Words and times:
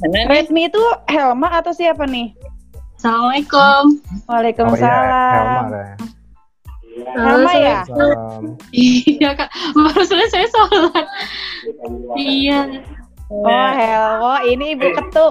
Mana 0.00 0.16
nih? 0.16 0.24
Redmi 0.32 0.72
itu 0.72 0.80
Helma 1.12 1.48
atau 1.60 1.76
siapa 1.76 2.08
nih? 2.08 2.32
Assalamualaikum. 2.96 3.82
Oh 4.28 4.40
iya, 4.40 4.52
Helma 4.56 5.60
Waalaikumsalam. 5.60 5.64
ya? 7.56 7.80
Iya 8.72 9.30
kak, 9.36 9.48
baru 9.76 10.02
selesai 10.04 10.48
sholat. 10.52 11.06
Iya. 12.16 12.80
Oh 13.28 13.70
Helmo, 13.76 14.34
ini 14.48 14.72
ibu 14.76 14.88
ketu, 14.88 15.26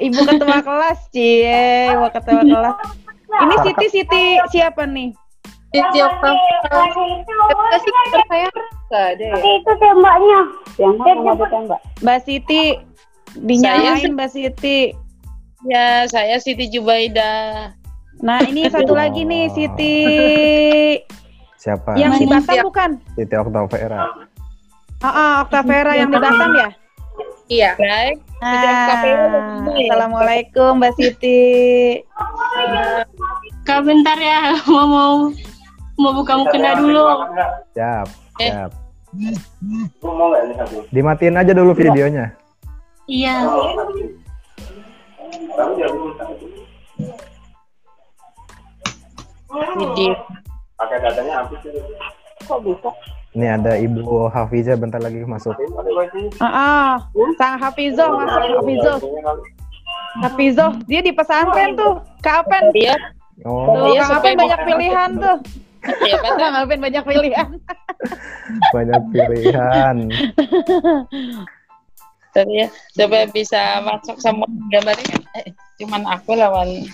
ibu 0.00 0.20
ketua 0.28 0.60
kelas, 0.68 1.00
cie, 1.12 1.92
ibu 1.96 2.06
ketua 2.12 2.40
kelas. 2.44 2.76
Ini 3.30 3.54
Siti 3.64 3.86
Siti 3.88 4.24
siapa 4.52 4.84
nih? 4.84 5.12
Siti. 5.72 5.98
Kita 6.00 7.76
sih 7.80 7.92
kantor 7.92 8.22
saya 8.28 8.48
nggak 8.90 9.04
ada 9.14 9.24
ya. 9.24 9.36
Itu 9.38 9.72
tembaknya. 9.78 10.40
Tembak 10.74 11.16
mau 11.22 11.34
ditembak. 11.38 11.80
Mbak 12.02 12.18
Siti, 12.26 12.62
dinyalain 13.36 14.14
Mbak 14.14 14.28
Siti. 14.30 14.94
Ya, 15.62 16.08
saya 16.08 16.40
Siti 16.40 16.66
Jubaida. 16.66 17.68
Nah 18.20 18.40
ini 18.44 18.68
satu 18.68 18.92
lagi 18.92 19.24
nih 19.24 19.48
Oh. 19.48 19.52
Siti, 19.52 19.96
Siapa? 21.62 21.96
yang 21.96 22.16
di? 22.16 22.24
Batam 22.24 22.56
bukan? 22.64 22.90
Siti 23.12 23.34
Oktavera. 23.36 23.98
Ah, 25.00 25.08
ah, 25.08 25.32
Oktavera 25.44 25.96
yang 25.96 26.08
di 26.08 26.20
Batam 26.20 26.52
ya? 26.56 26.68
Iya. 27.50 27.70
Baik. 27.76 28.16
Siti 28.40 28.66
Ah, 28.68 29.00
ya? 29.04 29.16
Assalamualaikum 29.88 30.80
Mbak 30.80 30.92
Siti. 30.96 31.40
Kak 33.64 33.80
bentar 33.84 34.16
ya, 34.16 34.56
mau 34.72 34.86
mau 34.88 35.12
mau 36.00 36.12
buka 36.16 36.40
mukena 36.40 36.80
dulu. 36.80 37.04
Siap, 37.76 38.06
Eh. 38.40 38.48
siap. 38.48 38.72
Dimatiin 40.88 41.36
aja 41.36 41.52
dulu 41.52 41.76
videonya. 41.76 42.32
Iya. 43.10 43.34
Jadi, 49.50 50.06
Kok 52.40 52.58
bisa? 52.64 52.90
Ini 53.30 53.46
ada 53.46 53.78
Ibu 53.78 54.26
Hafiza 54.26 54.74
bentar 54.74 54.98
lagi 54.98 55.22
masuk. 55.22 55.54
Ah, 56.38 56.46
ah. 56.46 56.90
Sang 57.38 57.58
Hafizo 57.58 58.04
masuk 58.10 58.42
Hafizo. 58.58 58.94
Hafizo, 60.18 60.66
dia 60.86 61.00
di 61.00 61.14
pesantren 61.14 61.78
tuh. 61.78 62.02
Kapan? 62.18 62.74
dia 62.74 62.94
Oh, 63.46 63.72
Tuh, 63.72 63.96
Iya, 63.96 64.04
Kang 64.04 64.20
Apen 64.20 64.34
banyak 64.36 64.60
pilihan 64.66 65.10
tuh. 65.16 65.36
ya 66.04 66.16
kan? 66.20 66.32
Kang 66.36 66.54
Apen 66.60 66.78
banyak 66.82 67.04
pilihan. 67.06 67.48
banyak 68.74 69.02
pilihan. 69.14 69.96
Tapi 72.30 72.62
ya, 72.62 72.66
supaya 72.94 73.26
bisa 73.26 73.82
masuk 73.82 74.16
semua 74.22 74.46
gambarnya. 74.70 75.18
Eh, 75.42 75.50
cuman 75.82 76.06
aku 76.06 76.38
lawan. 76.38 76.86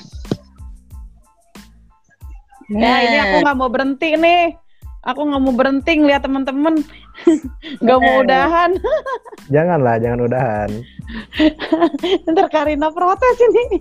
Nah, 2.73 2.97
ini 3.05 3.17
aku 3.21 3.37
nggak 3.47 3.59
mau 3.59 3.71
berhenti 3.71 4.17
nih. 4.17 4.57
Aku 5.07 5.23
nggak 5.23 5.43
mau 5.43 5.55
berhenti 5.55 5.93
ngeliat 6.03 6.27
temen-temen. 6.27 6.83
Nggak 7.83 7.99
mau 8.03 8.15
udahan. 8.27 8.71
Janganlah, 9.55 10.03
jangan 10.03 10.21
udahan. 10.27 10.71
Ntar 12.35 12.47
Karina 12.51 12.91
protes 12.91 13.39
ini. 13.39 13.79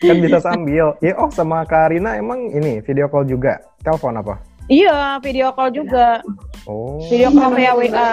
Kan 0.00 0.24
bisa 0.24 0.40
sambil. 0.40 0.96
Ya, 1.04 1.12
oh 1.20 1.28
sama 1.28 1.68
Karina 1.68 2.16
emang 2.16 2.48
ini 2.48 2.80
video 2.80 3.12
call 3.12 3.28
juga. 3.28 3.60
Telepon 3.84 4.16
apa? 4.16 4.40
Iya, 4.72 5.20
video 5.20 5.52
call 5.52 5.70
juga. 5.76 6.24
Oh, 6.64 6.96
Video 7.12 7.28
call 7.28 7.52
via 7.52 7.72
WA. 7.76 8.12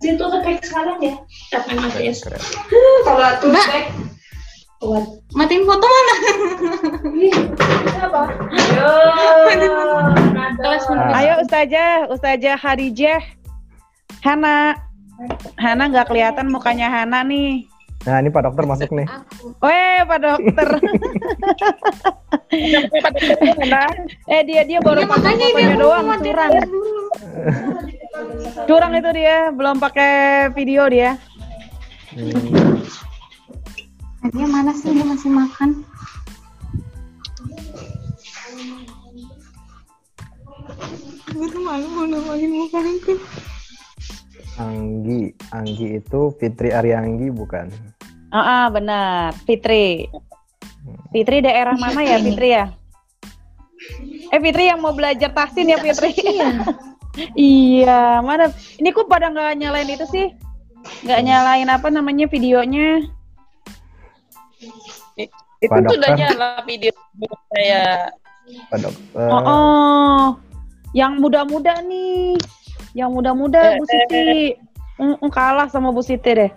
Situ 0.00 0.24
kayak 0.42 0.64
sekarang 0.64 0.98
ya. 1.04 1.14
keren. 2.24 2.42
Mbak. 3.44 3.66
Matiin 5.34 5.62
foto 5.68 5.86
mana? 5.86 6.14
Kelas 10.58 10.84
Ah. 10.88 11.18
Ayo 11.18 11.32
Ustazah, 11.42 12.08
Ustazah 12.08 12.56
Hadijah. 12.56 13.22
Hana. 14.24 14.78
Hana 15.58 15.84
nggak 15.90 16.08
kelihatan 16.08 16.48
mukanya 16.48 16.88
Hana 16.88 17.26
nih. 17.26 17.67
Nah, 18.06 18.22
ini 18.22 18.30
Pak 18.30 18.46
Dokter 18.46 18.62
masuk 18.62 18.94
nih. 18.94 19.10
Weh, 19.58 19.98
Pak 20.06 20.18
Dokter. 20.22 20.68
eh 24.32 24.40
dia 24.46 24.62
dia 24.64 24.78
baru 24.78 25.02
Ya, 25.04 25.10
pakai 25.10 25.34
fotonya 25.34 25.76
doang 25.76 26.06
curang. 26.22 26.52
Curang 28.70 28.92
itu 28.94 29.10
dia, 29.14 29.50
belum 29.50 29.82
pakai 29.82 30.12
video 30.54 30.86
dia. 30.86 31.18
Hmm. 32.14 32.78
Dia 34.34 34.46
mana 34.50 34.74
sih 34.74 34.90
dia 34.94 35.06
masih 35.06 35.30
makan? 35.30 35.84
Gue 41.28 41.46
tuh 41.54 41.62
malu 41.62 41.86
mau 41.92 42.06
namain 42.08 42.50
muka 42.50 42.80
aku. 42.82 43.14
Anggi, 44.58 45.30
Anggi 45.54 46.02
itu 46.02 46.34
Fitri 46.34 46.74
Arianggi 46.74 47.30
bukan? 47.30 47.70
Ah, 48.34 48.38
ah, 48.38 48.64
benar. 48.68 49.32
Fitri. 49.46 50.10
Fitri 51.14 51.38
daerah 51.40 51.78
mana 51.78 52.02
ya, 52.02 52.18
Fitri 52.18 52.48
ya? 52.52 52.66
Eh, 54.34 54.40
Fitri 54.42 54.68
yang 54.68 54.82
mau 54.82 54.92
belajar 54.92 55.30
tahsin 55.32 55.70
ya, 55.70 55.78
Fitri? 55.78 56.12
iya, 57.38 58.18
mana? 58.20 58.50
Ini 58.82 58.90
kok 58.90 59.06
pada 59.06 59.30
nggak 59.30 59.62
nyalain 59.62 59.88
itu 59.88 60.06
sih? 60.10 60.26
Nggak 61.06 61.20
nyalain 61.22 61.68
apa 61.70 61.88
namanya 61.88 62.26
videonya? 62.26 63.06
Itu 65.58 65.74
Pak 65.74 65.90
tuh 65.90 65.96
udah 65.98 66.10
Dokter. 66.14 66.18
nyala 66.22 66.48
video 66.62 66.92
saya. 67.50 68.10
Pak 68.70 68.78
Dokter. 68.78 69.26
Oh, 69.26 69.42
oh. 69.42 70.24
yang 70.96 71.20
muda-muda 71.20 71.82
nih, 71.84 72.38
yang 72.96 73.12
muda-muda 73.12 73.76
Bu 73.76 73.84
Siti. 73.84 74.56
Mm, 74.98 75.14
mm, 75.20 75.30
kalah 75.30 75.68
sama 75.70 75.92
Bu 75.92 76.02
Siti 76.02 76.30
deh. 76.32 76.50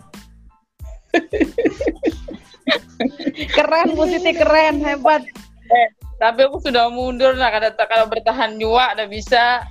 keren 3.58 3.90
Bu 3.96 4.03
Siti, 4.08 4.31
keren, 4.36 4.81
hebat. 4.81 5.24
Eh, 5.72 5.88
tapi 6.22 6.46
aku 6.46 6.62
sudah 6.62 6.91
mundur 6.91 7.34
nah 7.34 7.50
kalau 7.50 7.72
kalau 7.75 8.06
bertahan 8.08 8.56
nyuak 8.56 8.97
udah 8.97 9.08
bisa. 9.08 9.66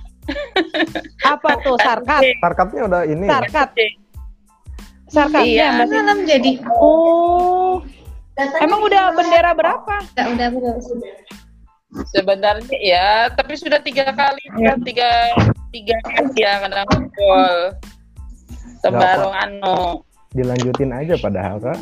Apa 1.25 1.57
tuh 1.63 1.75
sarkat? 1.85 2.37
Sarkatnya 2.39 2.81
udah 2.87 3.01
ini. 3.07 3.27
Sarkat. 3.27 3.69
Sarkatnya 5.11 5.47
Iya. 5.47 5.69
Malam 5.83 6.23
jadi. 6.23 6.51
Oh, 6.79 7.83
emang 8.63 8.79
udah 8.85 9.11
bendera 9.11 9.51
berapa? 9.51 9.95
Udah 10.15 10.25
udah 10.31 10.47
udah. 10.55 10.73
Sebenarnya 11.91 12.77
ya, 12.79 13.27
tapi 13.35 13.59
sudah 13.59 13.83
tiga 13.83 14.07
kali, 14.15 14.39
Ya. 14.55 14.79
tiga 14.79 15.11
tiga 15.75 15.95
kali 16.07 16.31
ya 16.39 16.63
kena 16.63 16.87
gol. 16.87 17.55
Tebarong 18.79 19.35
anu, 19.35 19.99
Dilanjutin 20.31 20.95
aja 20.95 21.19
padahal, 21.19 21.59
Kak. 21.59 21.77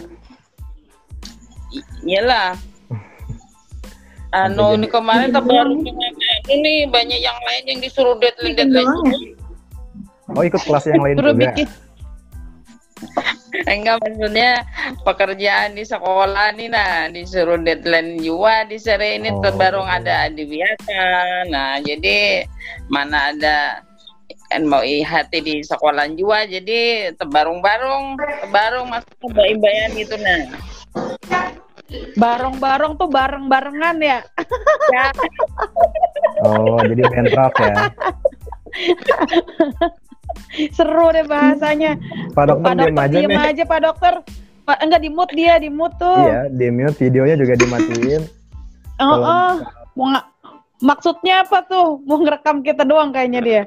iyalah. 2.02 2.58
Anu 4.34 4.78
ini 4.78 4.86
kemarin 4.90 5.30
tebarong 5.34 5.82
ini 6.50 6.86
banyak 6.86 7.20
yang 7.22 7.38
lain 7.46 7.64
yang 7.66 7.80
disuruh 7.82 8.18
deadline 8.18 8.58
deadline. 8.58 9.38
Oh, 10.34 10.46
ikut 10.46 10.62
kelas 10.62 10.86
yang 10.86 11.02
lain 11.02 11.18
juga. 11.18 11.34
bikin. 11.34 11.68
Enggak 13.72 13.98
maksudnya 14.02 14.62
pekerjaan 15.04 15.74
di 15.74 15.84
sekolah 15.84 16.54
nih 16.54 16.70
nah 16.70 17.10
disuruh 17.10 17.58
deadline 17.58 18.22
juga 18.22 18.66
disuruh 18.66 19.10
ini 19.10 19.34
Oh. 19.34 19.42
terbarong 19.42 19.90
ada 19.90 20.30
di 20.30 20.46
biasa. 20.46 21.02
Nah 21.50 21.82
jadi 21.82 22.46
mana 22.90 23.34
ada 23.34 23.58
kan 24.50 24.66
mau 24.66 24.82
IHT 24.82 25.34
di 25.46 25.62
sekolah 25.62 26.10
juga 26.18 26.42
jadi 26.46 27.14
tebarung-barung 27.14 28.18
tebarung 28.46 28.90
masuk 28.90 29.30
ke 29.30 29.44
imbayan 29.54 29.90
gitu 29.94 30.16
nah. 30.18 30.42
Bareng-bareng 32.18 32.98
tuh 32.98 33.10
bareng-barengan 33.10 33.98
ya. 34.02 34.20
Ya, 34.90 35.14
Oh, 36.42 36.82
jadi 36.82 37.06
bentrok 37.14 37.54
ya. 37.62 37.94
Seru 40.78 41.10
deh 41.10 41.26
bahasanya. 41.26 41.98
Pak 42.32 42.46
Dokter 42.48 42.66
Pak 42.66 42.76
diam 42.76 42.90
Dokter 42.90 43.04
aja 43.04 43.16
diem 43.16 43.30
nih. 43.30 43.50
aja 43.50 43.64
Pak 43.66 43.80
Dokter. 43.82 44.14
Pak 44.64 44.78
enggak 44.80 45.02
di 45.02 45.10
mute 45.10 45.34
dia, 45.34 45.54
di 45.58 45.70
mute 45.70 45.96
tuh. 45.98 46.20
Iya, 46.20 46.40
di 46.48 46.68
mute 46.70 46.98
videonya 46.98 47.36
juga 47.36 47.54
dimatiin. 47.56 48.22
Oh, 49.00 49.18
oh. 49.18 49.52
Mau 49.94 50.06
nggak- 50.10 50.30
maksudnya 50.80 51.42
apa 51.42 51.66
tuh? 51.66 52.00
Mau 52.04 52.20
ngerekam 52.20 52.62
kita 52.62 52.84
doang 52.84 53.10
kayaknya 53.10 53.42
dia. 53.42 53.62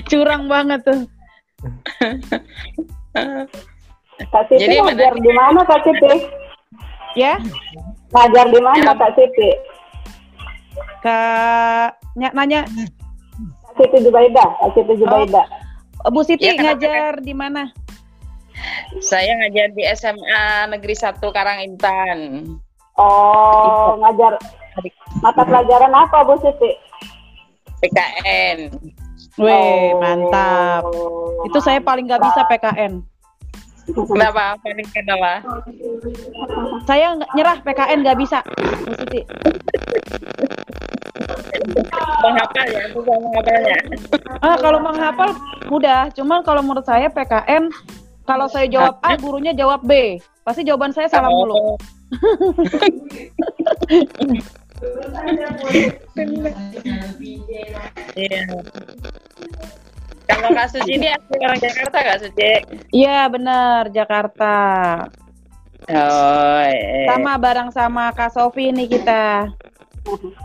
Curang 0.08 0.46
banget 0.46 0.80
tuh. 0.84 1.00
Kak 4.20 4.44
Siti 4.46 4.60
Jadi 4.60 4.74
ngajar 4.78 5.14
di 5.16 5.32
mana 5.32 5.60
Kak 5.64 5.80
Siti? 5.82 6.12
Ya, 7.18 7.34
Ngajar 8.10 8.46
di 8.48 8.60
mana 8.60 8.92
Kak 8.94 9.12
Siti? 9.14 9.50
Kak 11.00 11.96
ny- 12.14 12.34
nanya 12.34 12.60
Siti 13.80 13.98
Jubaida, 14.04 14.44
Siti 14.76 14.92
Jubaida. 15.00 15.42
Bu 16.12 16.20
Siti 16.20 16.44
kenapa, 16.52 16.76
ngajar 16.76 17.12
di 17.24 17.32
mana? 17.32 17.72
Saya 19.00 19.40
ngajar 19.40 19.72
di 19.72 19.82
SMA 19.96 20.44
Negeri 20.68 20.92
1 20.92 21.16
Karangintan. 21.32 22.44
Oh, 23.00 23.96
ngajar 24.04 24.36
mata 25.24 25.42
pelajaran 25.44 25.92
apa 25.96 26.20
Bu 26.28 26.36
Siti? 26.44 26.70
PKN. 27.80 28.58
Weh, 29.40 29.48
Oh. 29.96 30.04
mantap. 30.04 30.84
Itu 31.48 31.64
saya 31.64 31.80
paling 31.80 32.04
nggak 32.04 32.20
bisa 32.20 32.40
PKN. 32.44 33.00
Kenapa? 33.90 34.60
Paling 34.60 34.88
kenapa? 34.92 35.40
Saya 36.84 37.16
nggak- 37.16 37.32
nyerah 37.32 37.56
PKN 37.64 37.98
nggak 38.04 38.18
bisa. 38.20 38.38
Bu 38.84 38.92
Siti. 39.00 39.20
Menghafal 42.20 42.66
ya, 42.68 42.82
bukan 42.92 43.16
menghafalnya. 43.20 43.78
Ah, 44.40 44.56
kalau 44.60 44.78
menghafal 44.80 45.30
mudah. 45.68 46.12
Cuma 46.12 46.44
kalau 46.44 46.60
menurut 46.64 46.84
saya 46.84 47.08
PKN, 47.08 47.72
kalau 48.28 48.46
saya 48.46 48.66
jawab 48.68 49.00
A, 49.02 49.16
gurunya 49.16 49.52
jawab 49.56 49.82
B. 49.84 50.20
Pasti 50.44 50.64
jawaban 50.64 50.92
saya 50.92 51.08
salah 51.08 51.30
mulu. 51.30 51.54
Oh. 51.54 51.76
Iya. 58.16 58.42
Kalau 60.30 60.50
kasus 60.54 60.86
ini 60.86 61.10
asli 61.10 61.36
orang 61.42 61.60
Jakarta 61.60 61.96
nggak 62.00 62.20
Suci? 62.22 62.52
Iya 62.94 63.26
benar 63.28 63.90
Jakarta. 63.90 64.56
Oh, 65.90 66.60
eh. 66.64 67.04
Sama 67.10 67.34
bareng 67.34 67.74
sama 67.74 68.14
Kak 68.14 68.30
Sofi 68.30 68.70
nih 68.70 68.86
kita. 68.86 69.50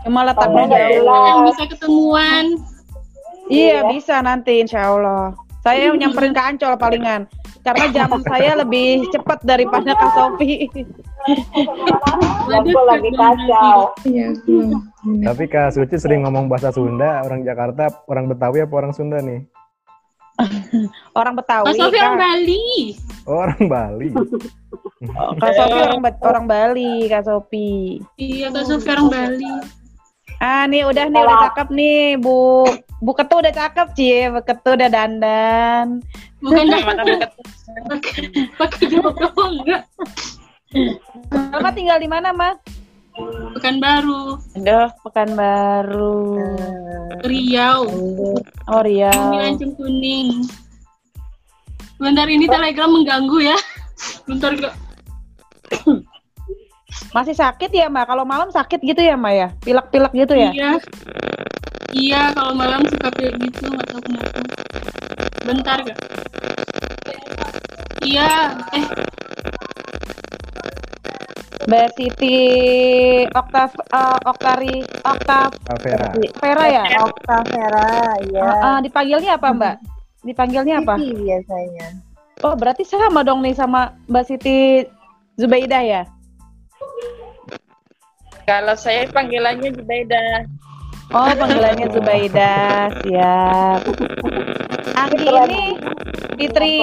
Cuma 0.04 0.20
letaknya 0.26 0.64
Oh, 0.64 0.68
jauh. 0.70 1.04
Yang 1.26 1.38
bisa 1.50 1.62
ketemuan. 1.74 2.44
Iya 3.46 3.78
bisa 3.90 4.14
nanti 4.22 4.62
Insya 4.62 4.90
Allah. 4.90 5.34
Saya 5.62 5.90
nyamperin 5.94 6.34
ke 6.34 6.42
Ancol 6.42 6.74
palingan. 6.78 7.26
Karena 7.66 7.90
jam 7.90 8.10
saya 8.30 8.62
lebih 8.62 9.10
cepat 9.10 9.42
daripada 9.42 9.94
Kak 9.98 10.10
Sofi. 10.14 10.70
Lagi 12.46 13.10
kacau. 13.18 13.90
Tapi 15.02 15.44
Kak 15.50 15.74
Suci 15.74 15.98
sering 15.98 16.22
ngomong 16.22 16.46
bahasa 16.46 16.70
Sunda, 16.70 17.26
orang 17.26 17.42
Jakarta, 17.42 17.90
orang 18.06 18.30
Betawi 18.30 18.62
apa 18.62 18.74
orang 18.78 18.94
Sunda 18.94 19.18
nih? 19.18 19.42
Orang 21.18 21.34
Betawi. 21.34 21.64
Mas 21.72 21.76
Sofi 21.80 21.96
orang 21.96 22.16
Kak. 22.16 22.22
Bali. 22.22 22.64
Oh, 23.26 23.38
orang 23.42 23.62
Bali. 23.66 24.08
Kak 25.40 25.52
Sofi 25.56 25.78
orang, 25.80 26.00
Ba- 26.04 26.22
orang 26.24 26.44
Bali, 26.44 26.94
Kak 27.08 27.22
Sofi. 27.24 28.00
Iya, 28.20 28.52
Kak 28.52 28.64
Sofi 28.68 28.88
orang 28.92 29.08
Bali. 29.08 29.52
Ah 30.36 30.68
nih 30.68 30.84
udah 30.84 31.08
nih 31.08 31.22
udah 31.24 31.38
cakep 31.48 31.68
nih 31.72 32.20
Bu. 32.20 32.68
Bu 33.00 33.12
Ketu 33.16 33.40
udah 33.40 33.52
cakep 33.52 33.86
Cie, 33.96 34.28
Bu 34.28 34.40
Ketu 34.44 34.76
udah 34.76 34.88
dandan. 34.92 36.04
Bukan 36.44 36.64
Mana 36.84 37.02
bukan 37.04 37.28
pakai 37.88 38.20
pakai 38.56 38.84
jawab 38.92 39.14
doang 39.16 39.52
enggak. 39.64 39.82
Mama 41.32 41.70
tinggal 41.72 41.96
di 41.96 42.08
mana, 42.08 42.36
Mas? 42.36 42.60
Bukan 43.56 43.74
baru. 43.80 44.36
Aduh, 44.60 44.88
Pekanbaru. 45.00 46.20
Riau. 47.24 47.88
Oh, 48.68 48.82
Riau. 48.84 49.32
lancung 49.32 49.72
kuning. 49.74 50.44
Bentar 51.96 52.28
ini 52.28 52.44
telegram 52.44 52.92
mengganggu 52.92 53.38
ya. 53.40 53.58
Bentar 54.28 54.52
kok. 54.60 54.74
Masih 57.16 57.32
sakit 57.32 57.72
ya, 57.72 57.88
Ma? 57.88 58.04
Kalau 58.04 58.28
malam 58.28 58.52
sakit 58.52 58.84
gitu 58.84 59.00
ya, 59.00 59.16
Ma 59.16 59.32
ya? 59.32 59.48
Pilek-pilek 59.64 60.12
gitu 60.12 60.34
ya? 60.36 60.50
Iya. 60.52 60.70
Iya, 61.96 62.22
kalau 62.36 62.52
malam 62.52 62.84
suka 62.84 63.08
kayak 63.16 63.40
gitu, 63.40 63.72
nggak 63.72 63.86
tahu 63.88 64.00
kenapa. 64.04 64.38
Bentar 65.48 65.78
kak. 65.80 65.98
Iya, 68.04 68.60
eh 68.76 68.84
Mbak 71.66 71.98
Siti 71.98 72.36
Oktav 73.34 73.74
eh, 73.74 74.18
Oktari 74.22 74.86
Oktav 75.02 75.50
Avera. 75.66 76.14
Vera 76.14 76.64
ya? 76.70 76.82
Okta 77.02 77.42
Vera, 77.50 77.90
ya. 78.30 78.42
Ah, 78.46 78.54
ah, 78.62 78.78
dipanggilnya 78.78 79.34
apa, 79.34 79.50
Mbak? 79.50 79.76
Dipanggilnya 80.22 80.86
apa? 80.86 80.94
Siti 80.94 81.26
biasanya. 81.26 81.86
Oh, 82.46 82.54
berarti 82.54 82.86
sama 82.86 83.26
dong 83.26 83.42
nih 83.42 83.58
sama 83.58 83.98
Mbak 84.06 84.24
Siti 84.30 84.86
Zubaidah 85.34 85.82
ya? 85.82 86.02
Kalau 88.46 88.78
saya 88.78 89.10
panggilannya 89.10 89.74
Jubaida. 89.74 90.46
Oh, 91.10 91.26
panggilannya 91.34 91.90
Zubaidah, 91.90 92.94
siap. 93.02 93.80
Anggi 95.02 95.28
ini 95.28 95.62
Fitri 96.38 96.74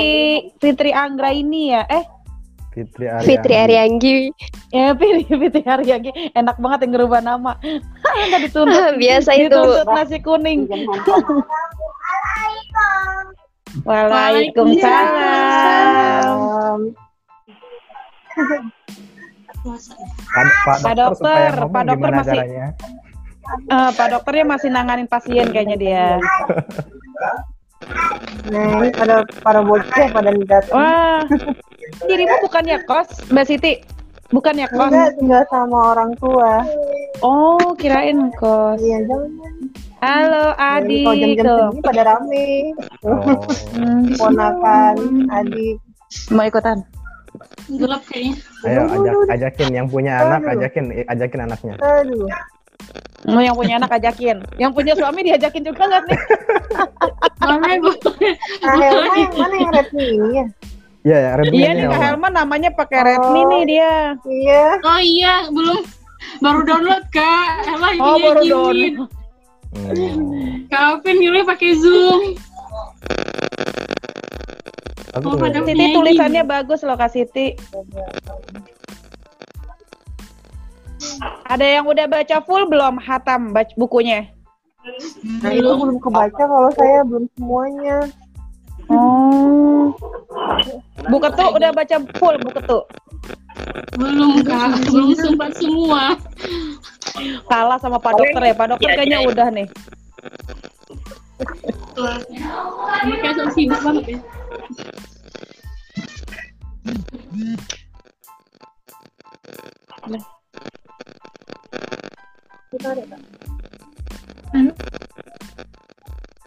Fitri 0.59 0.91
Anggra 0.91 1.31
ini 1.31 1.71
ya? 1.71 1.87
Eh, 1.87 2.03
Fitri 2.73 3.05
Arya. 3.05 3.21
Fitri 3.21 3.53
Arianggi. 3.53 4.33
ya 4.73 4.97
Fitri 4.97 5.29
Fitri 5.29 5.61
Aryagi. 5.61 6.33
Enak 6.33 6.57
banget 6.57 6.89
yang 6.89 6.97
ngerubah 6.97 7.21
nama. 7.21 7.53
Enggak 8.25 8.49
dituntut. 8.49 8.97
Biasa 9.01 9.37
itu. 9.37 9.53
Dituntut 9.53 9.85
nasi 9.93 10.17
kuning. 10.19 10.65
Waalaikumsalam. 13.85 16.79
puasa. 19.63 19.95
Pak, 19.95 20.43
Pak 20.67 20.77
Pak 20.83 20.93
dokter, 20.99 21.55
dokter, 21.55 21.71
Pak 21.71 21.83
dokter 21.87 22.11
masih- 22.11 22.35
caranya? 22.35 22.75
Eh, 23.71 23.89
Pak 23.95 24.07
dokternya 24.11 24.45
masih 24.49 24.69
nanganin 24.71 25.07
pasien 25.07 25.47
kayaknya 25.53 25.77
dia. 25.79 26.19
Nah, 28.51 28.83
ini 28.83 28.91
pada 28.91 29.23
para 29.39 29.63
bocah 29.63 30.07
pada 30.11 30.31
datang. 30.35 30.75
Wah, 30.75 31.23
dirimu 32.01 32.35
bukannya 32.45 32.77
kos, 32.87 33.09
Mbak 33.29 33.45
Siti? 33.45 33.73
Bukannya 34.33 34.65
kos? 34.73 34.89
Enggak 34.89 35.11
tinggal 35.19 35.43
sama 35.53 35.77
orang 35.93 36.11
tua. 36.17 36.65
Oh, 37.21 37.77
kirain 37.77 38.33
kos. 38.37 38.81
Iya, 38.81 39.05
jangan. 39.05 39.31
Halo, 40.03 40.51
adik. 40.59 41.07
Kalau 41.07 41.15
jam-jam 41.15 41.45
segini 41.47 41.79
pada 41.79 42.01
rame. 42.03 42.47
Oh. 43.07 43.39
Hmm, 43.71 44.03
Ponakan, 44.19 44.95
adik. 45.31 45.75
Mau 46.33 46.43
ikutan? 46.43 46.77
Gelap 47.71 48.03
kayaknya. 48.11 48.35
Ayo 48.67 48.81
ajak, 48.91 49.15
ajakin 49.39 49.69
yang 49.71 49.87
punya 49.87 50.19
anak, 50.19 50.43
ajakin 50.43 50.85
eh, 50.91 51.05
ajakin 51.07 51.39
anaknya. 51.47 51.73
Aduh. 51.79 52.27
Mau 53.31 53.39
yang 53.39 53.55
punya 53.55 53.79
anak 53.79 53.95
ajakin. 53.95 54.43
Yang 54.59 54.71
punya 54.75 54.93
suami 54.99 55.23
diajakin 55.23 55.63
juga 55.63 55.87
nggak 55.87 56.03
nih? 56.11 56.19
Helma 57.39 57.67
yang 57.71 57.81
mana 59.39 59.55
yang 59.55 59.71
Redmi 59.71 60.07
ya? 60.35 60.45
Iya 61.03 61.17
ya, 61.19 61.31
Redmi 61.35 61.57
Iya 61.59 61.69
ini 61.75 61.81
nih? 61.83 61.87
Kak 61.91 61.99
Helma 61.99 62.29
namanya 62.31 62.69
pakai 62.71 62.99
Redmi 63.03 63.41
nih 63.43 63.61
dia. 63.67 63.93
Iya. 64.23 64.65
Oh 64.87 65.01
iya, 65.03 65.33
belum 65.51 65.79
baru 66.39 66.59
download 66.63 67.03
kak. 67.11 67.47
Emang 67.67 67.93
Oh, 67.99 68.15
ini 68.15 68.23
baru 68.23 68.41
download. 68.47 68.95
Hmm. 69.73 70.69
Kak 70.71 70.81
Alvin 70.81 71.17
milih 71.19 71.43
pakai 71.43 71.75
Zoom. 71.75 72.21
Aku 75.13 75.27
Oh, 75.27 75.37
pada-. 75.37 75.61
Siti 75.67 75.85
tulisannya 75.91 76.43
bagus 76.47 76.79
loh 76.87 76.95
Kak 76.95 77.11
Siti. 77.11 77.51
Ada 81.51 81.65
yang 81.67 81.85
udah 81.85 82.07
baca 82.07 82.39
full 82.47 82.63
belum 82.71 82.95
hatam 82.97 83.51
baca 83.51 83.75
bukunya? 83.75 84.31
Nah, 85.43 85.51
itu 85.51 85.67
belum 85.67 85.99
kebaca 85.99 86.43
kalau 86.47 86.71
saya 86.79 87.03
belum 87.03 87.27
semuanya. 87.35 87.97
Oh. 88.87 89.91
Buku 91.07 91.27
tuh 91.35 91.49
udah 91.55 91.69
baca 91.75 91.95
full 92.15 92.35
buku 92.39 92.59
tuh. 92.63 92.83
Belum 93.99 94.41
kak, 94.43 94.89
belum 94.89 95.11
sempat 95.15 95.51
semua. 95.59 96.17
Kalah 97.47 97.77
sama 97.77 98.01
Pak 98.01 98.13
Dokter 98.17 98.41
ya. 98.41 98.53
Pak 98.55 98.67
Dokter 98.73 98.89
kayaknya 98.97 99.19
udah 99.27 99.47
nih. 99.53 99.67
Ini 103.03 103.15
kayak 103.19 103.35
sok 103.35 103.49
sibuk 103.53 103.79
banget 103.83 104.17
ya. 104.17 104.19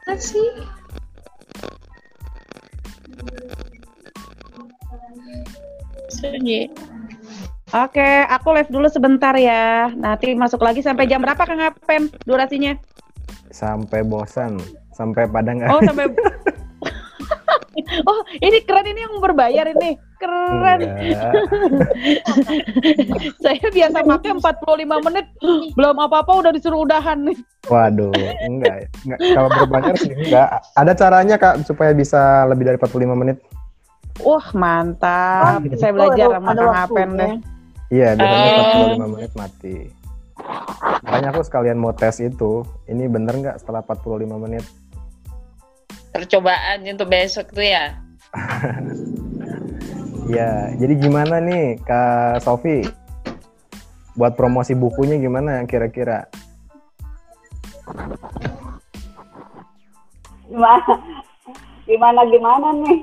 Kasih. 0.06 0.50
Sunyi. 6.11 6.71
Oke, 7.75 8.23
aku 8.31 8.55
live 8.55 8.71
dulu 8.71 8.87
sebentar 8.87 9.35
ya. 9.35 9.90
Nanti 9.90 10.38
masuk 10.38 10.62
lagi 10.62 10.81
sampai 10.81 11.11
jam 11.11 11.19
berapa 11.19 11.43
Kang 11.43 11.59
Apen 11.59 12.07
durasinya? 12.23 12.78
Sampai 13.50 14.07
bosan, 14.07 14.62
sampai 14.95 15.26
pada 15.26 15.50
nggak. 15.50 15.71
Oh, 15.75 15.83
sampai 15.83 16.07
Oh, 18.09 18.21
ini 18.40 18.64
keren 18.64 18.88
ini 18.88 19.05
yang 19.05 19.21
berbayar 19.21 19.69
ini. 19.69 20.00
Keren. 20.16 20.81
Enggak. 20.81 21.33
Saya 23.45 23.66
biasa 23.69 24.00
pakai 24.00 24.33
45 24.40 25.07
menit. 25.07 25.26
Belum 25.76 25.97
apa-apa 26.00 26.40
udah 26.40 26.50
disuruh 26.57 26.88
udahan 26.88 27.28
nih. 27.28 27.37
Waduh, 27.69 28.16
enggak, 28.49 28.88
enggak. 29.05 29.21
Kalau 29.21 29.49
berbayar 29.52 29.95
sih 30.00 30.12
enggak. 30.16 30.49
Ada 30.73 30.93
caranya 30.97 31.37
Kak 31.37 31.69
supaya 31.69 31.93
bisa 31.93 32.49
lebih 32.49 32.64
dari 32.64 32.81
45 32.81 33.12
menit. 33.12 33.37
Wah 34.23 34.46
mantap. 34.52 35.61
Oh, 35.61 35.76
Saya 35.76 35.92
gitu. 35.92 35.96
belajar 35.96 36.26
Ada- 36.26 36.37
sama 36.37 36.50
Kang. 36.52 36.75
Apen 36.75 37.08
deh. 37.14 37.35
Iya, 37.87 38.08
biasanya 38.18 38.50
Oh. 38.50 38.64
45 38.99 39.14
menit 39.14 39.32
mati. 39.35 39.76
Makanya 41.06 41.28
aku 41.30 41.40
sekalian 41.42 41.78
mau 41.78 41.92
tes 41.92 42.18
itu. 42.18 42.66
Ini 42.85 43.06
bener 43.06 43.35
nggak 43.38 43.56
setelah 43.62 43.82
45 43.87 44.37
menit? 44.37 44.64
Percobaan 46.11 46.82
untuk 46.82 47.08
besok 47.08 47.52
tuh 47.52 47.64
ya. 47.64 47.94
Ya, 50.26 50.75
jadi 50.75 50.99
gimana 50.99 51.38
nih 51.38 51.78
Kak 51.87 52.42
Sofi? 52.42 52.82
Buat 54.18 54.35
promosi 54.35 54.75
bukunya 54.75 55.23
gimana 55.23 55.62
kira-kira? 55.70 56.26
Gimana? 60.50 60.94
Gimana 61.87 62.20
gimana 62.26 62.68
nih? 62.75 62.99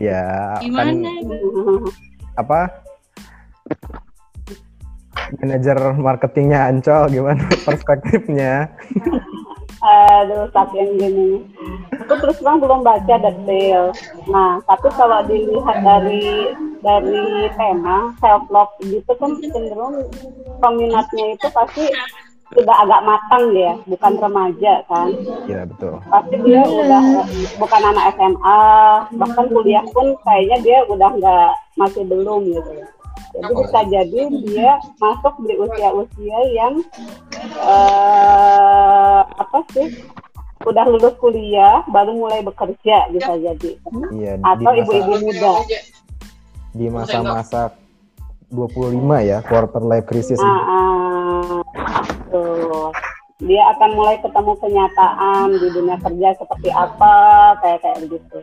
Ya, 0.00 0.56
Gimana? 0.60 0.92
kan 0.92 1.26
apa? 2.36 2.60
Manajer 5.42 5.76
marketingnya 5.98 6.70
Ancol 6.70 7.10
gimana 7.10 7.42
perspektifnya? 7.66 8.70
Aduh, 9.86 10.48
saking 10.54 10.98
gini. 10.98 11.30
Aku 12.06 12.14
terus 12.18 12.38
terang 12.40 12.62
belum 12.62 12.80
baca 12.86 13.14
detail. 13.20 13.92
Nah, 14.30 14.62
tapi 14.64 14.88
kalau 14.94 15.20
dilihat 15.26 15.78
dari 15.82 16.54
dari 16.80 17.50
tema 17.58 18.14
self 18.22 18.46
love 18.48 18.72
gitu 18.82 19.12
kan 19.18 19.34
cenderung 19.42 20.06
peminatnya 20.62 21.34
itu 21.34 21.46
pasti 21.50 21.90
sudah 22.54 22.76
agak 22.86 23.02
matang 23.02 23.44
dia, 23.50 23.72
bukan 23.90 24.12
remaja 24.22 24.74
kan. 24.86 25.10
Iya 25.50 25.66
betul. 25.66 25.98
Pasti 26.06 26.36
dia 26.46 26.62
udah 26.62 27.02
bukan 27.58 27.82
anak 27.82 28.04
SMA, 28.14 28.62
bahkan 29.18 29.46
kuliah 29.50 29.86
pun 29.90 30.14
kayaknya 30.22 30.56
dia 30.62 30.78
udah 30.86 31.10
nggak 31.18 31.50
masih 31.74 32.02
belum 32.06 32.46
gitu. 32.54 32.72
Jadi 33.36 33.52
bisa 33.52 33.80
jadi 33.90 34.20
dia 34.46 34.70
masuk 35.02 35.34
di 35.44 35.54
usia-usia 35.60 36.38
yang 36.54 36.74
eh 37.66 39.20
apa 39.26 39.58
sih 39.74 39.92
udah 40.64 40.84
lulus 40.88 41.14
kuliah 41.20 41.84
baru 41.92 42.16
mulai 42.16 42.40
bekerja 42.42 43.12
bisa 43.12 43.32
jadi 43.38 43.70
Iya 44.10 44.40
atau 44.40 44.72
ibu-ibu 44.72 45.14
muda 45.20 45.54
di 46.74 46.86
masa-masa 46.90 47.76
25 48.50 49.02
ya 49.26 49.38
quarter 49.42 49.82
life 49.82 50.06
crisis 50.06 50.38
ini. 50.38 50.46
ah, 50.46 51.60
tuh 52.30 52.94
dia 53.42 53.62
akan 53.76 53.90
mulai 53.92 54.16
ketemu 54.22 54.52
kenyataan 54.62 55.46
di 55.60 55.68
dunia 55.68 55.96
kerja 56.00 56.28
seperti 56.40 56.68
apa 56.72 57.14
kayak 57.60 57.78
kayak 57.84 57.98
begitu 58.06 58.38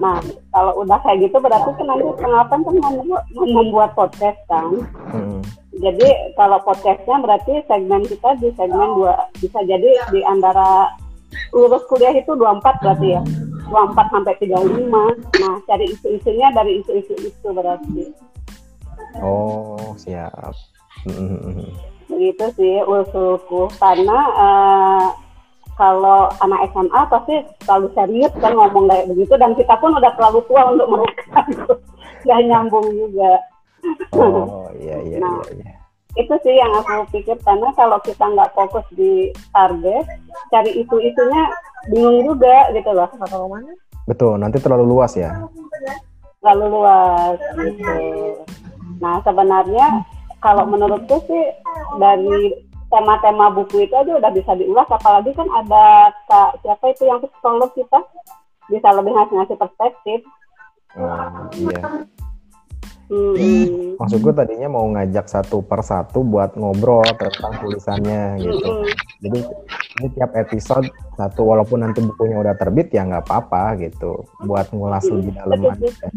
nah 0.00 0.16
kalau 0.56 0.72
udah 0.80 0.96
kayak 1.04 1.28
gitu 1.28 1.36
berarti 1.36 1.68
kan 1.76 1.84
nanti 1.84 2.04
kenapa 2.16 2.48
kan 2.48 2.60
membuat, 2.64 3.24
membuat 3.36 3.90
podcast 3.92 4.40
kan? 4.48 4.72
Mm-mm. 5.12 5.44
Jadi 5.72 6.08
kalau 6.36 6.60
podcastnya 6.64 7.16
berarti 7.20 7.60
segmen 7.68 8.00
kita 8.08 8.40
di 8.40 8.48
segmen 8.56 8.88
dua 8.96 9.28
bisa 9.36 9.60
jadi 9.68 9.90
di 10.08 10.20
antara 10.24 10.88
lulus 11.52 11.84
kuliah 11.92 12.12
itu 12.16 12.32
24 12.32 12.80
berarti 12.80 13.20
ya? 13.20 13.22
24 13.68 14.12
sampai 14.12 14.34
35 14.36 15.40
nah 15.40 15.54
cari 15.64 15.84
isu-isunya 15.92 16.48
dari 16.52 16.80
isu-isu 16.84 17.14
itu 17.24 17.48
berarti 17.52 18.12
Oh 19.20 19.92
siap. 19.98 20.54
Begitu 22.10 22.44
sih 22.54 22.74
usulku 22.82 23.68
karena 23.76 24.18
eh, 24.32 25.06
kalau 25.74 26.28
anak 26.38 26.68
SMA 26.70 27.00
pasti 27.08 27.34
terlalu 27.64 27.88
serius 27.92 28.32
kan 28.38 28.52
ngomong 28.52 28.84
kayak 28.86 29.08
begitu 29.08 29.34
dan 29.40 29.56
kita 29.56 29.72
pun 29.80 29.96
udah 29.96 30.12
terlalu 30.14 30.44
tua 30.44 30.62
untuk 30.68 30.86
mereka 30.86 31.40
nggak 32.24 32.40
nyambung 32.46 32.86
juga 32.92 33.40
Oh 34.14 34.68
iya 34.78 35.00
iya 35.00 35.18
Nah. 35.18 35.42
iya. 35.50 35.58
iya. 35.58 35.72
itu 36.12 36.34
sih 36.44 36.54
yang 36.54 36.70
aku 36.76 37.08
pikir 37.10 37.34
karena 37.40 37.72
kalau 37.72 37.96
kita 38.04 38.20
nggak 38.20 38.52
fokus 38.52 38.84
di 38.92 39.32
target 39.50 40.04
cari 40.52 40.70
isu-isunya 40.76 41.42
bingung 41.88 42.20
juga 42.22 42.68
gitu 42.70 42.92
loh 42.92 43.08
Betul. 44.04 44.34
Nanti 44.36 44.60
terlalu 44.60 44.84
luas 44.86 45.16
ya. 45.16 45.40
lalu 46.44 46.64
luas 46.68 47.38
gitu 47.56 47.94
nah 48.98 49.22
sebenarnya 49.22 50.04
kalau 50.42 50.66
menurutku 50.66 51.22
sih 51.30 51.44
dari 51.96 52.52
tema-tema 52.92 53.48
buku 53.54 53.88
itu 53.88 53.94
aja 53.96 54.12
udah 54.20 54.32
bisa 54.34 54.52
diulas 54.58 54.88
apalagi 54.92 55.32
kan 55.32 55.48
ada 55.48 56.12
kak 56.28 56.60
siapa 56.60 56.92
itu 56.92 57.08
yang 57.08 57.24
psikolog 57.24 57.72
kita 57.72 58.00
bisa 58.68 58.88
lebih 58.92 59.16
ngasih 59.16 59.34
ngasih 59.40 59.56
perspektif 59.56 60.20
Oh, 60.92 61.48
iya. 61.56 61.80
hmm. 63.08 63.96
Maksudku 63.96 64.28
tadinya 64.36 64.68
mau 64.76 64.84
ngajak 64.92 65.24
satu 65.24 65.64
per 65.64 65.80
satu 65.80 66.20
buat 66.20 66.52
ngobrol 66.52 67.04
tentang 67.16 67.64
tulisannya 67.64 68.44
gitu. 68.44 68.60
Hmm. 68.60 68.84
Jadi 69.24 69.38
ini 70.00 70.06
tiap 70.12 70.36
episode 70.36 70.84
satu 71.16 71.48
walaupun 71.48 71.80
nanti 71.80 72.04
bukunya 72.04 72.36
udah 72.44 72.52
terbit 72.60 72.92
ya 72.92 73.08
nggak 73.08 73.24
apa-apa 73.24 73.80
gitu. 73.80 74.28
Buat 74.44 74.68
ngulas 74.76 75.08
lebih 75.08 75.32
dalam 75.32 75.60
Betul, 75.64 75.72
aja. 75.80 76.08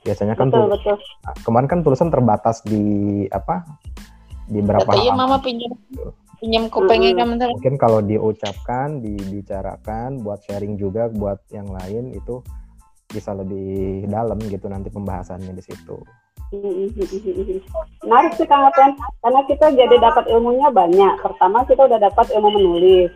Biasanya 0.00 0.34
kan 0.34 0.48
betul 0.48 0.64
tuh 0.64 0.68
betul 0.76 0.96
kemarin 1.44 1.68
kan 1.68 1.80
tulisan 1.84 2.08
terbatas 2.08 2.64
di 2.64 3.24
apa? 3.28 3.64
Di 4.50 4.64
berapa 4.64 4.88
Iya 4.96 5.12
mama 5.12 5.38
pinjam 5.38 5.76
pinjam 6.40 6.72
kupengnya 6.72 7.12
kan 7.12 7.36
bentar. 7.36 7.52
Mungkin 7.52 7.76
kalau 7.76 8.00
diucapkan, 8.00 9.04
dibicarakan, 9.04 10.24
buat 10.24 10.40
sharing 10.48 10.80
juga 10.80 11.12
buat 11.12 11.44
yang 11.52 11.68
lain 11.68 12.16
itu 12.16 12.40
bisa 13.12 13.36
lebih 13.36 14.08
dalam 14.08 14.40
gitu 14.48 14.66
nanti 14.72 14.88
pembahasannya 14.88 15.52
di 15.52 15.62
situ. 15.62 16.00
Menarik 18.02 18.34
sih 18.34 18.46
Kang 18.48 18.66
Aten, 18.66 18.98
karena 19.22 19.40
kita 19.46 19.70
jadi 19.70 19.96
dapat 20.02 20.26
ilmunya 20.32 20.72
banyak. 20.72 21.22
Pertama 21.22 21.62
kita 21.68 21.86
udah 21.86 22.00
dapat 22.00 22.26
ilmu 22.34 22.50
menulis. 22.50 23.10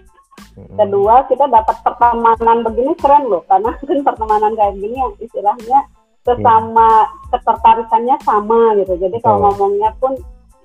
Kedua 0.54 1.26
kita 1.26 1.50
dapat 1.50 1.82
pertemanan 1.82 2.62
begini 2.62 2.94
keren 2.94 3.26
loh, 3.26 3.42
karena 3.50 3.74
kan 3.74 3.98
pertemanan 4.06 4.52
kayak 4.54 4.74
gini 4.78 4.96
yang 5.02 5.14
istilahnya 5.18 5.78
sesama 6.24 7.04
ketertarikannya 7.28 8.16
sama 8.24 8.74
gitu. 8.80 8.96
Jadi 8.96 9.16
kalau 9.20 9.52
ngomongnya 9.52 9.92
pun 10.00 10.16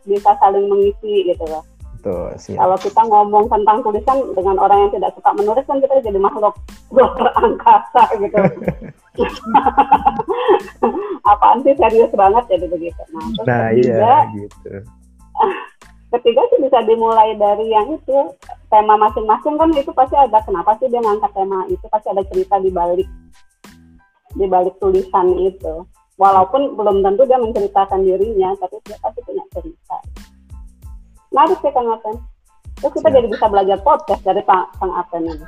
bisa 0.08 0.32
saling 0.40 0.66
mengisi 0.72 1.28
gitu 1.28 1.44
loh. 1.46 1.64
Siap. 2.40 2.56
Kalau 2.56 2.78
kita 2.80 3.02
ngomong 3.12 3.52
tentang 3.52 3.84
tulisan 3.84 4.18
dengan 4.32 4.56
orang 4.56 4.88
yang 4.88 4.92
tidak 4.96 5.12
suka 5.20 5.36
menulis 5.36 5.68
kan 5.68 5.84
kita 5.84 6.00
jadi 6.00 6.16
makhluk 6.16 6.56
luar 6.96 7.28
angkasa 7.36 8.04
gitu. 8.16 8.40
Apaan 11.30 11.60
sih 11.68 11.76
serius 11.76 12.12
banget 12.16 12.44
jadi 12.48 12.66
begitu. 12.72 13.04
Nah, 13.12 13.28
terus 13.36 13.48
Nah, 13.52 13.68
ketiga, 13.76 13.92
iya 14.00 14.16
gitu. 14.32 14.72
ketiga 16.16 16.42
sih 16.50 16.60
bisa 16.64 16.80
dimulai 16.88 17.36
dari 17.38 17.68
yang 17.70 17.92
itu 17.94 18.18
tema 18.72 18.96
masing-masing 18.98 19.60
kan 19.60 19.70
itu 19.76 19.92
pasti 19.94 20.16
ada 20.18 20.42
kenapa 20.42 20.74
sih 20.82 20.90
dia 20.90 21.04
ngangkat 21.04 21.32
tema 21.36 21.68
itu 21.70 21.86
pasti 21.92 22.08
ada 22.10 22.24
cerita 22.32 22.58
di 22.58 22.72
balik 22.74 23.06
di 24.36 24.46
balik 24.46 24.76
tulisan 24.78 25.34
itu. 25.40 25.86
Walaupun 26.20 26.76
belum 26.76 27.00
tentu 27.00 27.24
dia 27.24 27.40
menceritakan 27.40 28.04
dirinya 28.04 28.52
tapi 28.60 28.76
dia 28.84 29.00
pasti 29.00 29.24
punya 29.24 29.44
cerita. 29.56 29.98
Menarik 31.32 31.58
sih 31.64 31.72
kang 31.72 31.88
Aten 31.88 32.16
terus 32.80 32.96
kita 32.96 33.12
Siap. 33.12 33.18
jadi 33.20 33.28
bisa 33.28 33.46
belajar 33.52 33.78
podcast 33.84 34.22
dari 34.24 34.42
Kang 34.44 34.68
Kang 34.80 34.92
Aten 34.96 35.24
ini. 35.28 35.48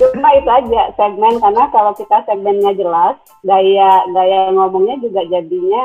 Cuma 0.00 0.28
itu 0.32 0.48
aja 0.48 0.82
segmen 0.96 1.36
karena 1.40 1.64
kalau 1.68 1.92
kita 1.92 2.24
segmennya 2.24 2.72
jelas 2.72 3.16
gaya 3.44 4.04
gaya 4.16 4.48
ngomongnya 4.56 4.96
juga 5.04 5.20
jadinya 5.28 5.84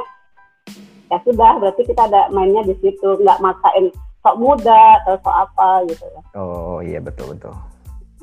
ya 1.12 1.20
sudah 1.28 1.60
berarti 1.60 1.84
kita 1.84 2.08
ada 2.08 2.32
mainnya 2.32 2.64
di 2.64 2.76
situ. 2.80 3.20
Nggak 3.20 3.44
maksain 3.44 3.92
sok 4.24 4.36
muda 4.40 5.04
atau 5.04 5.16
sok 5.24 5.36
apa 5.36 5.68
gitu. 5.92 6.06
Ya 6.08 6.22
Oh 6.36 6.80
iya 6.84 7.00
betul 7.00 7.36
betul. 7.36 7.56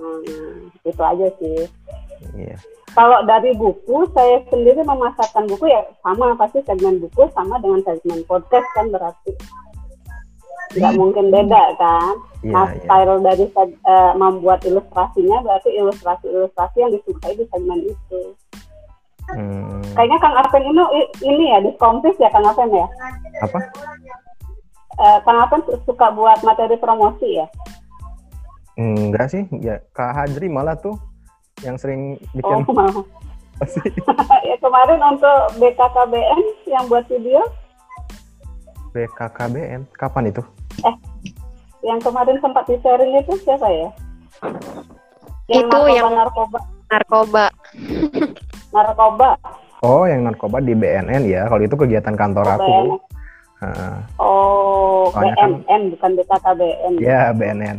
hmm, 0.01 0.73
itu 0.83 1.03
aja 1.05 1.29
sih 1.39 1.69
Iya. 2.33 2.57
kalau 2.93 3.25
dari 3.25 3.57
buku 3.57 4.05
saya 4.13 4.45
sendiri 4.49 4.85
memasarkan 4.85 5.49
buku 5.49 5.65
ya 5.67 5.81
sama 6.01 6.37
pasti 6.37 6.61
segmen 6.63 7.01
buku 7.01 7.25
sama 7.33 7.57
dengan 7.59 7.81
segmen 7.83 8.21
podcast 8.25 8.69
kan 8.77 8.89
berarti 8.89 9.33
nggak 10.73 10.97
mungkin 10.97 11.29
beda 11.29 11.63
kan 11.77 12.15
Iya 12.41 12.53
nah 12.53 12.67
iya. 12.73 12.81
style 12.81 13.21
dari 13.21 13.45
seg- 13.53 13.81
eh, 13.83 14.13
membuat 14.17 14.65
ilustrasinya 14.65 15.45
berarti 15.45 15.69
ilustrasi-ilustrasi 15.77 16.77
yang 16.81 16.93
disukai 16.93 17.33
di 17.35 17.45
segmen 17.49 17.81
itu 17.85 18.23
Hmm, 19.23 19.79
kayaknya 19.95 20.19
Kang 20.19 20.35
Arpen 20.35 20.67
ini 20.67 20.83
ini 21.23 21.55
ya 21.55 21.63
diskompis 21.63 22.19
ya 22.19 22.27
Kang 22.35 22.43
Arpen 22.43 22.75
ya 22.75 22.85
apa? 23.39 23.59
Eh, 24.99 25.19
Kang 25.23 25.39
Arpen 25.39 25.63
suka 25.87 26.11
buat 26.11 26.43
materi 26.43 26.75
promosi 26.75 27.39
ya 27.39 27.47
Enggak 28.75 29.31
sih. 29.31 29.47
Ya 29.63 29.79
Kak 29.95 30.11
Hajri 30.17 30.51
malah 30.51 30.75
tuh 30.75 30.99
yang 31.63 31.77
sering 31.77 32.19
oh 32.19 32.35
bikin 32.35 32.59
mau 32.69 33.03
apa 33.57 33.65
sih? 33.67 33.83
ya 34.49 34.57
kemarin 34.59 34.99
untuk 35.01 35.39
BKKBN 35.57 36.41
yang 36.67 36.85
buat 36.87 37.07
video 37.07 37.43
BKKBN. 38.93 39.89
Kapan 39.95 40.29
itu? 40.29 40.43
yang 41.83 41.99
kemarin 41.99 42.39
sempat 42.39 42.63
di 42.65 42.79
sharing 42.79 43.11
itu 43.17 43.33
siapa 43.43 43.67
ya? 43.67 43.89
Itu 45.49 45.79
yang- 45.89 46.13
narkoba 46.13 46.59
narkoba 46.87 47.45
narkoba. 48.75 49.31
Oh, 49.83 50.07
yang 50.07 50.23
narkoba 50.23 50.63
di 50.63 50.77
BNN 50.77 51.27
ya. 51.27 51.49
Kalau 51.49 51.59
itu 51.59 51.75
kegiatan 51.75 52.15
kantor 52.15 52.47
aku. 52.55 52.63
BNN. 52.63 52.87
Heeh. 53.63 53.95
Oh, 54.19 55.11
Soalnya 55.11 55.35
kan- 55.35 55.59
BNN 55.59 55.83
bukan 55.91 56.11
BKKBN. 56.19 56.93
Ya, 57.01 57.23
BNN. 57.33 57.77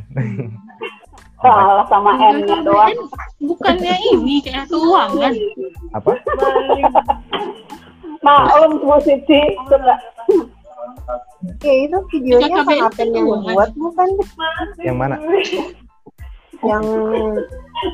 Salah 1.43 1.85
sama 1.91 2.11
N-nya 2.15 2.57
doang. 2.63 2.95
Bukannya 3.43 3.95
ini 4.15 4.39
kayak 4.39 4.71
keuangan. 4.71 5.33
Apa? 5.91 6.11
Maklum 8.25 8.71
Bu 8.79 8.95
Siti. 9.03 9.41
Coba. 9.67 9.99
Ya 11.59 11.73
itu 11.83 11.97
videonya 12.15 12.63
Kang 12.63 12.81
Apen 12.87 13.07
yang 13.11 13.27
keuangan. 13.27 13.51
buat 13.51 13.71
bukan 13.75 14.07
Yang 14.79 14.95
mana? 14.95 15.15
yang 16.63 16.85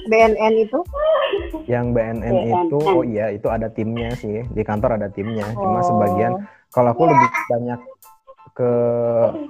BNN 0.05 0.53
itu? 0.61 0.79
Yang 1.65 1.85
BNN 1.97 2.21
BNN. 2.21 2.65
itu, 2.69 2.77
oh 2.77 3.01
iya, 3.01 3.33
itu 3.33 3.49
ada 3.49 3.65
timnya 3.73 4.13
sih. 4.13 4.45
Di 4.53 4.61
kantor 4.61 5.01
ada 5.01 5.09
timnya. 5.09 5.49
Cuma 5.57 5.81
Oh. 5.81 5.85
sebagian, 5.89 6.45
kalau 6.69 6.93
aku 6.93 7.09
lebih 7.09 7.29
banyak 7.49 7.79
ke 8.59 8.73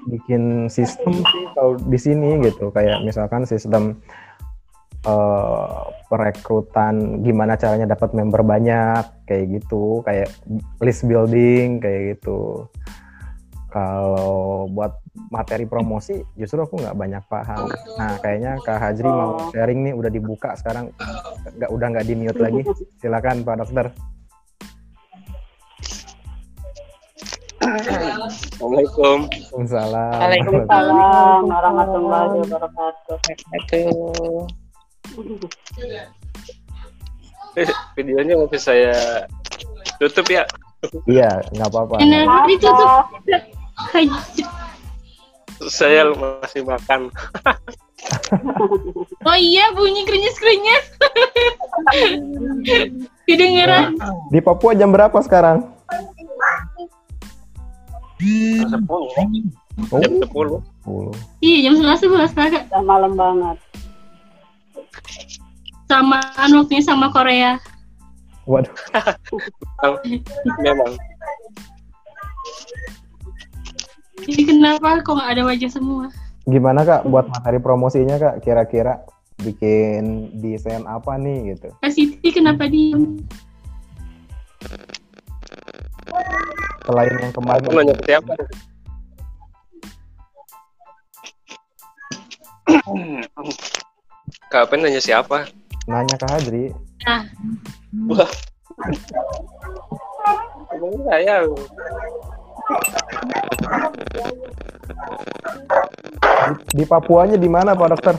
bikin 0.06 0.70
sistem 0.70 1.18
sih 1.26 1.44
kalau 1.58 1.82
di 1.82 1.98
sini 1.98 2.38
gitu. 2.46 2.70
Kayak 2.70 3.02
misalkan 3.02 3.50
sistem 3.50 3.98
eh, 5.02 5.82
perekrutan, 6.06 7.26
gimana 7.26 7.58
caranya 7.58 7.90
dapat 7.90 8.14
member 8.14 8.46
banyak, 8.46 9.26
kayak 9.26 9.46
gitu. 9.58 10.06
Kayak 10.06 10.30
list 10.78 11.10
building, 11.10 11.82
kayak 11.82 12.18
gitu. 12.18 12.70
Kalau 13.70 14.66
buat 14.74 14.98
materi 15.30 15.70
promosi, 15.70 16.26
justru 16.34 16.66
aku 16.66 16.82
nggak 16.82 16.98
banyak 16.98 17.24
paham. 17.30 17.70
Nah, 18.02 18.18
kayaknya 18.18 18.58
Kak 18.66 18.82
Hajri 18.82 19.06
mau 19.06 19.54
sharing 19.54 19.86
nih, 19.86 19.94
udah 19.94 20.10
dibuka 20.10 20.58
sekarang, 20.58 20.90
nggak 21.54 21.70
udah 21.70 21.88
nggak 21.94 22.06
di 22.10 22.14
mute 22.18 22.42
lagi. 22.42 22.66
Silakan 22.98 23.46
Pak 23.46 23.56
Dokter. 23.62 23.94
Assalamualaikum. 27.60 29.28
Waalaikumsalam. 29.28 30.16
Waalaikumsalam 30.16 31.42
warahmatullahi 31.44 32.36
wabarakatuh. 32.48 33.18
Aduh. 33.60 34.48
Videonya 38.00 38.40
masih 38.40 38.62
saya 38.62 38.96
tutup 40.00 40.32
ya. 40.32 40.48
Iya, 41.04 41.44
nggak 41.52 41.68
apa-apa. 41.68 42.00
Kenapa 42.00 42.48
ditutup? 42.48 43.04
Saya 45.68 46.08
masih 46.16 46.64
makan. 46.64 47.12
Oh 49.28 49.36
iya, 49.36 49.76
bunyi 49.76 50.08
krenyes-krenyes. 50.08 50.86
Kedengeran. 53.28 54.00
Di 54.32 54.40
Papua 54.40 54.72
jam 54.72 54.90
berapa 54.96 55.20
sekarang? 55.20 55.68
Sepuluh. 58.20 59.10
Oh, 59.90 60.00
Jam 60.04 60.12
sepuluh. 60.20 60.60
10. 60.84 61.16
Iya, 61.40 61.58
jam 61.72 61.74
11 61.80 62.04
11 62.04 62.36
kakak. 62.36 62.64
Udah 62.68 62.84
malam 62.84 63.16
banget. 63.16 63.58
Samaan 65.88 66.50
waktunya 66.54 66.84
sama 66.84 67.08
Korea. 67.10 67.56
Waduh, 68.44 68.74
Memang. 70.60 70.94
Jadi 74.28 74.44
kenapa 74.46 75.00
kok 75.00 75.16
nggak 75.16 75.32
ada 75.38 75.44
wajah 75.48 75.72
semua? 75.72 76.12
gimana 76.50 76.82
Kak 76.82 77.06
buat 77.06 77.30
materi 77.30 77.62
promosinya 77.62 78.18
Kak? 78.18 78.42
Kira-kira 78.42 79.06
bikin 79.46 80.34
desain 80.42 80.82
apa 80.90 81.14
nih 81.16 81.54
gitu? 81.56 81.70
Kak 81.78 81.94
Siti 81.94 82.30
kenapa 82.34 82.66
diem? 82.66 83.22
Selain 86.90 87.14
yang 87.22 87.30
kemarin 87.30 87.62
Aku 87.70 87.78
nanya 87.78 87.94
ke 87.94 88.04
siapa? 88.10 88.34
Kapan 94.50 94.80
nanya 94.82 94.98
siapa? 94.98 95.46
nanya 95.86 96.18
ke 96.18 96.26
Hajri, 96.26 96.74
Nah, 97.06 97.22
Wah. 98.10 98.30
Emang 100.74 100.98
saya 101.06 101.46
di, 101.46 101.54
di 106.74 106.84
Papuanya 106.90 107.38
di 107.38 107.50
mana 107.50 107.78
Pak 107.78 107.90
Dokter? 107.94 108.18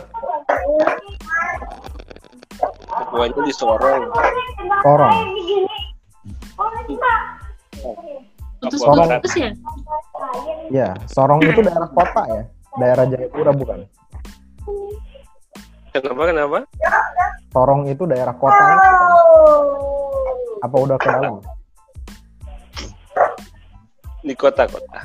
ketuanya 3.11 3.41
di 3.43 3.51
Sorong. 3.51 4.03
Sorong. 4.87 5.19
Putus-putus 8.61 9.35
ya? 9.37 9.51
Ya, 10.71 10.89
Sorong 11.09 11.41
itu 11.43 11.61
daerah 11.65 11.89
kota 11.91 12.23
ya? 12.29 12.43
Daerah 12.79 13.05
Jayapura 13.09 13.53
bukan? 13.57 13.79
Kenapa 15.91 16.23
kenapa? 16.29 16.59
Sorong 17.51 17.83
itu 17.91 18.05
daerah 18.07 18.35
kota 18.37 18.63
ya? 18.63 18.77
Apa 20.61 20.77
udah 20.77 20.97
ke 21.01 21.09
dalam? 21.09 21.35
Di 24.21 24.35
kota-kota. 24.37 25.01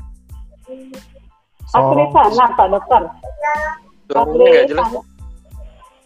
Asli 1.73 2.03
Sorong. 2.05 2.11
sana 2.13 2.45
Pak 2.53 2.67
Dokter. 2.69 3.03
Nggak 4.11 4.65
jelas. 4.69 4.89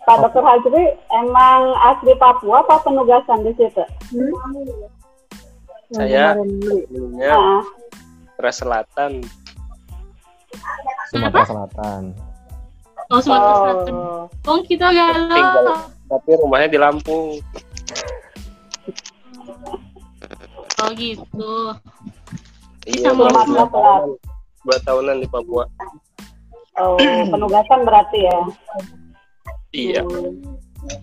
Pak 0.08 0.18
Dokter 0.26 0.44
Hajri 0.46 0.84
emang 1.12 1.62
asli 1.86 2.14
Papua 2.16 2.64
apa 2.64 2.82
penugasan 2.86 3.44
di 3.44 3.52
situ? 3.60 3.84
Saya 5.90 6.38
dulunya 6.38 7.34
Sumatera 8.38 8.52
Selatan. 8.54 9.12
Sumatera 11.10 11.46
Selatan. 11.50 12.02
Oh, 13.10 13.20
Sumatera 13.20 13.54
Selatan. 13.58 13.94
oh, 13.98 14.24
Oh, 14.46 14.60
kita 14.62 14.88
galau. 14.94 15.34
Tinggal, 15.34 15.66
tapi 16.06 16.30
rumahnya 16.38 16.70
di 16.70 16.80
Lampung. 16.80 17.42
Oh, 20.80 20.90
gitu. 20.96 21.54
Iya, 22.88 23.12
Sama 23.12 23.28
dua 23.28 23.42
Sumatera 23.44 23.66
tahunan. 23.74 24.10
Dua 24.64 24.78
tahunan 24.86 25.16
di 25.20 25.28
Papua. 25.28 25.66
oh, 26.80 26.96
penugasan 27.34 27.82
berarti 27.84 28.20
ya. 28.24 28.40
Iya. 29.74 30.02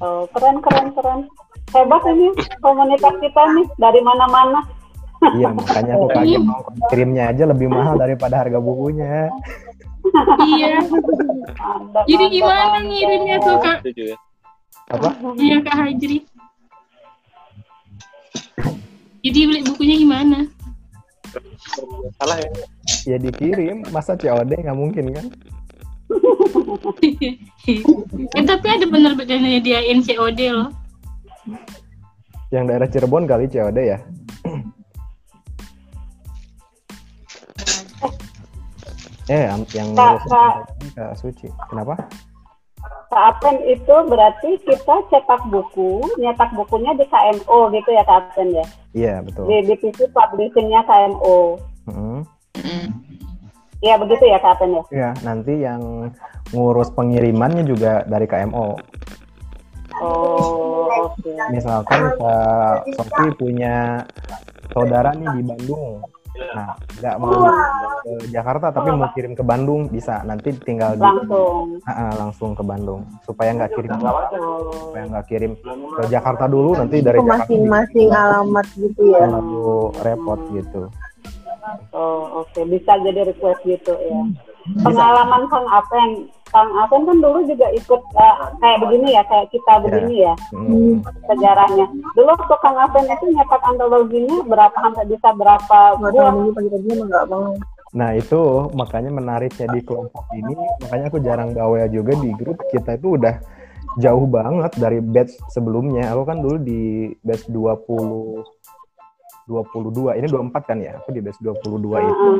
Oh, 0.00 0.24
keren 0.30 0.62
keren 0.62 0.88
keren. 0.94 1.20
Hebat 1.74 2.02
ini 2.06 2.30
komunitas 2.62 3.14
kita 3.18 3.42
nih 3.52 3.66
dari 3.76 4.00
mana-mana. 4.00 4.62
Iya, 5.16 5.48
makanya 5.56 5.92
aku 5.96 6.06
kaget 6.12 6.42
mau 6.44 6.60
kirimnya 6.92 7.24
aja 7.32 7.44
lebih 7.48 7.68
mahal 7.72 7.96
daripada 7.96 8.44
harga 8.44 8.60
bukunya. 8.60 9.32
Iya. 10.44 10.80
Jadi 12.04 12.24
gimana 12.30 12.78
ngirimnya 12.84 13.36
tuh, 13.42 13.56
Kak? 13.58 13.78
Ya. 13.96 14.16
Apa? 14.92 15.08
Iya, 15.40 15.56
Kak 15.64 15.76
Hajri. 15.76 16.18
Jadi 19.26 19.38
beli 19.42 19.60
bukunya 19.66 19.96
gimana? 19.98 20.38
Salah 22.22 22.38
ya. 22.38 22.50
Ya 23.06 23.16
dikirim, 23.18 23.82
masa 23.90 24.14
COD 24.14 24.62
nggak 24.62 24.78
mungkin 24.78 25.10
kan? 25.10 25.26
eh, 28.38 28.44
tapi 28.46 28.66
ada 28.70 28.86
bener-bener 28.86 29.38
nyediain 29.42 29.98
COD 30.06 30.40
loh. 30.54 30.70
Yang 32.54 32.64
daerah 32.70 32.88
Cirebon 32.88 33.26
kali 33.26 33.50
COD 33.50 33.78
ya? 33.82 33.98
Eh, 39.30 39.44
yang 39.50 39.62
yang 39.74 39.88
Kak, 39.94 41.14
Suci. 41.18 41.50
Kenapa? 41.70 41.98
Kak 43.06 43.38
Apen 43.38 43.62
itu 43.66 43.94
berarti 44.10 44.58
kita 44.66 44.96
cetak 45.10 45.42
buku, 45.50 46.02
nyetak 46.18 46.50
bukunya 46.58 46.90
di 46.98 47.06
KMO 47.06 47.70
gitu 47.70 47.90
ya 47.94 48.02
Kak 48.02 48.34
Apen 48.34 48.50
ya. 48.54 48.66
Iya, 48.94 49.14
betul. 49.22 49.46
Di 49.46 49.56
divisi 49.66 50.04
publishingnya 50.10 50.82
KMO. 50.86 51.58
Mm-mm. 51.86 52.18
Iya 53.84 53.94
begitu 54.02 54.24
ya 54.26 54.38
Kak 54.42 54.58
Apen 54.58 54.74
ya. 54.74 54.82
Iya, 54.90 55.10
nanti 55.22 55.52
yang 55.62 56.10
ngurus 56.50 56.90
pengirimannya 56.94 57.62
juga 57.62 58.02
dari 58.10 58.26
KMO. 58.26 58.74
Oh 60.02 60.86
oke. 61.08 61.30
Misalkan 61.54 62.00
Kak 62.18 62.90
Sofi 62.98 63.26
punya 63.38 64.04
saudara 64.74 65.14
nih 65.14 65.40
di 65.40 65.42
Bandung. 65.46 66.02
Nah, 66.36 66.72
nggak 67.00 67.16
mau 67.20 67.32
ke 68.04 68.12
Jakarta 68.32 68.66
tapi 68.72 68.88
mau 68.92 69.08
kirim 69.12 69.32
ke 69.32 69.44
Bandung 69.44 69.88
bisa. 69.88 70.20
Nanti 70.22 70.52
tinggal 70.60 70.96
di 70.96 71.04
Langsung. 71.04 71.80
Ah, 71.84 71.90
ah, 71.90 72.10
langsung 72.16 72.50
ke 72.52 72.62
Bandung 72.62 73.04
supaya 73.24 73.50
nggak 73.56 73.72
kirim 73.72 73.92
supaya 73.96 75.04
nggak 75.08 75.26
kirim 75.28 75.52
ke 75.96 76.02
Jakarta 76.12 76.44
dulu 76.46 76.76
nanti 76.76 77.00
dari 77.00 77.18
Ke 77.18 77.24
Jakarta 77.24 77.44
masing-masing 77.48 78.08
alamat 78.12 78.66
gitu 78.76 79.02
ya. 79.10 79.20
terlalu 79.26 79.76
repot 80.04 80.40
gitu. 80.52 80.82
oh 81.90 82.46
oke 82.46 82.60
bisa 82.70 82.92
jadi 83.02 83.26
request 83.26 83.60
gitu 83.66 83.92
ya. 83.96 84.20
Pengalaman 84.82 85.46
Kang 85.46 85.66
Apen 85.70 86.30
Kang 86.56 86.72
Asen 86.72 87.04
kan 87.04 87.16
dulu 87.20 87.44
juga 87.44 87.68
ikut 87.76 88.00
eh, 88.16 88.36
kayak 88.64 88.78
begini 88.80 89.08
ya, 89.12 89.22
kayak 89.28 89.52
kita 89.52 89.72
begini 89.84 90.24
ya 90.24 90.32
Hmm. 90.56 91.04
sejarahnya. 91.28 91.84
Dulu 92.16 92.32
waktu 92.32 92.54
Kang 92.64 92.80
Asen 92.80 93.04
itu 93.04 93.24
nyetak 93.28 93.60
antologinya 93.60 94.40
berapa 94.48 94.72
sampai 94.72 95.04
bisa 95.04 95.28
berapa 95.36 96.00
buah? 96.00 96.32
Nah 97.92 98.10
itu 98.16 98.40
makanya 98.72 99.12
menariknya 99.12 99.68
di 99.68 99.80
kelompok 99.84 100.24
ini, 100.32 100.56
makanya 100.80 101.12
aku 101.12 101.20
jarang 101.20 101.52
bawel 101.52 101.84
juga 101.92 102.16
di 102.24 102.32
grup 102.32 102.56
kita 102.72 102.96
itu 102.96 103.20
udah 103.20 103.36
jauh 104.00 104.24
banget 104.24 104.72
dari 104.80 105.04
batch 105.04 105.36
sebelumnya. 105.52 106.08
Aku 106.16 106.24
kan 106.24 106.40
dulu 106.40 106.56
di 106.56 107.12
batch 107.20 107.52
20 107.52 108.40
22, 109.46 110.18
ini 110.18 110.26
24 110.26 110.64
kan 110.64 110.78
ya? 110.80 110.98
Aku 111.04 111.12
di 111.12 111.20
batch 111.20 111.38
22 111.44 112.00
itu 112.00 112.30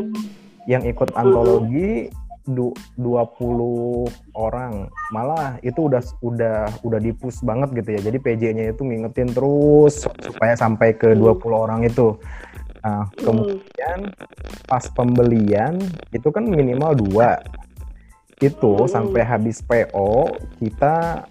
yang 0.66 0.83
ikut 0.83 1.14
antologi 1.14 2.11
20 2.46 4.06
orang. 4.38 4.87
Malah 5.11 5.59
itu 5.66 5.90
udah 5.90 6.02
udah 6.22 6.59
udah 6.87 7.00
dipus 7.02 7.42
banget 7.42 7.74
gitu 7.82 7.90
ya. 7.98 8.00
Jadi 8.06 8.18
PJ-nya 8.22 8.64
itu 8.70 8.82
ngingetin 8.87 9.30
terus 9.35 10.06
supaya 10.22 10.54
sampai 10.54 10.94
ke 10.94 11.12
20 11.12 11.37
orang 11.52 11.82
itu. 11.82 12.14
Nah, 12.87 13.11
kemudian 13.18 14.14
pas 14.70 14.87
pembelian 14.94 15.74
itu 16.14 16.28
kan 16.30 16.46
minimal 16.46 16.94
dua 16.94 17.42
itu 18.38 18.72
Hmm. 18.85 18.87
sampai 18.87 19.26
habis 19.26 19.59
PO 19.64 20.30
kita 20.62 21.26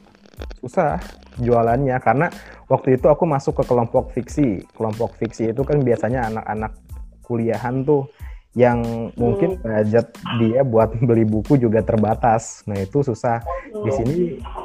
susah 0.60 1.00
jualannya 1.38 1.96
karena 2.02 2.28
waktu 2.66 2.98
itu 2.98 3.06
aku 3.08 3.30
masuk 3.30 3.62
ke 3.62 3.64
kelompok 3.70 4.10
fiksi 4.12 4.66
kelompok 4.74 5.14
fiksi 5.22 5.54
itu 5.54 5.62
kan 5.62 5.80
biasanya 5.86 6.34
anak-anak 6.34 6.74
kuliahan 7.22 7.86
tuh 7.86 8.10
yang 8.56 9.12
mungkin 9.20 9.60
budget 9.60 10.16
dia 10.40 10.64
buat 10.64 10.96
beli 11.04 11.28
buku 11.28 11.60
juga 11.60 11.84
terbatas. 11.84 12.64
Nah 12.64 12.80
itu 12.80 13.04
susah. 13.04 13.44
Di 13.68 13.92
sini 13.92 14.16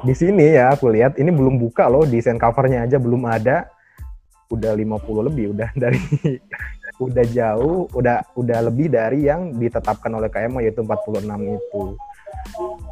di 0.07 0.15
sini 0.15 0.55
ya 0.55 0.71
aku 0.79 0.95
lihat 0.95 1.19
ini 1.19 1.35
belum 1.35 1.59
buka 1.59 1.91
loh 1.91 2.07
desain 2.07 2.39
covernya 2.39 2.87
aja 2.87 3.03
belum 3.03 3.27
ada. 3.27 3.67
Udah 4.51 4.79
50 4.79 5.27
lebih 5.31 5.59
udah 5.59 5.71
dari 5.83 6.01
udah 7.03 7.27
jauh 7.35 7.91
udah 7.91 8.23
udah 8.39 8.59
lebih 8.71 8.95
dari 8.95 9.27
yang 9.27 9.59
ditetapkan 9.59 10.15
oleh 10.15 10.31
KMO 10.31 10.63
yaitu 10.63 10.87
46 10.87 11.27
itu. 11.59 11.83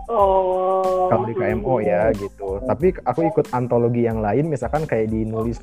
Oh. 0.09 1.09
kalau 1.13 1.25
di 1.31 1.35
KMO 1.37 1.79
ya 1.79 2.11
gitu. 2.11 2.59
Tapi 2.67 2.91
aku 3.07 3.21
ikut 3.29 3.47
antologi 3.55 4.03
yang 4.03 4.19
lain 4.19 4.51
misalkan 4.51 4.83
kayak 4.83 5.15
di 5.15 5.23
nulis 5.23 5.63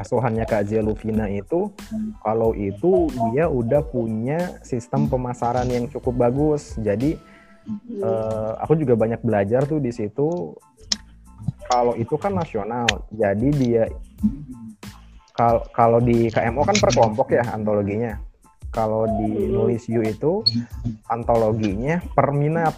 asuhannya 0.00 0.48
Kak 0.48 0.66
Zeluvina 0.66 1.28
itu 1.28 1.68
kalau 2.24 2.56
itu 2.56 3.12
dia 3.30 3.46
udah 3.46 3.84
punya 3.84 4.58
sistem 4.64 5.06
pemasaran 5.06 5.68
yang 5.68 5.86
cukup 5.92 6.28
bagus. 6.28 6.74
Jadi 6.80 7.20
eh, 8.00 8.52
aku 8.56 8.80
juga 8.80 8.96
banyak 8.96 9.20
belajar 9.20 9.68
tuh 9.68 9.78
di 9.78 9.92
situ. 9.92 10.56
Kalau 11.70 11.94
itu 11.94 12.18
kan 12.18 12.34
nasional 12.34 12.88
jadi 13.14 13.48
dia 13.54 13.84
kal- 15.36 15.68
kalau 15.70 16.02
di 16.02 16.26
KMO 16.26 16.66
kan 16.66 16.76
per 16.80 16.90
kelompok 16.90 17.36
ya 17.36 17.44
antologinya. 17.52 18.18
Kalau 18.70 19.02
di 19.18 19.50
nulis 19.50 19.90
you 19.90 20.02
itu 20.02 20.46
antologinya 21.10 21.98
per 22.14 22.30
minat. 22.30 22.74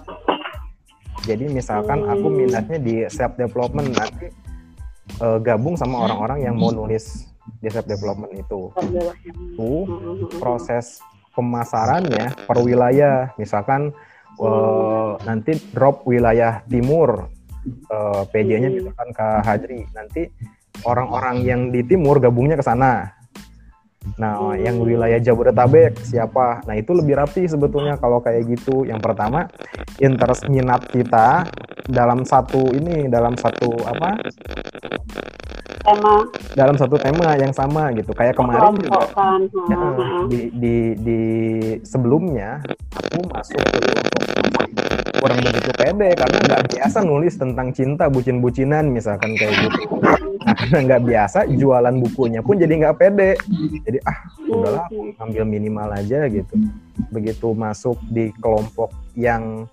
Jadi 1.22 1.52
misalkan 1.52 2.02
aku 2.08 2.32
minatnya 2.32 2.80
di 2.80 3.04
self 3.12 3.36
development 3.36 3.92
nanti 3.94 4.41
eh, 5.22 5.38
gabung 5.38 5.78
sama 5.78 6.02
orang-orang 6.10 6.50
yang 6.50 6.54
mau 6.58 6.74
nulis 6.74 7.30
di 7.62 7.70
self 7.70 7.86
development 7.86 8.34
itu. 8.34 8.74
Itu 9.54 9.70
proses 10.42 10.98
pemasarannya 11.38 12.46
per 12.46 12.58
wilayah. 12.58 13.30
Misalkan 13.38 13.94
eh, 14.42 15.10
nanti 15.22 15.56
drop 15.70 16.02
wilayah 16.04 16.66
timur 16.66 17.30
eh, 17.66 18.22
PJ-nya 18.26 18.68
misalkan 18.68 19.08
ke 19.14 19.28
Hadri 19.46 19.80
nanti 19.94 20.26
orang-orang 20.82 21.36
yang 21.46 21.60
di 21.70 21.86
timur 21.86 22.18
gabungnya 22.18 22.58
ke 22.58 22.64
sana 22.64 23.21
nah 24.18 24.54
yang 24.58 24.82
wilayah 24.82 25.18
Jabodetabek 25.22 25.98
siapa? 26.02 26.62
Nah 26.66 26.74
itu 26.74 26.90
lebih 26.92 27.18
rapi 27.18 27.46
sebetulnya 27.46 27.96
kalau 27.98 28.18
kayak 28.18 28.46
gitu. 28.50 28.82
Yang 28.82 29.00
pertama 29.02 29.46
interest 30.02 30.46
minat 30.50 30.86
kita 30.90 31.46
dalam 31.86 32.22
satu 32.22 32.70
ini 32.74 33.10
dalam 33.10 33.34
satu 33.34 33.74
apa 33.86 34.18
tema. 35.82 36.14
Dalam 36.54 36.76
satu 36.78 36.96
tema 36.96 37.34
yang 37.36 37.52
sama 37.52 37.90
gitu. 37.92 38.10
Kayak 38.14 38.38
kemarin 38.38 38.74
juga. 38.78 39.10
Ya, 39.68 39.78
di, 40.30 40.40
di 40.54 40.76
di 40.98 41.20
sebelumnya 41.82 42.62
aku 42.94 43.18
masuk 43.28 43.60
ke 43.60 43.80
kurang 45.22 45.38
begitu 45.38 45.70
pede 45.78 46.18
karena 46.18 46.38
nggak 46.50 46.62
biasa 46.74 46.98
nulis 47.06 47.38
tentang 47.38 47.70
cinta 47.70 48.10
bucin-bucinan 48.10 48.90
misalkan 48.90 49.38
kayak 49.38 49.54
gitu. 49.54 50.02
Nah, 50.42 50.54
karena 50.58 50.78
nggak 50.82 51.02
biasa 51.06 51.38
jualan 51.46 51.94
bukunya 52.02 52.42
pun 52.42 52.58
jadi 52.58 52.74
nggak 52.74 52.96
pede. 52.98 53.38
Jadi 53.86 53.98
ah 54.02 54.18
udahlah 54.50 54.90
aku 54.90 55.14
ambil 55.22 55.44
minimal 55.46 55.88
aja 55.94 56.26
gitu. 56.26 56.54
Begitu 57.14 57.54
masuk 57.54 58.02
di 58.10 58.34
kelompok 58.42 58.90
yang 59.14 59.70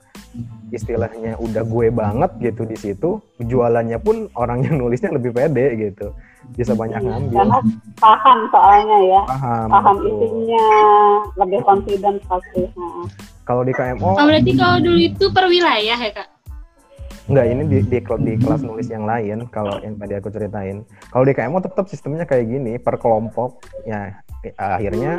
istilahnya 0.70 1.36
udah 1.42 1.66
gue 1.66 1.88
banget 1.90 2.32
gitu 2.40 2.62
di 2.70 2.78
situ 2.78 3.10
jualannya 3.42 3.98
pun 3.98 4.30
orang 4.38 4.62
yang 4.62 4.78
nulisnya 4.78 5.10
lebih 5.10 5.34
pede 5.34 5.74
gitu 5.90 6.14
bisa 6.56 6.74
banyak 6.74 7.02
ngambil 7.04 7.36
Karena 7.46 7.60
paham 8.00 8.38
soalnya 8.50 8.98
ya. 9.06 9.22
paham 9.28 9.68
Paham 9.70 9.96
betul. 10.02 10.10
isinya, 10.10 10.68
lebih 11.38 11.60
confident 11.68 12.18
pasti. 12.26 12.64
Heeh. 12.66 13.06
kalau 13.44 13.62
di 13.66 13.74
KMO 13.76 14.18
Oh, 14.18 14.26
berarti 14.26 14.52
kalau 14.56 14.78
dulu 14.82 15.00
itu 15.00 15.26
per 15.30 15.46
wilayah 15.50 15.98
ya, 16.00 16.12
Kak? 16.14 16.30
Enggak, 17.30 17.46
ini 17.46 17.62
di, 17.70 17.78
di, 17.86 18.00
di 18.02 18.34
kelas 18.42 18.62
nulis 18.66 18.90
yang 18.90 19.06
lain 19.06 19.46
kalau 19.54 19.78
yang 19.86 19.94
tadi 20.02 20.14
aku 20.18 20.34
ceritain. 20.34 20.82
Kalau 21.14 21.26
di 21.30 21.34
KMO 21.38 21.62
tetap 21.62 21.86
sistemnya 21.86 22.26
kayak 22.26 22.50
gini, 22.50 22.82
per 22.82 22.98
kelompok. 22.98 23.62
Ya, 23.86 24.18
akhirnya 24.58 25.14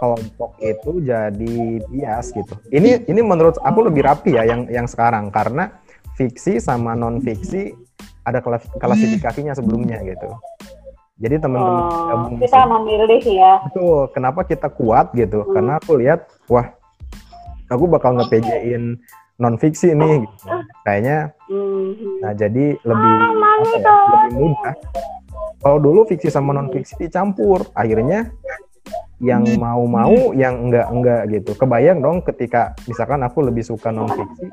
kelompok 0.00 0.56
itu 0.62 0.92
jadi 1.04 1.56
bias 1.88 2.32
gitu. 2.32 2.54
Ini 2.70 3.08
ini 3.08 3.20
menurut 3.20 3.58
aku 3.60 3.88
lebih 3.88 4.06
rapi 4.06 4.36
ya 4.36 4.44
yang 4.46 4.68
yang 4.68 4.86
sekarang 4.86 5.28
karena 5.28 5.82
fiksi 6.16 6.60
sama 6.60 6.92
non 6.94 7.20
fiksi 7.20 7.72
ada 8.22 8.38
klasifikasinya 8.78 9.56
sebelumnya 9.56 9.98
gitu. 10.06 10.30
Jadi 11.22 11.38
teman-teman 11.38 11.84
Oh, 12.10 12.34
kita 12.40 12.66
memilih 12.66 13.22
ya. 13.22 13.62
Betul, 13.68 14.10
kenapa 14.10 14.42
kita 14.42 14.66
kuat 14.72 15.14
gitu? 15.14 15.46
Karena 15.54 15.78
aku 15.78 15.94
lihat, 16.02 16.26
wah, 16.50 16.74
aku 17.70 17.86
bakal 17.86 18.18
nge-PJ-in 18.18 18.98
non 19.38 19.54
fiksi 19.54 19.94
nih. 19.94 20.26
Gitu. 20.26 20.46
Kayaknya 20.82 21.30
Mhm. 21.52 22.24
Nah, 22.24 22.32
jadi 22.32 22.66
lebih 22.80 23.12
apa 23.12 23.66
ya, 23.76 23.94
lebih 24.08 24.32
mudah. 24.40 24.74
Kalau 25.62 25.78
dulu 25.78 26.08
fiksi 26.08 26.32
sama 26.32 26.56
non 26.56 26.72
fiksi 26.72 26.96
dicampur, 26.96 27.68
akhirnya 27.76 28.32
yang 29.22 29.46
mau-mau, 29.56 30.34
yang 30.34 30.68
enggak-enggak 30.68 31.30
gitu. 31.30 31.54
Kebayang 31.54 32.02
dong 32.02 32.26
ketika 32.26 32.74
misalkan 32.90 33.22
aku 33.22 33.46
lebih 33.46 33.62
suka 33.62 33.94
non 33.94 34.10
fiksi, 34.10 34.50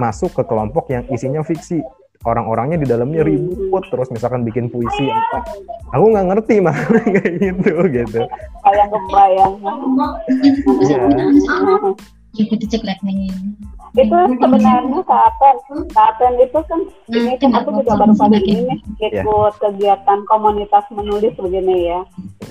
masuk 0.00 0.32
ke 0.32 0.42
kelompok 0.48 0.88
yang 0.88 1.04
isinya 1.12 1.44
fiksi. 1.44 1.84
Orang-orangnya 2.26 2.82
di 2.82 2.86
dalamnya 2.90 3.22
ribut, 3.22 3.86
terus 3.94 4.10
misalkan 4.10 4.42
bikin 4.42 4.66
puisi 4.66 5.06
apa. 5.06 5.54
Aku 5.94 6.10
nggak 6.10 6.26
ngerti 6.34 6.58
mah 6.58 6.74
kayak 7.14 7.30
gitu 7.38 7.78
gitu. 7.94 8.20
Kayak 8.66 8.86
kebayang. 8.90 9.54
Iya. 10.82 10.98
Kita 12.34 12.66
cek 12.74 12.82
nih. 13.06 13.30
Itu 13.98 14.16
sebenarnya 14.38 15.00
kapan 15.02 15.56
kapan 15.90 16.32
itu 16.38 16.58
kan 16.70 16.80
ini 17.10 17.34
kan 17.42 17.50
aku 17.58 17.68
juga 17.82 17.92
baru 17.98 18.14
kali 18.14 18.38
ini 18.46 18.62
nih 18.70 18.78
Ya. 19.08 19.22
ikut 19.24 19.54
kegiatan 19.58 20.18
komunitas 20.26 20.84
menulis 20.94 21.34
begini 21.34 21.90
ya. 21.90 22.00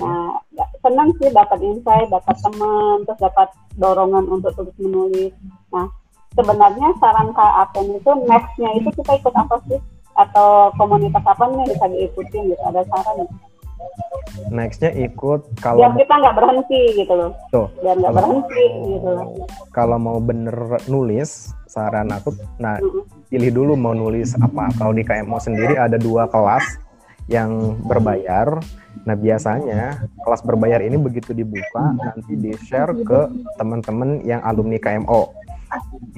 Nah 0.00 0.42
senang 0.84 1.12
sih 1.16 1.28
dapat 1.32 1.60
insight 1.64 2.08
dapat 2.12 2.36
teman 2.40 3.04
terus 3.08 3.20
dapat 3.20 3.48
dorongan 3.80 4.24
untuk 4.28 4.52
terus 4.56 4.76
menulis. 4.76 5.32
Nah 5.72 5.88
sebenarnya 6.36 6.88
saran 7.00 7.32
kak 7.32 7.52
Apen 7.68 7.96
itu 7.96 8.10
nextnya 8.26 8.70
itu 8.76 8.88
kita 8.96 9.12
ikut 9.16 9.34
apa 9.34 9.56
sih? 9.68 9.80
Atau 10.18 10.74
komunitas 10.74 11.22
apa 11.22 11.46
nih 11.46 11.62
yang 11.62 11.70
bisa 11.72 11.86
diikutin 11.94 12.42
gitu? 12.50 12.62
Ada 12.66 12.82
saran? 12.90 13.28
Nextnya 14.48 14.92
ikut 14.94 15.40
biar 15.56 15.62
kalau 15.62 15.92
kita 15.96 16.14
nggak 16.14 16.36
berhenti 16.36 16.82
gitu 16.96 17.12
loh. 17.14 17.30
Tuh 17.52 17.66
biar 17.82 17.96
nggak 17.98 18.14
berhenti 18.14 18.64
gitu 18.96 19.08
loh. 19.08 19.26
kalau 19.74 19.96
mau 20.00 20.18
bener 20.22 20.56
nulis 20.88 21.52
saran 21.68 22.08
aku 22.12 22.32
nah 22.56 22.80
pilih 23.28 23.50
dulu 23.52 23.72
mau 23.76 23.92
nulis 23.92 24.36
apa. 24.38 24.72
Kalau 24.76 24.92
di 24.94 25.04
KMO 25.04 25.38
sendiri 25.40 25.76
ada 25.76 25.96
dua 26.00 26.28
kelas 26.30 26.64
yang 27.28 27.76
berbayar. 27.84 28.60
Nah 29.04 29.14
biasanya 29.14 30.08
kelas 30.24 30.42
berbayar 30.42 30.80
ini 30.82 30.96
begitu 30.96 31.36
dibuka 31.36 31.94
nanti 31.96 32.34
di 32.34 32.52
share 32.66 32.92
ke 33.04 33.30
teman-teman 33.60 34.24
yang 34.24 34.40
alumni 34.42 34.80
KMO 34.80 35.37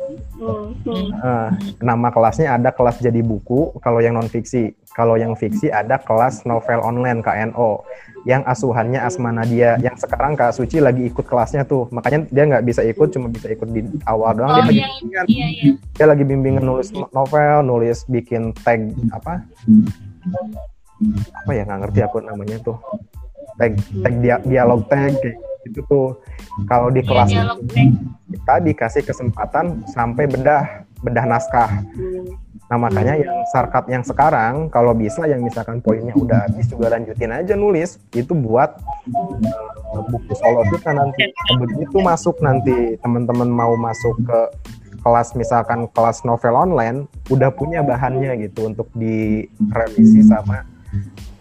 Eh, 0.10 1.50
nama 1.80 2.08
kelasnya 2.10 2.56
ada 2.56 2.72
kelas 2.72 2.98
jadi 2.98 3.22
buku 3.22 3.78
kalau 3.80 4.00
yang 4.00 4.16
non 4.16 4.26
fiksi. 4.26 4.74
Kalau 4.90 5.16
yang 5.16 5.38
fiksi 5.38 5.70
ada 5.70 5.96
kelas 5.96 6.44
novel 6.44 6.82
online 6.82 7.22
KNO 7.22 7.86
yang 8.28 8.44
asuhannya 8.44 9.00
Asma 9.00 9.32
Nadia 9.32 9.80
yang 9.80 9.96
sekarang 9.96 10.36
Kak 10.36 10.52
Suci 10.52 10.82
lagi 10.82 11.08
ikut 11.08 11.24
kelasnya 11.24 11.64
tuh. 11.64 11.88
Makanya 11.94 12.26
dia 12.28 12.44
nggak 12.50 12.66
bisa 12.66 12.82
ikut 12.84 13.08
cuma 13.14 13.30
bisa 13.30 13.48
ikut 13.48 13.70
di 13.70 13.86
awal 14.04 14.36
doang 14.36 14.50
dia 14.50 14.60
Oh, 14.60 14.68
lagi 14.68 14.80
yang 14.82 14.92
bimbingan. 15.00 15.26
iya 15.30 15.48
iya. 15.48 15.72
Dia 15.96 16.06
lagi 16.10 16.24
bimbingan 16.26 16.64
nulis 16.66 16.90
novel, 16.92 17.64
nulis 17.64 18.04
bikin 18.10 18.52
tag 18.60 18.92
apa? 19.14 19.46
Apa 21.38 21.52
ya 21.54 21.64
nggak 21.64 21.80
ngerti 21.86 22.00
aku 22.04 22.18
namanya 22.20 22.58
tuh. 22.60 22.76
Tag 23.60 23.76
tag 23.76 24.14
dia, 24.24 24.40
dialog 24.42 24.88
tag 24.88 25.14
kayak 25.20 25.36
gitu 25.68 25.84
tuh. 25.86 26.08
Kalau 26.66 26.88
di 26.90 27.04
Iya, 27.04 27.10
kelas 27.12 27.30
tag. 27.36 27.60
kita 28.32 28.56
dikasih 28.64 29.04
kesempatan 29.04 29.84
sampai 29.92 30.26
bedah 30.26 30.88
bedah 31.00 31.26
naskah. 31.28 31.84
Nah 32.70 32.78
makanya 32.78 33.18
yang 33.18 33.42
sarkat 33.50 33.88
yang 33.90 34.04
sekarang 34.06 34.70
kalau 34.70 34.94
bisa 34.94 35.26
yang 35.26 35.42
misalkan 35.42 35.82
poinnya 35.82 36.14
udah 36.14 36.46
habis 36.46 36.70
juga 36.70 36.94
lanjutin 36.94 37.34
aja 37.34 37.58
nulis 37.58 37.98
itu 38.14 38.32
buat 38.36 38.78
eh, 39.10 40.04
buku 40.06 40.34
solo 40.38 40.62
kita 40.70 40.94
nanti 40.94 41.34
begitu 41.58 41.98
masuk 41.98 42.38
nanti 42.46 42.94
teman-teman 43.02 43.50
mau 43.50 43.74
masuk 43.74 44.22
ke 44.22 44.40
kelas 45.00 45.34
misalkan 45.34 45.88
kelas 45.96 46.22
novel 46.28 46.54
online 46.54 46.98
udah 47.32 47.50
punya 47.50 47.82
bahannya 47.82 48.36
gitu 48.46 48.70
untuk 48.70 48.92
direvisi 48.94 50.22
sama 50.22 50.68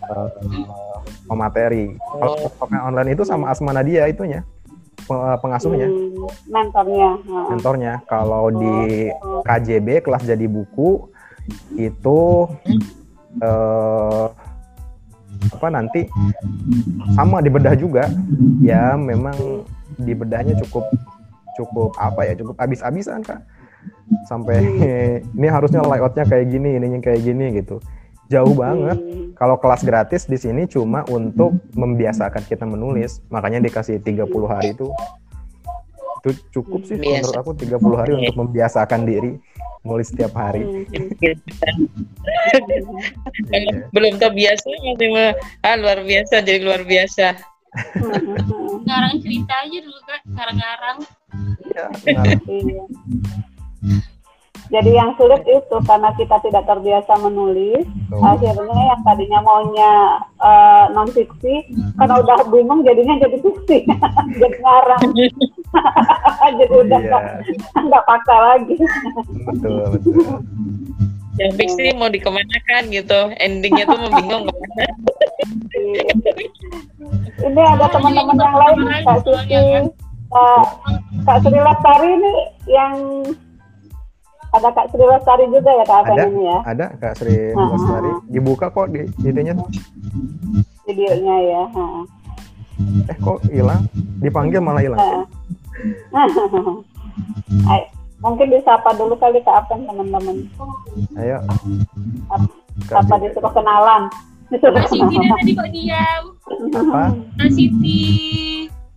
eh, 0.09 0.29
pemateri. 1.29 1.87
Kalau 2.01 2.37
novel 2.40 2.81
online 2.88 3.11
itu 3.12 3.23
sama 3.23 3.53
Asma 3.53 3.77
Nadia 3.77 4.09
itunya 4.09 4.42
pe- 5.09 5.38
pengasuhnya 5.40 5.88
Hmm, 5.88 6.29
mentornya. 6.49 7.11
Mentornya. 7.49 7.92
Kalau 8.05 8.53
di 8.53 9.09
KJB 9.44 10.05
kelas 10.05 10.25
jadi 10.29 10.44
buku 10.44 11.09
itu 11.77 12.21
eh, 13.40 14.27
apa 15.49 15.66
nanti 15.71 16.09
sama 17.16 17.40
dibedah 17.40 17.73
juga. 17.79 18.12
Ya 18.59 18.99
memang 18.99 19.64
dibedahnya 19.99 20.59
cukup 20.66 20.90
cukup 21.59 21.90
apa 21.99 22.27
ya 22.27 22.35
cukup 22.38 22.59
habis-habisan 22.59 23.23
kak. 23.23 23.42
Sampai 24.27 24.61
ini 25.38 25.47
harusnya 25.49 25.81
layoutnya 25.87 26.27
kayak 26.27 26.51
gini, 26.53 26.77
ininya 26.77 27.01
kayak 27.01 27.23
gini 27.23 27.55
gitu. 27.62 27.79
Jauh 28.29 28.53
banget. 28.53 28.97
Hmm. 29.01 29.33
Kalau 29.37 29.57
kelas 29.57 29.83
gratis 29.85 30.29
di 30.29 30.37
sini 30.37 30.69
cuma 30.69 31.05
untuk 31.09 31.57
membiasakan 31.73 32.45
kita 32.45 32.69
menulis. 32.69 33.25
Makanya 33.33 33.64
dikasih 33.64 34.05
30 34.05 34.29
hari 34.49 34.77
itu 34.77 34.93
itu 36.19 36.35
cukup 36.51 36.83
sih 36.83 36.99
Biasa. 36.99 37.31
menurut 37.31 37.37
aku 37.38 37.51
30 37.55 37.95
hari 37.95 38.12
untuk 38.19 38.37
membiasakan 38.43 39.07
diri 39.07 39.38
nulis 39.87 40.11
setiap 40.11 40.35
hari. 40.35 40.67
Hmm. 40.67 40.85
Belum 43.95 44.19
terbiasa 44.19 44.67
masih 44.67 45.09
mah, 45.14 45.33
ah, 45.62 45.77
luar 45.79 46.03
biasa 46.03 46.43
jadi 46.43 46.61
luar 46.61 46.83
biasa. 46.83 47.38
Ngarang 48.85 49.14
cerita 49.23 49.55
aja 49.62 49.79
dulu 49.79 50.01
kak, 50.05 50.21
ngarang-ngarang. 50.27 50.99
Ya. 51.71 51.87
Iya. 52.03 52.83
Jadi 54.69 54.91
yang 54.93 55.17
sulit 55.17 55.41
itu 55.49 55.77
karena 55.89 56.13
kita 56.21 56.37
tidak 56.45 56.69
terbiasa 56.69 57.17
menulis, 57.25 57.89
Tuh. 58.13 58.21
akhirnya 58.21 58.83
yang 58.93 59.01
tadinya 59.01 59.41
maunya 59.41 59.93
non 60.93 61.09
fiksi, 61.09 61.73
karena 61.97 62.21
udah 62.21 62.37
bingung 62.53 62.85
jadinya 62.85 63.17
jadi 63.17 63.37
fiksi, 63.41 63.89
jadi 64.41 64.57
ngarang, 64.61 65.03
jadi 66.61 66.75
udah 66.85 67.01
Iya, 67.01 67.09
nggak 67.09 67.25
nggak 67.89 68.05
paksa 68.05 68.37
lagi. 68.37 68.77
betul 69.49 69.83
betul. 69.97 70.37
Yang 71.39 71.53
fiksi 71.55 71.85
mau 71.97 72.11
dikemanakan 72.13 72.83
gitu, 72.91 73.21
endingnya 73.39 73.87
tuh 73.87 73.99
membingung 74.05 74.43
ke 74.45 74.53
mana. 74.53 74.87
Ini 77.39 77.63
ada 77.79 77.87
teman-teman 77.89 78.37
yang 78.37 78.57
lain, 78.59 78.79
Kak 79.07 79.19
Siti, 79.23 79.65
Kak, 80.29 80.65
Kak 81.25 81.39
Sri 81.47 81.57
Lestari 81.57 82.11
ini 82.19 82.33
yang 82.67 82.93
ada 84.59 84.68
Kak 84.75 84.87
Sri 84.90 85.05
Lestari 85.07 85.44
juga 85.49 85.71
ya 85.71 85.85
Kak 85.87 86.11
Ada 86.11 86.23
ini 86.27 86.42
ya 86.44 86.59
ada 86.66 86.87
Kak 86.99 87.14
Sri. 87.18 87.55
Lestari 87.55 88.11
dibuka 88.29 88.66
kok 88.75 88.90
di 88.90 89.07
itunya 89.23 89.55
tuh. 89.55 89.66
videonya 90.88 91.37
ya. 91.44 91.62
Ha. 91.68 91.85
Eh 93.12 93.16
kok 93.21 93.38
hilang? 93.51 93.87
Dipanggil 94.18 94.61
malah 94.62 94.83
hilang. 94.83 95.01
Mungkin 98.18 98.51
disapa 98.51 98.90
dulu 98.99 99.14
kali 99.14 99.38
Kak 99.47 99.66
Afen 99.66 99.87
teman-teman. 99.87 100.51
Ayo. 101.14 101.38
Apa 102.90 103.14
disuruh 103.23 103.53
kenalan? 103.55 104.11
Disuruh 104.51 104.75
Kak 104.75 104.90
Siti 104.90 105.16
tadi 105.23 105.53
kok 105.55 105.71
diam. 105.71 106.23
apa? 106.75 107.03
Kak 107.38 107.51
Siti. 107.55 108.03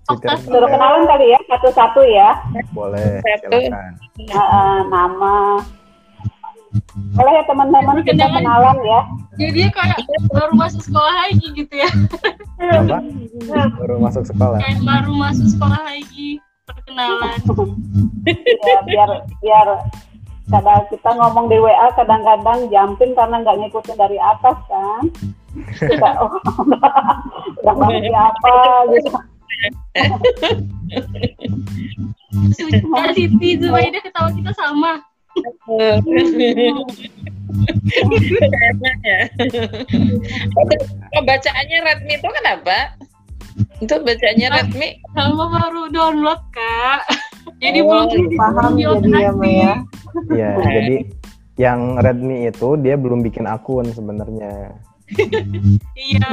Okta 0.09 0.33
Disuruh 0.33 0.69
kenalan 0.69 1.03
kali 1.05 1.25
ya 1.29 1.39
satu-satu 1.45 2.01
ya. 2.09 2.29
Boleh, 2.73 3.21
silakan. 3.21 3.93
Ha, 4.33 4.41
ha, 4.41 4.61
nama. 4.89 5.61
Boleh 7.13 7.33
ya 7.35 7.43
teman-teman 7.45 8.01
kita 8.01 8.25
Kenalan. 8.31 8.77
ya. 8.81 9.01
Jadi 9.37 9.51
dia 9.53 9.67
kayak 9.75 9.99
baru 10.31 10.53
masuk 10.55 10.81
sekolah 10.87 11.13
lagi 11.27 11.47
gitu 11.53 11.73
ya. 11.75 11.89
Apa? 12.61 12.97
Baru 13.77 13.95
masuk 13.99 14.23
sekolah. 14.25 14.59
Kayak 14.63 14.79
baru 14.83 15.11
masuk 15.13 15.47
sekolah 15.51 15.81
lagi. 15.85 16.39
Perkenalan. 16.65 17.37
ya 18.63 18.77
biar 18.87 19.09
biar 19.43 19.67
kadang 20.51 20.83
kita 20.91 21.09
ngomong 21.15 21.45
di 21.47 21.57
WA 21.57 21.87
kadang-kadang 21.95 22.67
jumping 22.67 23.11
karena 23.15 23.35
nggak 23.39 23.57
ngikutin 23.65 23.97
dari 23.97 24.17
atas 24.19 24.57
kan 24.67 25.03
kita 25.89 26.09
oh, 26.19 26.31
udah 27.63 27.73
bahas 27.79 28.03
apa 28.11 28.55
gitu 28.91 29.09
Kak 32.91 33.11
Siti, 33.15 33.49
Zubaida 33.59 33.99
ketawa 34.01 34.29
kita 34.33 34.51
sama. 34.55 35.03
oh, 41.15 41.23
bacaannya 41.23 41.77
Redmi 41.83 42.13
itu 42.19 42.27
kenapa? 42.41 42.77
Itu 43.79 43.95
bacaannya 44.01 44.47
Redmi. 44.51 44.89
Sama 45.15 45.43
baru 45.51 45.91
download 45.91 46.41
kak. 46.51 47.07
Jadi 47.61 47.79
Oh, 47.85 48.09
belum 48.09 48.33
Paham 48.37 48.73
belum 48.77 49.01
jadi 49.05 49.21
ya, 49.21 49.31
Maya. 49.35 49.73
Iya, 50.33 50.51
jadi 50.59 50.97
yang 51.59 51.79
Redmi 52.01 52.49
itu 52.49 52.69
dia 52.81 52.95
belum 52.97 53.21
bikin 53.21 53.45
akun 53.45 53.85
sebenarnya. 53.93 54.75
Iya. 55.95 56.27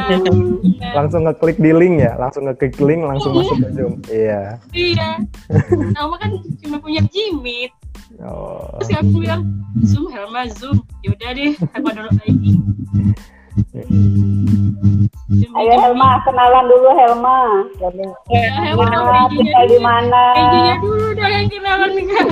Langsung 0.97 1.27
ngeklik 1.27 1.59
di 1.59 1.71
link 1.75 2.01
ya, 2.01 2.15
langsung 2.17 2.47
ngeklik 2.47 2.75
link 2.81 3.03
langsung 3.05 3.35
masuk 3.35 3.59
ke 3.61 3.69
Zoom. 3.75 3.95
Iya. 4.09 4.59
Iya. 4.73 5.09
Nama 5.97 6.15
kan 6.17 6.31
cuma 6.63 6.77
punya 6.81 7.03
Jimit. 7.11 7.75
Oh. 8.25 8.79
Terus 8.81 8.99
aku 8.99 9.23
bilang 9.23 9.43
Zoom 9.85 10.11
Helma 10.11 10.49
Zoom. 10.51 10.83
Yaudah 11.05 11.31
deh, 11.35 11.53
aku 11.77 11.87
download 11.93 12.17
lagi. 12.19 12.53
Ayo 15.59 15.75
Helma 15.83 16.23
kenalan 16.23 16.65
dulu 16.71 16.89
Helma 16.95 17.39
Ya, 18.31 18.55
Helma 18.63 18.87
Helma 18.87 19.27
tinggal 19.35 19.65
di 19.67 19.79
mana 19.83 20.23
PJ-nya 20.39 20.75
dulu 20.79 21.07
dah 21.19 21.29
yang 21.29 21.47
kenalan 21.51 21.91
nih 21.99 22.07
kak. 22.07 22.29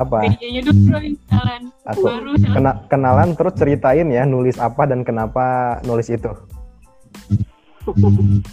Apa? 0.00 0.16
Dulu 0.24 0.96
yang 0.96 1.16
kenalan. 1.28 1.62
Aku 1.84 2.00
Baru 2.08 2.32
kena, 2.40 2.72
kenalan 2.88 3.28
terus 3.36 3.54
ceritain 3.60 4.08
ya 4.08 4.24
nulis 4.24 4.56
apa 4.56 4.88
dan 4.88 5.04
kenapa 5.04 5.76
nulis 5.84 6.08
itu. 6.08 6.32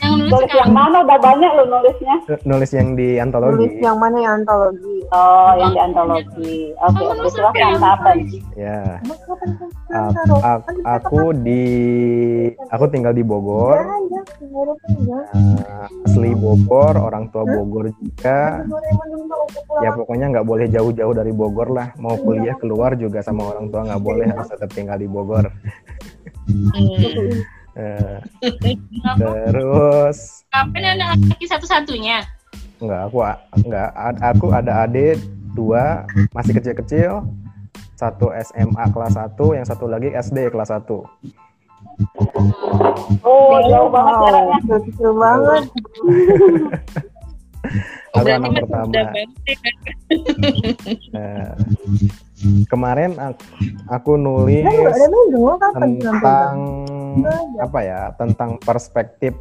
Yang 0.01 0.13
nulis 0.17 0.31
tulis 0.31 0.51
yang 0.55 0.71
mana 0.71 1.03
udah 1.03 1.19
banyak 1.19 1.51
lo 1.51 1.63
nulisnya 1.67 2.15
Nulis 2.47 2.71
yang 2.71 2.95
di 2.95 3.19
antologi. 3.19 3.67
yang 3.83 3.97
mana 3.99 4.17
yang 4.23 4.33
antologi? 4.43 4.95
oh 5.11 5.51
yang 5.59 5.71
di 5.75 5.79
antologi 5.83 6.55
oke 6.79 7.01
oke 7.03 7.13
nulis 7.19 7.33
silahkan 7.35 7.59
apa 7.59 7.67
yang 7.67 7.81
kapan 7.83 8.17
Ya. 8.57 8.97
Aku, 10.97 11.29
di 11.45 11.63
aku 12.73 12.85
tinggal 12.89 13.13
di 13.13 13.21
Bogor. 13.21 13.85
Nah, 15.05 15.85
asli 16.09 16.33
Bogor, 16.33 16.97
orang 16.97 17.29
tua 17.29 17.45
Bogor 17.45 17.93
juga. 18.01 18.65
Ya 19.85 19.93
pokoknya 19.93 20.33
nggak 20.33 20.47
boleh 20.49 20.65
jauh-jauh 20.73 21.13
dari 21.13 21.29
Bogor 21.29 21.69
lah. 21.69 21.93
Mau 22.01 22.17
kuliah 22.17 22.57
keluar 22.57 22.97
juga 22.97 23.21
sama 23.21 23.53
orang 23.53 23.69
tua 23.69 23.85
nggak 23.85 24.01
boleh 24.01 24.25
harus 24.25 24.49
tetap 24.49 24.73
tinggal 24.73 24.97
di 24.97 25.05
Bogor. 25.05 25.45
Eh, 27.77 28.17
terus 29.21 30.41
Kapan 30.49 30.97
anak 30.97 31.21
laki 31.29 31.45
satu-satunya? 31.45 32.25
nggak 32.77 33.01
aku 33.09 33.17
nggak 33.65 33.89
ad- 33.97 34.21
aku 34.21 34.53
ada 34.53 34.85
adik 34.85 35.17
dua 35.57 36.05
masih 36.29 36.53
kecil-kecil 36.61 37.25
satu 37.97 38.29
SMA 38.53 38.85
kelas 38.93 39.17
1 39.17 39.33
yang 39.57 39.65
satu 39.65 39.89
lagi 39.89 40.13
SD 40.13 40.53
kelas 40.53 40.69
1 40.69 40.85
oh 43.25 43.57
jauh 43.65 43.89
banget 43.89 44.13
jaraknya 44.21 44.57
kecil 44.77 45.11
banget. 45.17 45.63
Aku 48.15 48.27
anak 48.31 48.51
pertama. 48.63 48.91
ya. 48.95 49.11
Eh, 51.17 51.51
kemarin 52.69 53.17
aku, 53.17 53.41
aku 53.89 54.11
nulis 54.15 54.61
Kan 54.63 54.77
ada 54.77 55.09
kapan 55.59 55.89
tentang 55.99 56.55
apa 57.62 57.80
ya 57.82 58.01
tentang 58.17 58.60
perspektif 58.62 59.34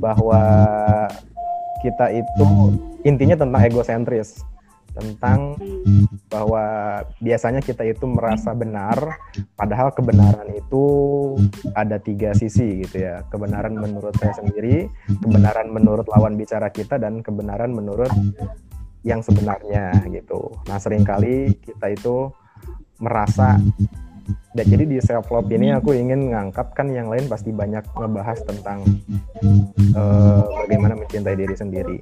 bahwa 0.00 0.40
kita 1.84 2.12
itu 2.12 2.48
intinya 3.04 3.36
tentang 3.36 3.62
egosentris 3.64 4.40
tentang 4.94 5.58
bahwa 6.30 7.02
biasanya 7.18 7.58
kita 7.58 7.82
itu 7.82 8.06
merasa 8.06 8.54
benar 8.54 9.18
padahal 9.58 9.90
kebenaran 9.90 10.46
itu 10.54 10.84
ada 11.74 11.98
tiga 11.98 12.30
sisi 12.32 12.86
gitu 12.86 13.02
ya. 13.02 13.26
Kebenaran 13.26 13.74
menurut 13.74 14.14
saya 14.22 14.38
sendiri 14.38 14.86
kebenaran 15.18 15.74
menurut 15.74 16.06
lawan 16.06 16.38
bicara 16.38 16.70
kita 16.70 16.96
dan 17.02 17.26
kebenaran 17.26 17.74
menurut 17.74 18.10
yang 19.02 19.18
sebenarnya 19.20 19.90
gitu. 20.14 20.54
Nah 20.70 20.78
sering 20.78 21.02
kali 21.02 21.58
kita 21.58 21.90
itu 21.90 22.30
merasa 23.02 23.58
dan 24.54 24.64
jadi 24.70 24.84
di 24.86 24.98
self 25.02 25.28
love 25.34 25.50
ini 25.50 25.74
aku 25.74 25.92
ingin 25.92 26.30
ngangkat 26.30 26.72
kan 26.72 26.86
yang 26.94 27.10
lain 27.10 27.26
pasti 27.26 27.50
banyak 27.50 27.82
ngebahas 27.92 28.38
tentang 28.46 28.86
eh, 29.94 30.42
bagaimana 30.64 30.94
mencintai 30.94 31.36
diri 31.36 31.54
sendiri. 31.58 31.98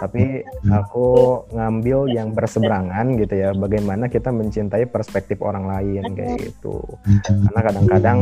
Tapi 0.00 0.40
aku 0.72 1.08
ngambil 1.52 2.08
yang 2.14 2.32
berseberangan 2.32 3.20
gitu 3.20 3.34
ya, 3.36 3.50
bagaimana 3.52 4.08
kita 4.08 4.32
mencintai 4.32 4.88
perspektif 4.88 5.44
orang 5.44 5.68
lain 5.68 6.16
kayak 6.16 6.40
gitu. 6.40 6.80
Karena 7.26 7.60
kadang-kadang 7.60 8.18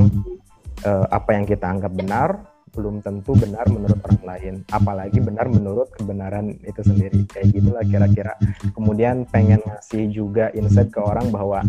eh, 0.83 1.07
apa 1.07 1.31
yang 1.39 1.45
kita 1.47 1.67
anggap 1.71 1.93
benar 1.95 2.31
belum 2.75 3.01
tentu 3.01 3.33
benar 3.35 3.65
menurut 3.71 3.99
orang 4.05 4.23
lain, 4.23 4.55
apalagi 4.71 5.19
benar 5.19 5.49
menurut 5.49 5.89
kebenaran 5.95 6.53
itu 6.63 6.81
sendiri. 6.85 7.25
Kayak 7.31 7.47
gitulah 7.59 7.85
kira-kira. 7.87 8.33
Kemudian 8.77 9.25
pengen 9.31 9.63
ngasih 9.65 10.11
juga 10.13 10.53
insight 10.53 10.93
ke 10.93 11.01
orang 11.01 11.33
bahwa 11.33 11.65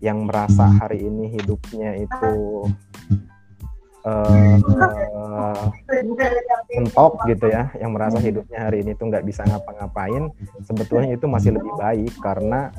yang 0.00 0.24
merasa 0.24 0.64
hari 0.80 1.04
ini 1.04 1.28
hidupnya 1.36 1.92
itu 2.00 2.32
eh, 4.08 4.56
mentok 6.72 7.12
gitu 7.28 7.46
ya, 7.52 7.68
yang 7.76 7.92
merasa 7.92 8.16
hidupnya 8.16 8.68
hari 8.68 8.80
ini 8.80 8.96
tuh 8.96 9.12
nggak 9.12 9.24
bisa 9.28 9.44
ngapa-ngapain, 9.44 10.32
sebetulnya 10.64 11.12
itu 11.12 11.28
masih 11.28 11.52
lebih 11.52 11.72
baik 11.76 12.12
karena 12.24 12.72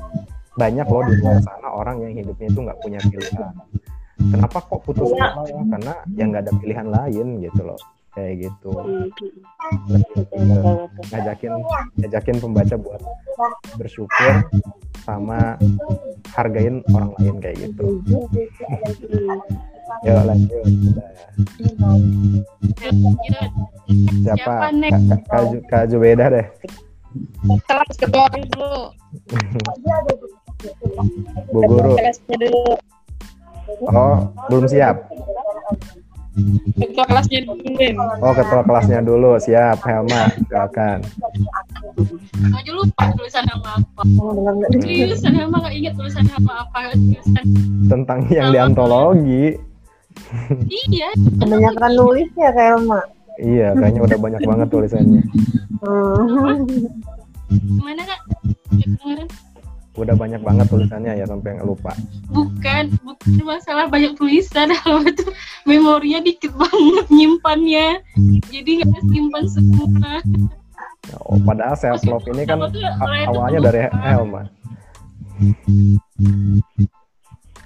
banyak 0.58 0.84
loh 0.84 1.02
di 1.06 1.14
luar 1.22 1.38
sana 1.40 1.68
orang 1.70 2.02
yang 2.04 2.12
hidupnya 2.26 2.50
itu 2.50 2.60
nggak 2.60 2.80
punya 2.82 3.00
pilihan. 3.06 3.54
Kenapa 4.22 4.58
kok 4.66 4.80
putus 4.82 5.08
sekolah 5.10 5.46
ya? 5.46 5.62
Karena 5.66 5.94
yang 6.18 6.26
nggak 6.34 6.42
ada 6.46 6.54
pilihan 6.58 6.88
lain 6.90 7.26
gitu 7.38 7.60
loh, 7.62 7.78
kayak 8.12 8.34
gitu. 8.48 8.72
Ke 10.28 10.36
ngajakin 11.10 11.52
ngajakin 11.98 12.36
pembaca 12.38 12.74
buat 12.76 13.00
bersyukur 13.76 14.32
sama 15.02 15.56
hargain 16.36 16.84
orang 16.92 17.10
lain 17.18 17.36
kayak 17.40 17.56
gitu. 17.68 18.00
Yuk 20.02 20.22
lanjut. 20.24 20.62
Udah. 23.22 23.48
Siapa? 24.22 24.54
Kak, 24.70 25.20
Kak, 25.28 25.42
Ju- 25.50 25.64
Kak 25.66 25.82
Jubeda 25.90 26.26
deh. 26.30 26.46
Kelas 27.66 27.96
ketua 27.98 28.26
dulu. 28.30 28.82
Bu 31.52 31.60
Guru. 31.66 31.92
Oh, 33.90 34.16
belum 34.48 34.64
siap. 34.70 34.96
Ketua 36.80 37.04
kelasnya 37.04 37.44
dulu. 37.44 37.60
Oh, 38.24 38.32
ketua 38.32 38.62
kelasnya 38.64 38.98
dulu. 39.04 39.36
Siap, 39.36 39.84
Helma. 39.84 40.32
Silakan. 40.48 40.98
Aja 42.56 42.70
lupa 42.72 43.04
tulisan 43.20 43.44
nama 43.44 43.76
apa. 43.76 44.02
dengar 44.08 44.52
nggak 44.56 44.70
Tulisan 44.80 45.32
nama 45.36 45.56
nggak 45.60 45.74
ingat 45.76 45.94
tulisan 46.00 46.24
nama 46.24 46.52
apa. 46.64 46.78
Tulisan 46.96 47.44
Tentang 47.84 48.18
yang 48.32 48.48
di 48.48 48.58
antologi. 48.58 49.44
iya. 50.88 51.08
kebanyakan 51.16 51.92
nulis 51.96 52.28
ya 52.36 52.50
kayak 52.52 52.80
Elma. 52.80 53.00
Iya, 53.40 53.68
kayaknya 53.76 54.00
udah 54.04 54.18
banyak 54.20 54.42
banget 54.44 54.68
tulisannya. 54.68 55.22
Hmm. 55.80 56.68
Gimana 57.48 58.02
kak? 58.04 58.20
Kemarin 58.72 59.28
Udah 59.92 60.16
banyak 60.16 60.40
banget 60.40 60.66
tulisannya 60.72 61.20
ya 61.20 61.28
sampai 61.28 61.60
nggak 61.60 61.68
lupa. 61.68 61.92
bukan 62.32 62.96
bukan 63.04 63.44
masalah 63.44 63.84
banyak 63.92 64.16
tulisan 64.16 64.72
kalau 64.80 65.04
itu 65.04 65.24
memorinya 65.68 66.24
dikit 66.24 66.56
banget 66.56 67.06
nyimpannya 67.12 68.00
jadi 68.48 68.70
nggak 68.80 69.02
simpan 69.12 69.44
semua 69.52 70.20
Oh, 71.26 71.34
padahal 71.42 71.74
self 71.74 72.06
love 72.06 72.22
ini 72.30 72.46
kan 72.46 72.62
awalnya 73.26 73.58
dari 73.58 73.90
Helma. 73.90 74.46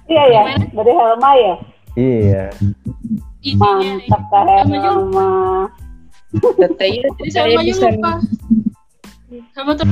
Iya 0.09 0.23
ya, 0.25 0.41
dari 0.73 0.91
Helma 0.97 1.31
ya. 1.37 1.53
Iya. 1.93 2.45
intinya 3.45 3.77
Mantap 3.85 4.21
Kak 4.33 4.43
Helma. 4.49 5.31
Katanya 6.37 7.09
jadi 7.21 7.29
saya 7.29 7.55
bisa 7.61 7.87
lupa 7.93 8.19
sama 9.51 9.75
tuh 9.75 9.85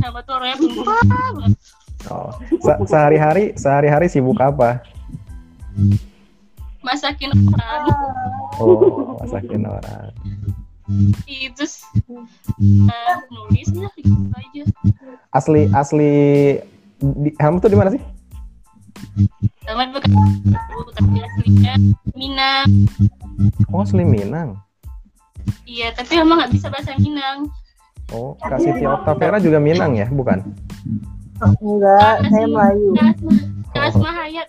sama 0.00 0.18
tuh 0.24 0.34
orangnya. 0.34 1.52
Oh. 2.10 2.30
Se- 2.58 2.80
sehari-hari 2.88 3.52
sehari-hari 3.54 4.06
sibuk 4.08 4.40
apa? 4.40 4.82
masakin 6.82 7.30
orang 7.30 7.86
Oh, 8.58 9.16
masakin 9.22 9.62
orang. 9.64 10.10
itu 11.24 11.64
uh, 12.10 13.16
nulisnya 13.30 13.86
gitu 13.94 14.12
aja 14.34 14.62
Asli 15.30 15.70
asli 15.72 16.12
di, 16.98 17.30
Helma 17.38 17.62
tuh 17.62 17.70
di 17.70 17.78
mana 17.78 17.94
sih? 17.94 18.02
sama 19.62 19.86
bukan 19.88 20.10
tapi 20.92 21.18
aslinya 21.22 21.74
Minang 22.12 22.66
Oh, 23.70 23.86
asli 23.86 24.02
Minang. 24.02 24.58
iya 25.64 25.94
tapi 25.94 26.18
emang 26.18 26.42
nggak 26.42 26.52
bisa 26.52 26.66
bahasa 26.68 26.92
Minang 26.98 27.46
Oh, 28.12 28.36
Kak 28.38 28.60
Siti 28.60 28.84
Octavera 28.84 29.40
juga 29.40 29.56
Minang 29.56 29.96
ya, 29.96 30.06
bukan? 30.06 30.44
Enggak, 31.58 32.22
saya 32.28 32.46
Melayu. 32.46 32.92
Asma 33.72 34.10
Hayat 34.14 34.46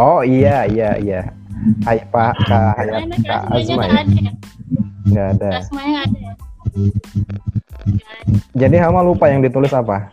Oh 0.00 0.24
iya 0.24 0.64
iya 0.66 0.96
iya. 0.98 1.20
Hai 1.86 2.00
Pak 2.02 2.32
Kak 2.42 2.74
Hayat 2.74 3.06
Kak 3.22 3.42
Azma 3.54 3.84
nggak 3.86 3.86
ya? 3.86 4.02
ada 4.02 4.32
ya 5.12 5.22
ada. 5.30 5.48
Asmanya 5.60 6.02
ya 6.10 6.32
Jadi 8.56 8.76
Helma 8.80 9.04
lupa 9.04 9.28
yang 9.28 9.44
ditulis 9.44 9.70
apa? 9.70 10.10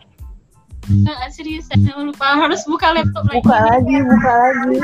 Serius 1.32 1.66
saya 1.66 1.96
lupa 1.96 2.38
harus 2.38 2.62
buka 2.68 2.92
laptop 2.92 3.24
lagi 3.26 3.40
Buka 3.40 3.58
lagi, 3.62 3.96
buka 4.04 4.32
lagi. 4.36 4.76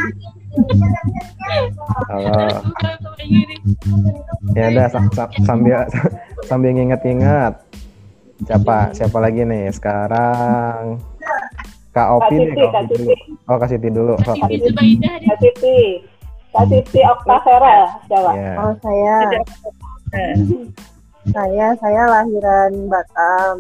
Kalau 2.08 2.28
harus 2.34 2.60
buka 2.64 2.82
laptop 2.88 3.14
lagi 3.20 3.36
nih 3.46 3.58
ya 4.56 4.64
udah 4.72 4.86
sa- 4.88 5.10
sa- 5.12 5.32
sambil 5.44 5.84
sambil 6.46 6.70
nginget-inget. 6.72 7.52
Siapa 8.44 8.92
siapa 8.92 9.16
lagi 9.16 9.49
nih 9.49 9.72
sekarang? 9.72 11.01
Kak 11.96 12.12
Opi 12.12 12.37
Siti, 12.37 12.61
Kak 12.61 12.68
Kak 12.68 12.85
Opi 12.85 12.92
dulu. 12.92 13.16
Oh, 13.49 13.57
Kak 13.57 13.68
Siti 13.72 13.88
dulu. 13.88 14.14
Kak 14.20 14.37
Siti 14.37 15.01
Kak 15.01 15.37
Siti. 15.40 16.05
Kak 16.53 16.64
Siti 16.68 17.01
Octavera, 17.01 17.88
coba. 18.05 18.33
Ya. 18.37 18.53
Oh 18.61 18.72
saya, 18.85 19.16
saya, 21.37 21.66
saya 21.81 22.03
lahiran 22.05 22.72
Batam. 22.92 23.57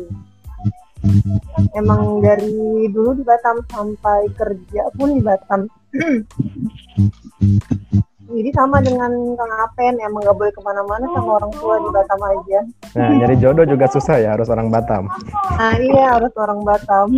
Emang 1.72 2.20
dari 2.20 2.92
dulu 2.92 3.16
di 3.16 3.24
Batam 3.24 3.64
sampai 3.72 4.28
kerja 4.36 4.84
pun 5.00 5.16
di 5.16 5.24
Batam. 5.24 5.64
Jadi 8.36 8.52
sama 8.52 8.84
dengan 8.84 9.08
Kang 9.32 9.52
Apen, 9.64 9.96
emang 9.96 10.20
nggak 10.20 10.36
boleh 10.36 10.52
ke 10.52 10.60
mana-mana 10.60 11.08
sama 11.08 11.40
orang 11.40 11.52
tua 11.56 11.80
di 11.80 11.88
Batam 11.88 12.20
aja. 12.20 12.58
Nah, 12.92 13.16
jadi 13.24 13.34
jodoh 13.40 13.64
juga 13.64 13.88
susah 13.88 14.20
ya, 14.20 14.36
harus 14.36 14.52
orang 14.52 14.68
Batam. 14.68 15.08
Nah 15.56 15.72
iya 15.80 16.20
harus 16.20 16.28
orang 16.36 16.60
Batam. 16.60 17.08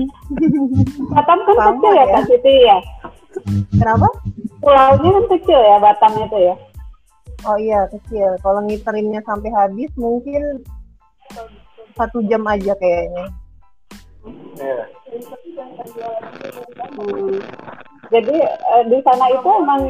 Batam 1.11 1.39
kan 1.43 1.55
Sama 1.59 1.75
kecil 1.75 1.91
ya 1.91 1.99
ya. 1.99 2.15
Kak 2.15 2.23
Siti 2.31 2.55
ya. 2.63 2.79
Kenapa? 3.83 4.09
Pulaunya 4.63 5.11
kan 5.11 5.25
kecil 5.35 5.59
ya 5.59 5.77
Batam 5.83 6.13
itu 6.23 6.39
ya. 6.39 6.55
Oh 7.51 7.59
iya 7.59 7.81
kecil. 7.91 8.39
Kalau 8.39 8.63
ngiterinnya 8.63 9.19
sampai 9.27 9.51
habis 9.51 9.91
mungkin 9.99 10.63
satu 11.99 12.23
jam 12.31 12.47
aja 12.47 12.79
kayaknya. 12.79 13.27
Hmm. 16.95 17.43
Jadi 18.09 18.35
eh, 18.41 18.85
di 18.89 18.99
sana 19.05 19.27
itu 19.29 19.49
emang 19.61 19.81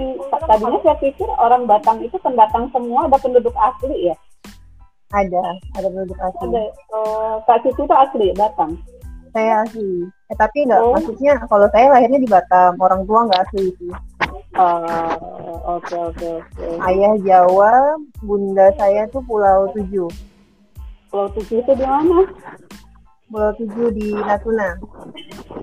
tadinya 0.47 0.79
saya 0.83 0.97
pikir 0.99 1.29
orang 1.39 1.71
Batam 1.71 2.03
itu 2.03 2.19
pendatang 2.19 2.67
semua 2.75 3.07
ada 3.07 3.19
penduduk 3.23 3.55
asli 3.55 4.11
ya. 4.11 4.17
Ada, 5.15 5.41
ada 5.79 5.87
penduduk 5.89 6.19
asli. 6.19 6.43
Ada 6.51 6.63
eh, 6.67 7.35
Kak 7.47 7.59
Siti 7.63 7.83
itu 7.87 7.95
asli 7.95 8.27
Batam. 8.35 8.71
Saya 9.31 9.63
asli. 9.63 10.09
Eh, 10.29 10.37
tapi 10.37 10.67
nggak, 10.67 10.81
Oh. 10.83 10.93
maksudnya 10.99 11.39
kalau 11.47 11.71
saya 11.71 11.95
lahirnya 11.95 12.21
di 12.21 12.29
Batam, 12.29 12.75
orang 12.83 13.07
tua 13.07 13.29
nggak 13.31 13.43
asli 13.49 13.71
sih. 13.79 13.93
Oh, 14.59 15.79
oke 15.79 15.95
oke 15.95 16.27
oke. 16.43 16.67
Ayah 16.83 17.15
Jawa, 17.23 17.95
bunda 18.27 18.75
saya 18.75 19.07
tuh 19.15 19.23
Pulau 19.23 19.71
Tujuh. 19.77 20.11
Pulau 21.13 21.29
Tujuh 21.39 21.63
itu 21.63 21.73
di 21.79 21.87
mana? 21.87 22.27
Pulau 23.29 23.53
Tujuh 23.61 23.89
di 23.93 24.09
Natuna. 24.17 24.81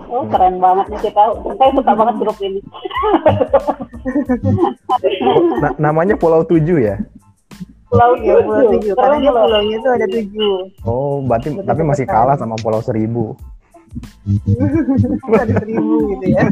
Oh 0.06 0.24
keren 0.30 0.62
banget 0.62 0.86
nih 0.94 1.00
kita. 1.10 1.22
Saya 1.58 1.72
suka 1.74 1.92
banget 1.98 2.16
grup 2.22 2.38
ini. 2.46 2.62
Na- 5.60 5.78
namanya 5.82 6.14
Pulau 6.14 6.46
Tujuh 6.46 6.78
ya? 6.78 6.96
Pulau 7.90 8.14
Iya, 8.22 8.38
Pulau 8.46 8.64
Tujuh. 8.70 8.94
Karena 8.94 9.18
Keren 9.18 9.24
dia 9.26 9.32
pulaunya 9.34 9.78
tuh 9.82 9.92
ada 9.98 10.06
tujuh. 10.06 10.56
Oh, 10.86 11.26
berarti 11.26 11.50
Lebih 11.54 11.66
tapi 11.66 11.82
masih 11.82 12.06
kalah 12.06 12.38
sama 12.38 12.56
Pulau 12.62 12.86
Seribu. 12.86 13.34
ada 15.42 15.64
gitu 15.66 16.26
ya. 16.30 16.46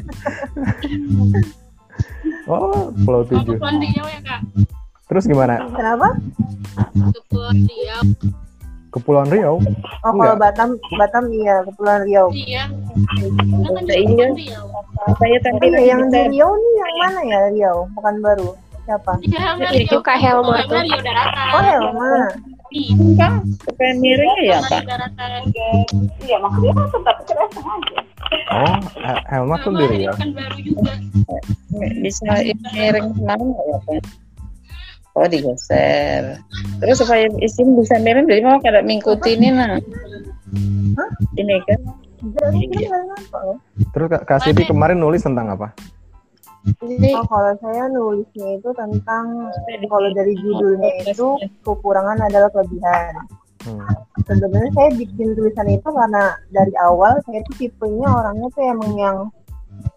Oh, 2.49 2.89
Pulau 3.05 3.22
Oh, 3.22 3.28
Tujuh. 3.30 3.57
Riau 3.61 4.05
ya 4.09 4.20
kak? 4.26 4.39
Terus 5.05 5.30
gimana? 5.30 5.61
Kenapa? 5.78 6.18
Riau. 7.53 8.01
Kepulauan 8.93 9.25
Riau? 9.27 9.57
Oh 9.57 9.63
kalau 10.05 10.13
Enggak. 10.13 10.37
Batam, 10.39 10.69
Batam 10.93 11.23
iya 11.27 11.65
Kepulauan 11.65 12.01
Riau. 12.03 12.27
Iya. 12.29 12.63
Kan 13.59 13.73
ada 13.73 13.89
Iya. 13.89 14.05
Kepulauan 14.05 14.37
Riau. 14.37 14.65
Saya 15.17 15.37
tapi 15.41 15.65
Iya 15.67 15.81
yang 15.83 16.01
di 16.07 16.21
Riau 16.29 16.51
nih 16.53 16.71
yang 16.77 16.93
mana 16.99 17.19
ya 17.23 17.39
Riau? 17.49 17.77
Bukan 17.91 18.15
baru. 18.21 18.49
Siapa? 18.83 19.11
Iya, 19.19 19.39
Helma 19.41 19.67
Itu 19.71 19.81
Riau. 19.89 20.01
Kak 20.01 20.17
Helma 20.17 20.53
Helma 20.53 20.69
tuh. 20.69 20.79
Riau 20.79 21.01
daratan. 21.01 21.47
Oh 21.49 21.63
Helma. 21.63 22.11
Iya. 22.69 22.95
kan 23.15 23.33
supaya 23.59 23.91
miringnya 23.95 24.43
ya 24.43 24.57
pak. 24.59 24.81
Iya 26.19 26.37
maksudnya 26.39 26.73
kan 26.73 26.87
tetap 26.91 27.17
keren 27.23 27.49
aja. 27.51 27.99
Oh, 28.49 28.75
Hel- 28.99 29.25
Helma 29.27 29.55
tuh 29.59 29.71
di 29.73 29.85
Riau. 29.91 30.13
kan 30.13 30.29
baru 30.31 30.57
juga. 30.59 30.93
bisa 31.99 32.29
miring 32.69 33.09
ke 33.09 33.21
mana 33.23 33.45
ya 33.59 33.77
pak 33.81 34.01
oh 35.14 35.28
digeser 35.30 36.41
terus 36.82 36.97
supaya 37.01 37.30
isim 37.41 37.78
bisa 37.78 37.97
miring 38.01 38.26
jadi 38.26 38.41
mau 38.45 38.59
kada 38.61 38.82
mengikuti 38.82 39.38
ini 39.38 39.53
nah 39.53 39.78
ini 41.38 41.57
kan 41.66 41.82
Jadi 42.24 42.88
kan? 42.88 43.03
Terus 43.91 44.07
Kak, 44.24 44.39
Siti 44.47 44.64
kemarin 44.64 44.95
nulis 44.95 45.28
tentang 45.28 45.51
apa? 45.51 45.76
Oh, 46.64 47.26
kalau 47.28 47.53
saya 47.59 47.91
nulisnya 47.91 48.55
itu 48.55 48.72
tentang 48.72 49.51
kalau 49.91 50.09
dari 50.16 50.32
judulnya 50.39 51.03
itu 51.03 51.36
kekurangan 51.68 52.24
adalah 52.24 52.47
kelebihan. 52.55 53.28
Hmm. 53.68 53.84
Sebenarnya 54.24 54.72
saya 54.72 54.89
bikin 54.95 55.36
tulisan 55.36 55.68
itu 55.68 55.88
karena 55.91 56.39
dari 56.55 56.72
awal 56.80 57.20
saya 57.28 57.43
tuh 57.43 57.55
tipenya 57.59 58.07
orangnya 58.07 58.47
tuh 58.55 58.64
emang 58.64 58.91
yang 58.95 59.18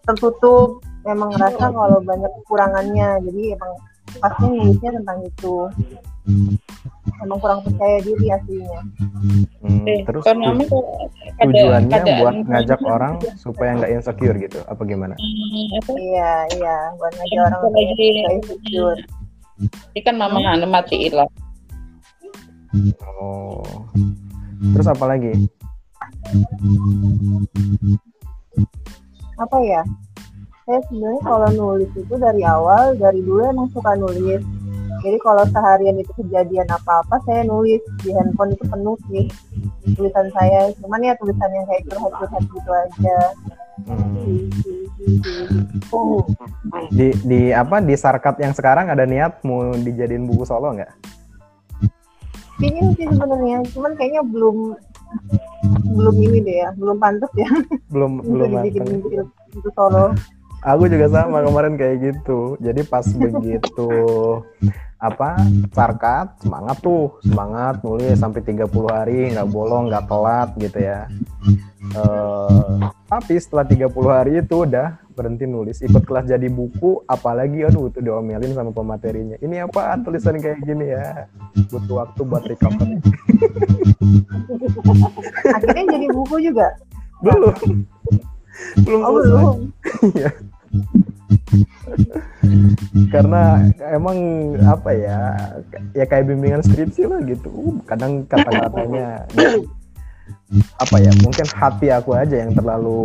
tertutup, 0.03 0.83
emang 1.07 1.31
ngerasa 1.31 1.71
kalau 1.71 2.03
banyak 2.03 2.31
kekurangannya. 2.43 3.23
Jadi 3.23 3.55
emang 3.55 3.71
pasti 4.17 4.45
nulisnya 4.45 4.91
tentang 4.93 5.17
itu. 5.21 5.55
Emang 7.17 7.39
kurang 7.39 7.59
percaya 7.63 7.97
diri 8.03 8.27
aslinya. 8.27 8.81
Hmm, 9.63 9.85
eh, 9.85 10.03
Terus 10.03 10.21
kan 10.21 10.37
tu- 10.37 10.87
tujuannya 11.39 11.87
kada- 11.93 12.17
buat 12.19 12.35
ngajak 12.43 12.79
orang 12.83 13.13
supaya 13.35 13.73
nggak 13.75 13.91
insecure 13.93 14.37
gitu? 14.37 14.59
Apa 14.65 14.81
gimana? 14.83 15.15
Hmm, 15.15 15.67
apa 15.73 15.91
Iya, 15.95 16.31
iya, 16.53 16.75
buat 16.95 17.11
ngajak 17.11 17.39
orang 17.41 17.59
Kalau 17.59 17.71
kayak 17.71 17.87
lagi- 17.89 18.15
nggak 18.17 18.33
insecure. 18.35 18.99
ini 19.89 20.01
kan 20.01 20.15
mama 20.15 20.37
anu 20.43 20.67
matiin 20.67 21.13
lah 21.15 21.29
Oh. 23.17 23.63
Terus 24.75 24.85
apa 24.85 25.05
lagi? 25.07 25.33
apa 29.37 29.57
ya 29.61 29.81
saya 30.67 30.83
sebenarnya 30.91 31.21
kalau 31.23 31.49
nulis 31.55 31.87
itu 31.95 32.13
dari 32.19 32.43
awal 32.43 32.91
dari 32.99 33.23
dulu 33.23 33.39
emang 33.47 33.71
suka 33.71 33.95
nulis. 33.95 34.43
Jadi 34.99 35.17
kalau 35.23 35.47
seharian 35.47 35.95
itu 35.95 36.11
kejadian 36.19 36.67
apa-apa 36.67 37.23
saya 37.23 37.47
nulis. 37.47 37.79
Di 38.03 38.11
handphone 38.11 38.51
itu 38.51 38.67
penuh 38.67 38.99
sih 39.07 39.31
tulisan 39.95 40.27
saya. 40.35 40.67
Cuman 40.83 41.07
ya 41.07 41.15
tulisan 41.15 41.55
yang 41.55 41.65
kayak 41.71 41.87
curhat-curhat 41.87 42.43
gitu 42.51 42.71
aja. 42.75 43.17
Hmm. 43.87 44.51
Di 46.91 47.07
di 47.23 47.39
apa 47.55 47.79
di 47.79 47.95
sarkat 47.95 48.35
yang 48.43 48.51
sekarang 48.51 48.91
ada 48.91 49.07
niat 49.07 49.39
mau 49.47 49.71
dijadiin 49.71 50.27
buku 50.27 50.43
solo 50.43 50.75
nggak? 50.75 50.91
pingin 52.59 52.91
sih 52.99 53.07
sebenarnya. 53.07 53.63
Cuman 53.71 53.95
kayaknya 53.95 54.19
belum 54.27 54.75
belum 55.95 56.15
ini 56.27 56.43
deh 56.43 56.57
ya. 56.67 56.69
Belum 56.75 56.99
pantas 56.99 57.31
ya. 57.39 57.47
Belum 57.87 58.19
belum 58.19 58.67
dibikin 58.67 58.99
buku 58.99 59.23
buku 59.55 59.69
solo 59.71 60.11
Aku 60.65 60.89
juga 60.89 61.05
sama 61.13 61.45
kemarin 61.45 61.77
kayak 61.77 61.97
gitu. 62.01 62.57
Jadi 62.57 62.81
pas 62.87 63.05
begitu 63.05 63.89
apa 64.97 65.37
sarkat 65.77 66.41
semangat 66.41 66.81
tuh 66.81 67.21
semangat 67.21 67.85
nulis 67.85 68.17
sampai 68.17 68.41
30 68.41 68.65
hari 68.89 69.29
nggak 69.29 69.45
bolong 69.53 69.93
nggak 69.93 70.09
telat 70.09 70.49
gitu 70.57 70.79
ya. 70.81 71.05
Eh, 71.93 72.73
tapi 73.05 73.37
setelah 73.37 73.65
30 73.69 73.93
hari 74.09 74.41
itu 74.41 74.65
udah 74.65 74.97
berhenti 75.13 75.45
nulis 75.45 75.81
ikut 75.85 76.01
kelas 76.01 76.25
jadi 76.25 76.49
buku 76.49 77.05
apalagi 77.05 77.65
aduh 77.69 77.93
itu 77.93 78.01
diomelin 78.01 78.57
sama 78.57 78.73
pematerinya. 78.73 79.37
Ini 79.37 79.69
apaan 79.69 80.01
tulisan 80.01 80.41
kayak 80.41 80.65
gini 80.65 80.89
ya? 80.89 81.29
Butuh 81.69 81.95
waktu 82.01 82.21
buat 82.25 82.43
recover. 82.49 82.87
Akhirnya 85.53 85.85
jadi 85.93 86.07
buku 86.09 86.35
juga? 86.41 86.73
Belum 87.21 87.53
belum 88.83 89.01
oh 89.01 89.11
belum? 89.15 89.57
Iya. 90.13 90.31
karena 93.11 93.67
emang 93.91 94.17
apa 94.63 94.89
ya 94.95 95.19
ya 95.91 96.05
kayak 96.07 96.27
bimbingan 96.31 96.63
skripsi 96.63 97.09
lah 97.09 97.19
gitu. 97.25 97.49
Uh, 97.51 97.77
kadang 97.85 98.23
kata-katanya. 98.25 99.27
Ya, 99.35 99.51
apa 100.79 100.95
ya 101.03 101.11
mungkin 101.23 101.43
hati 101.43 101.87
aku 101.91 102.15
aja 102.15 102.47
yang 102.47 102.55
terlalu 102.55 102.99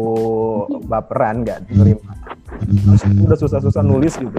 baperan 0.86 1.42
nggak 1.42 1.66
terima 1.70 2.14
udah 3.26 3.38
susah-susah 3.38 3.82
nulis 3.82 4.14
gitu 4.14 4.38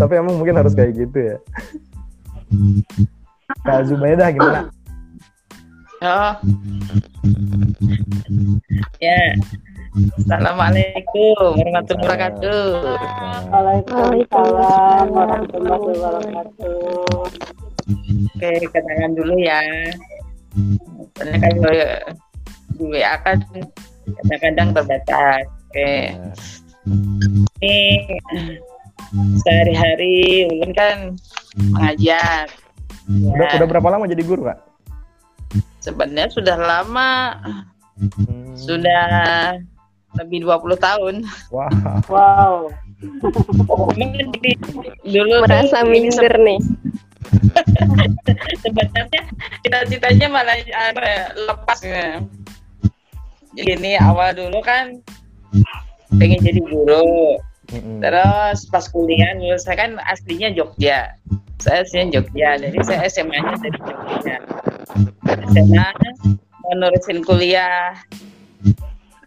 tapi 0.00 0.12
emang 0.16 0.36
mungkin 0.40 0.56
harus 0.58 0.72
kayak 0.74 0.96
gitu 0.96 1.18
ya. 1.20 1.36
Kak 3.62 3.86
Zubaidah 3.88 4.28
gimana? 4.32 4.60
Oh 6.02 6.32
ya 8.98 9.20
Assalamualaikum 9.92 11.52
warahmatullahi 11.52 12.00
wabarakatuh. 12.00 12.64
Waalaikumsalam 13.52 15.06
warahmatullahi 15.12 15.84
wabarakatuh. 16.00 17.28
Oke, 18.32 18.52
kenalan 18.72 19.12
dulu 19.12 19.36
ya. 19.36 19.60
Karena 21.12 21.36
kan 21.44 21.52
di 22.72 22.84
WA 22.88 23.14
kan 23.20 23.36
kadang-kadang 24.24 24.68
terbatas. 24.80 25.44
Oke. 25.68 26.16
Ini 27.60 27.76
sehari-hari 29.44 30.48
ulun 30.56 30.72
kan 30.72 30.96
mengajar. 31.68 32.48
Udah, 33.12 33.44
Ya, 33.44 33.60
udah 33.60 33.68
berapa 33.68 33.88
lama 33.92 34.08
jadi 34.08 34.24
guru 34.24 34.48
kak? 34.48 34.71
Sebenarnya 35.82 36.30
sudah 36.30 36.56
lama, 36.56 37.36
sudah 38.54 39.06
lebih 40.22 40.46
20 40.46 40.78
tahun. 40.78 41.14
Wow. 42.06 42.70
Di- 44.38 44.60
dulu 45.02 45.42
Merasa 45.42 45.82
minder 45.82 46.38
nih. 46.38 46.60
sebenarnya 48.62 49.22
cita-citanya 49.66 50.26
malah 50.30 50.54
apa 50.54 51.02
ya, 51.02 51.24
lepas 51.50 51.78
ya. 51.82 52.22
Jadi 53.52 53.72
ini 53.76 53.92
awal 54.00 54.32
dulu 54.32 54.62
kan 54.62 55.02
pengen 56.16 56.40
jadi 56.40 56.60
guru. 56.62 57.36
Terus 57.72 58.58
pas 58.68 58.84
kuliah 58.92 59.32
dulu 59.36 59.56
saya 59.56 59.76
kan 59.88 59.90
aslinya 60.04 60.52
Jogja. 60.52 61.16
Saya 61.62 61.86
aslinya 61.86 62.20
Jogja, 62.20 62.58
jadi 62.60 62.78
saya 62.84 63.00
SMA-nya 63.08 63.54
dari 63.62 63.78
Jogja. 63.80 64.36
SMA 65.52 65.88
mau 66.62 66.72
nurusin 66.76 67.24
kuliah. 67.24 67.96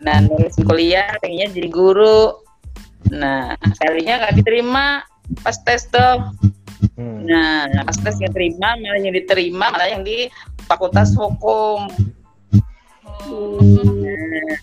Nah, 0.04 0.22
nurusin 0.22 0.68
kuliah 0.68 1.18
pengennya 1.24 1.50
jadi 1.56 1.70
guru. 1.74 2.38
Nah, 3.10 3.58
kalinya 3.82 4.26
nggak 4.26 4.36
diterima 4.42 5.02
pas 5.42 5.58
tes 5.66 5.90
tuh. 5.90 6.30
Hmm. 7.00 7.26
Nah, 7.26 7.66
pas 7.82 7.98
tes 7.98 8.20
yang 8.22 8.34
terima 8.36 8.78
malah 8.78 9.02
yang 9.02 9.16
diterima 9.16 9.74
malah 9.74 9.90
yang 9.90 10.04
di 10.06 10.30
Fakultas 10.70 11.18
Hukum. 11.18 11.90
Nah, 13.26 14.58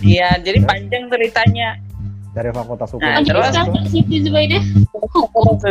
Iya, 0.00 0.40
jadi 0.40 0.64
panjang 0.64 1.12
ceritanya. 1.12 1.76
Dari 2.32 2.50
fakultas 2.52 2.90
hukum 2.92 3.04
Nah, 3.04 3.20
terus. 3.24 3.52
Fakultas 3.52 3.68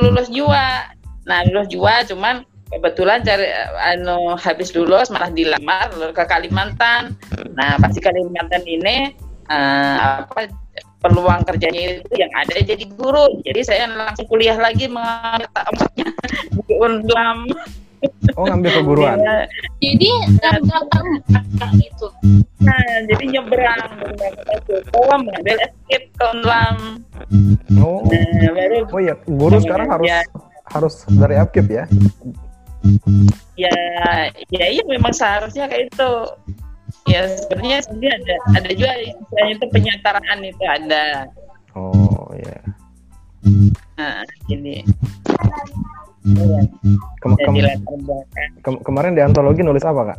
lulus 0.00 0.28
jua. 0.32 0.88
Nah, 1.28 1.38
lulus 1.46 1.68
jua 1.70 2.02
cuman 2.08 2.42
kebetulan 2.72 3.20
cari 3.20 3.52
anu 3.92 4.32
habis 4.40 4.72
lulus 4.72 5.12
malah 5.12 5.28
dilamar 5.28 5.92
ke 5.92 6.24
Kalimantan. 6.24 7.12
Nah, 7.52 7.76
pas 7.76 7.92
di 7.92 8.00
Kalimantan 8.00 8.64
ini 8.64 9.12
eh, 9.52 9.96
apa 10.00 10.48
peluang 11.02 11.42
kerjanya 11.44 12.00
itu 12.00 12.12
yang 12.14 12.32
ada 12.32 12.56
jadi 12.62 12.84
guru. 12.94 13.42
Jadi 13.42 13.60
saya 13.66 13.90
langsung 13.90 14.26
kuliah 14.30 14.56
lagi 14.56 14.86
mengambil 14.86 15.50
tamatnya 15.52 16.08
buku 16.54 16.74
Unlam. 16.86 17.50
Oh 18.34 18.44
ngambil 18.46 18.70
keguruan. 18.80 19.18
Ya, 19.18 19.46
Jadi 19.78 20.08
nggak 20.38 20.56
tahu 20.90 21.06
itu. 21.78 22.06
Nah, 22.62 22.78
jadi 23.10 23.24
nyebrang 23.34 23.82
Bawa 24.90 25.14
mengambil 25.18 25.56
escape 25.62 26.06
ke 26.14 26.24
Unlam. 26.30 26.76
Oh, 27.82 28.02
Nah, 28.06 28.52
baru 28.54 28.76
oh 28.90 29.00
ya 29.02 29.14
guru 29.26 29.56
sekarang 29.58 29.88
harus 29.90 30.06
Ya. 30.06 30.20
harus 30.70 30.94
dari 31.10 31.36
upkeep 31.36 31.66
ya. 31.68 31.84
ya 33.54 33.74
ya 34.50 34.66
iya 34.66 34.82
memang 34.86 35.14
seharusnya 35.14 35.70
kayak 35.70 35.86
itu 35.94 36.10
ya 37.06 37.22
sebenarnya 37.38 37.78
sebenarnya 37.86 38.12
ada 38.18 38.34
ada 38.58 38.68
juga 38.74 38.90
istilahnya 38.98 39.52
itu 39.54 39.66
penyetaraan 39.70 40.38
itu 40.42 40.64
ada 40.66 41.04
Oh 41.72 42.26
ya. 42.34 42.58
nah 43.94 44.22
ini 44.48 44.82
Iya, 46.22 46.58
Kem- 47.18 47.38
kem- 47.42 47.56
belakang 47.58 48.22
kem- 48.62 48.82
kemarin 48.86 49.12
di 49.18 49.22
antologi 49.26 49.66
nulis 49.66 49.82
apa 49.82 50.14
kak? 50.14 50.18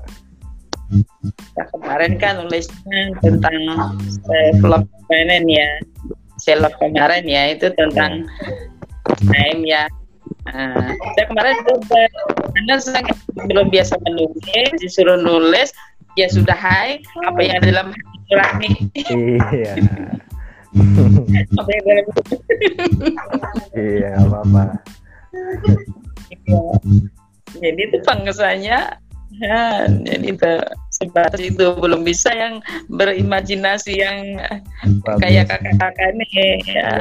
Nah, 0.94 1.66
kemarin 1.74 2.12
kan 2.20 2.44
nulisnya 2.44 3.16
tentang 3.24 3.56
self 4.28 4.84
kemarin 5.08 5.48
ya. 5.48 5.70
Self 6.38 6.76
kemarin 6.78 7.24
ya 7.24 7.56
itu 7.56 7.72
tentang 7.80 8.28
time 9.24 9.62
ya. 9.64 9.88
Nah, 10.52 10.92
saya 11.16 11.26
kemarin 11.32 11.56
coba. 11.64 12.02
Karena 12.54 12.76
saya 12.84 13.02
belum 13.48 13.72
biasa 13.72 13.96
menulis 14.04 14.76
disuruh 14.84 15.18
nulis 15.24 15.72
ya 16.20 16.28
sudah 16.28 16.56
hai. 16.60 17.00
Apa 17.24 17.40
yang 17.42 17.64
ada 17.64 17.68
dalam 17.72 17.88
hati 17.96 18.18
nurani 18.28 18.72
Iya. 19.56 19.74
apa 21.54 21.70
yang 21.70 21.84
dalam 21.86 22.06
iya 23.78 24.10
apa 24.20 24.38
apa. 24.42 24.64
Jadi 27.62 27.82
itu 27.86 27.98
pengesannya 28.06 28.80
ya, 29.34 29.62
jadi 29.90 30.26
itu 30.30 30.52
sebatas 30.94 31.42
itu 31.42 31.74
belum 31.78 32.06
bisa 32.06 32.30
yang 32.34 32.62
berimajinasi 32.90 33.94
yang 33.98 34.38
kayak 35.18 35.50
kakak-kakak 35.50 36.10
nih 36.18 36.30
ya. 36.34 36.46
Iya. 36.62 36.92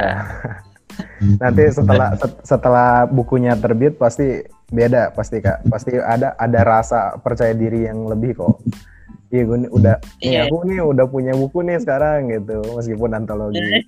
Nanti 1.40 1.64
setelah 1.72 2.16
set- 2.16 2.40
setelah 2.44 3.04
bukunya 3.08 3.56
terbit 3.56 3.96
pasti 3.96 4.44
beda 4.72 5.12
pasti 5.12 5.40
kak. 5.40 5.64
Pasti 5.68 5.96
ada 5.96 6.32
ada 6.36 6.60
rasa 6.64 7.16
percaya 7.20 7.52
diri 7.52 7.84
yang 7.88 8.08
lebih 8.08 8.36
kok. 8.40 8.60
Iya 9.32 9.48
gue 9.48 9.58
nih 9.64 9.70
udah 9.72 9.96
nih 10.20 10.28
Iya. 10.28 10.40
aku 10.44 10.56
nih 10.68 10.80
udah 10.84 11.06
punya 11.08 11.32
buku 11.32 11.64
nih 11.64 11.80
sekarang 11.80 12.28
gitu 12.28 12.60
meskipun 12.76 13.16
antologi. 13.16 13.60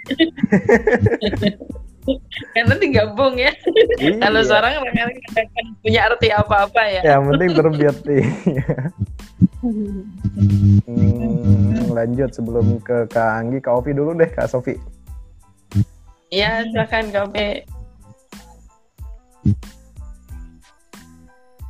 kan 2.53 2.65
nanti 2.67 2.87
gabung 2.89 3.35
ya 3.35 3.49
Iya. 3.97 4.21
kalau 4.21 4.41
sekarang 4.41 4.73
kan 4.85 5.09
akan 5.35 5.65
punya 5.81 6.01
arti 6.05 6.29
apa-apa 6.31 6.83
ya 6.85 7.01
Yang 7.03 7.23
penting 7.27 7.51
terbit 7.55 7.97
nih. 8.05 8.25
Hmm, 10.85 11.89
lanjut 11.91 12.31
sebelum 12.31 12.79
ke 12.79 13.09
Kak 13.09 13.31
Anggi, 13.39 13.59
Kak 13.59 13.75
Ovi 13.75 13.93
dulu 13.93 14.13
deh 14.13 14.29
Kak 14.29 14.47
Sofi. 14.47 14.77
ya 16.29 16.67
silakan 16.67 17.09
kami 17.09 17.63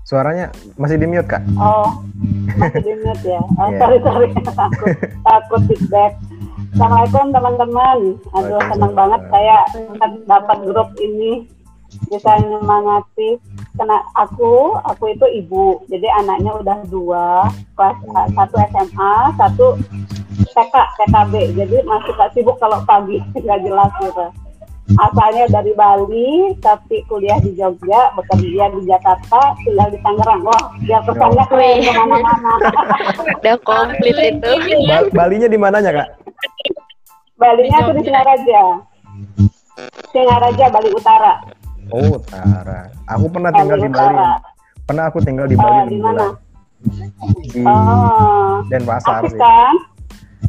Suaranya 0.05 0.49
masih 0.74 0.97
di 0.97 1.07
mute 1.07 1.24
Kak? 1.26 1.41
Oh, 1.55 2.05
masih 2.55 2.82
di 2.82 2.93
mute 2.95 3.24
ya. 3.24 3.41
Oh, 3.57 3.66
Iya. 3.66 3.78
sorry 3.80 3.99
sorry, 4.01 4.26
takut 4.53 4.89
takut 5.24 5.61
feedback. 5.64 6.12
Assalamualaikum 6.75 7.31
teman-teman. 7.31 7.99
Aduh 8.35 8.59
senang 8.66 8.99
banget 8.99 9.22
saya 9.31 9.62
dapat 10.27 10.59
grup 10.66 10.91
ini 10.99 11.47
bisa 12.11 12.35
nyemangati. 12.43 13.39
Karena 13.79 14.03
aku, 14.18 14.75
aku 14.83 15.14
itu 15.14 15.22
ibu, 15.39 15.87
jadi 15.87 16.11
anaknya 16.18 16.51
udah 16.59 16.79
dua, 16.91 17.47
kelas 17.79 17.95
satu 18.35 18.59
SMA, 18.75 19.14
satu 19.39 19.66
TK, 20.51 20.75
TKB. 20.99 21.35
Jadi 21.62 21.77
masih 21.87 22.11
gak 22.18 22.35
sibuk 22.35 22.59
kalau 22.59 22.83
pagi, 22.83 23.22
nggak 23.39 23.62
jelas 23.62 23.95
gitu. 24.03 24.27
Asalnya 24.87 25.49
dari 25.51 25.72
Bali, 25.72 26.28
tapi 26.61 27.01
kuliah 27.05 27.41
di 27.41 27.53
Jogja, 27.53 28.12
bekerja 28.14 28.68
di 28.70 28.85
Jakarta, 28.85 29.57
tinggal 29.59 29.89
di 29.89 29.99
Tangerang. 29.99 30.45
Wah, 30.45 30.61
dia 30.78 31.01
pesannya 31.01 31.45
keren 31.47 31.76
ke 31.80 31.93
mana-mana. 31.95 32.53
Udah 33.41 33.57
komplit 33.61 34.12
itu. 34.14 34.51
Ba- 34.85 35.09
Balinya 35.11 35.49
di 35.49 35.57
mananya 35.57 35.91
Kak? 35.91 36.09
Balinya 37.35 37.76
aku 37.80 37.91
di 37.93 38.03
Singaraja. 38.05 38.62
Singaraja, 40.07 40.64
Bali 40.68 40.91
Utara. 40.93 41.32
Oh, 41.89 42.20
Utara. 42.20 42.80
Aku 43.09 43.26
pernah 43.28 43.51
tinggal 43.51 43.78
di 43.78 43.89
Bali 43.89 43.97
Bali. 44.05 44.14
Utara. 44.14 44.30
Pernah 44.85 45.05
aku 45.09 45.18
tinggal 45.20 45.47
di 45.49 45.57
Bali 45.57 45.64
Oh, 45.64 45.74
enam 45.74 45.89
di 45.89 45.97
bulan. 45.97 46.12
mana? 46.12 46.28
Di 47.43 47.62
Oh, 47.64 48.53
Denpasar 48.68 49.24
asik 49.24 49.32
sih. 49.32 49.41
kan? 49.41 49.74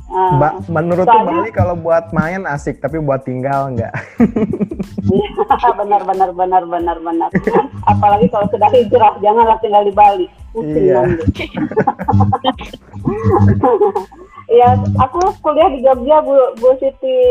Ah, 0.07 0.39
Ba- 0.39 0.57
menurutku 0.65 1.11
Soalnya- 1.11 1.43
Bali 1.43 1.51
kalau 1.51 1.75
buat 1.75 2.09
main 2.09 2.47
asik, 2.47 2.79
tapi 2.79 2.97
buat 2.97 3.23
tinggal 3.23 3.67
enggak. 3.67 3.91
benar 5.79 6.01
benar 6.03 6.29
benar 6.31 6.63
benar 6.63 6.97
benar. 6.99 7.29
Apalagi 7.91 8.31
kalau 8.31 8.47
sudah 8.47 8.69
hijrah, 8.71 9.13
janganlah 9.19 9.59
tinggal 9.59 9.83
di 9.83 9.91
Bali. 9.91 10.25
Pusing 10.51 10.87
Iya. 10.87 10.99
Iya, 14.45 14.77
aku 15.01 15.19
kuliah 15.41 15.69
di 15.73 15.81
Jogja, 15.81 16.21
Bu, 16.21 16.37
Bu 16.61 16.69
Siti. 16.77 17.21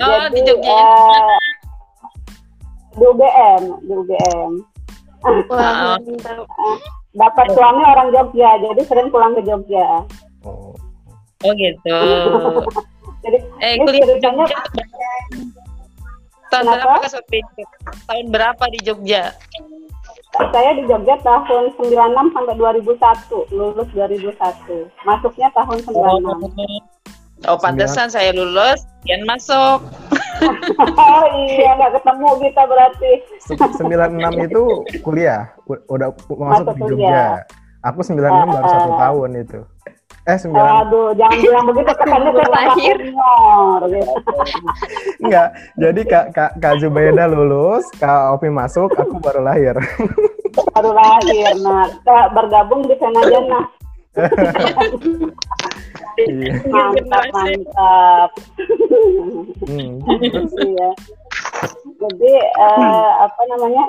oh 0.00 0.24
di 0.32 0.40
Jadi, 0.40 0.48
Jogja 0.48 0.72
eh, 0.72 1.36
di 2.90 3.04
UGM, 3.04 3.62
di 3.84 3.92
UGM. 3.92 4.50
Wah, 5.46 5.94
Dapat 7.14 7.46
suami 7.52 7.82
orang 7.84 8.08
Jogja, 8.10 8.50
jadi 8.58 8.80
sering 8.82 9.12
pulang 9.12 9.36
ke 9.36 9.44
Jogja. 9.44 10.02
Oh. 10.42 10.72
Oh 11.44 11.52
gitu 11.54 11.98
Jadi 13.20 13.38
eh 13.58 13.72
kuliah 13.78 14.04
di 14.04 14.16
Jogja 14.18 14.56
tahun 16.46 16.64
Kenapa? 16.64 16.76
berapa 16.78 16.98
Kak 17.00 17.10
Sofi? 17.10 17.38
tahun 18.04 18.26
berapa 18.30 18.64
di 18.70 18.80
Jogja 18.80 19.22
saya 20.34 20.70
di 20.74 20.82
Jogja 20.84 21.14
tahun 21.20 21.70
96 21.78 21.94
sampai 22.34 22.54
2001, 22.54 22.98
lulus 23.50 23.86
2001. 23.94 24.34
Masuknya 25.00 25.46
tahun 25.52 25.78
96. 25.86 26.82
oh 27.44 27.56
pantesan 27.56 28.08
saya 28.08 28.30
lulus 28.30 28.82
Kian 29.02 29.22
masuk 29.22 29.78
Oh 30.98 31.24
iya, 31.40 31.70
nggak 31.72 31.94
ketemu 31.94 32.28
kita 32.42 32.62
berarti. 32.66 33.10
Se- 33.38 33.54
96 33.54 34.10
itu 34.44 34.62
kuliah, 35.00 35.54
udah 35.86 36.10
masuk 36.10 36.34
Masuk 36.66 36.74
di 36.74 36.82
kuliah. 36.82 37.38
Jogja. 37.38 37.54
Aku 37.84 38.00
96 38.02 38.18
baru 38.50 38.66
satu 38.66 38.90
Ah. 38.90 38.98
tahun 39.00 39.30
itu. 39.38 39.60
Eh 40.24 40.40
9 40.40 40.56
Aduh, 40.56 41.12
jangan 41.20 41.36
bilang 41.36 41.64
begitu 41.68 41.92
kesannya 42.00 42.30
saya 42.32 42.48
Lahir. 42.48 42.96
Gitu. 43.92 44.12
enggak. 45.24 45.48
Jadi 45.76 46.00
Kak 46.08 46.26
Kak, 46.32 46.50
Kak 46.64 46.74
Zubaida 46.80 47.28
lulus, 47.28 47.84
Kak 48.00 48.32
Ovi 48.32 48.48
masuk, 48.48 48.88
aku 48.96 49.20
baru 49.20 49.44
lahir. 49.44 49.76
Baru 50.54 50.94
lahir. 50.94 51.50
Nah, 51.66 51.90
kita 51.90 52.30
bergabung 52.30 52.86
di 52.86 52.94
Senajana. 52.94 53.60
Iya. 56.14 56.62
Mantap, 56.70 57.24
mantap. 57.34 58.30
Hmm. 59.66 59.98
iya. 60.62 60.88
Jadi 61.98 62.32
eh, 62.38 63.10
apa 63.18 63.42
namanya? 63.50 63.84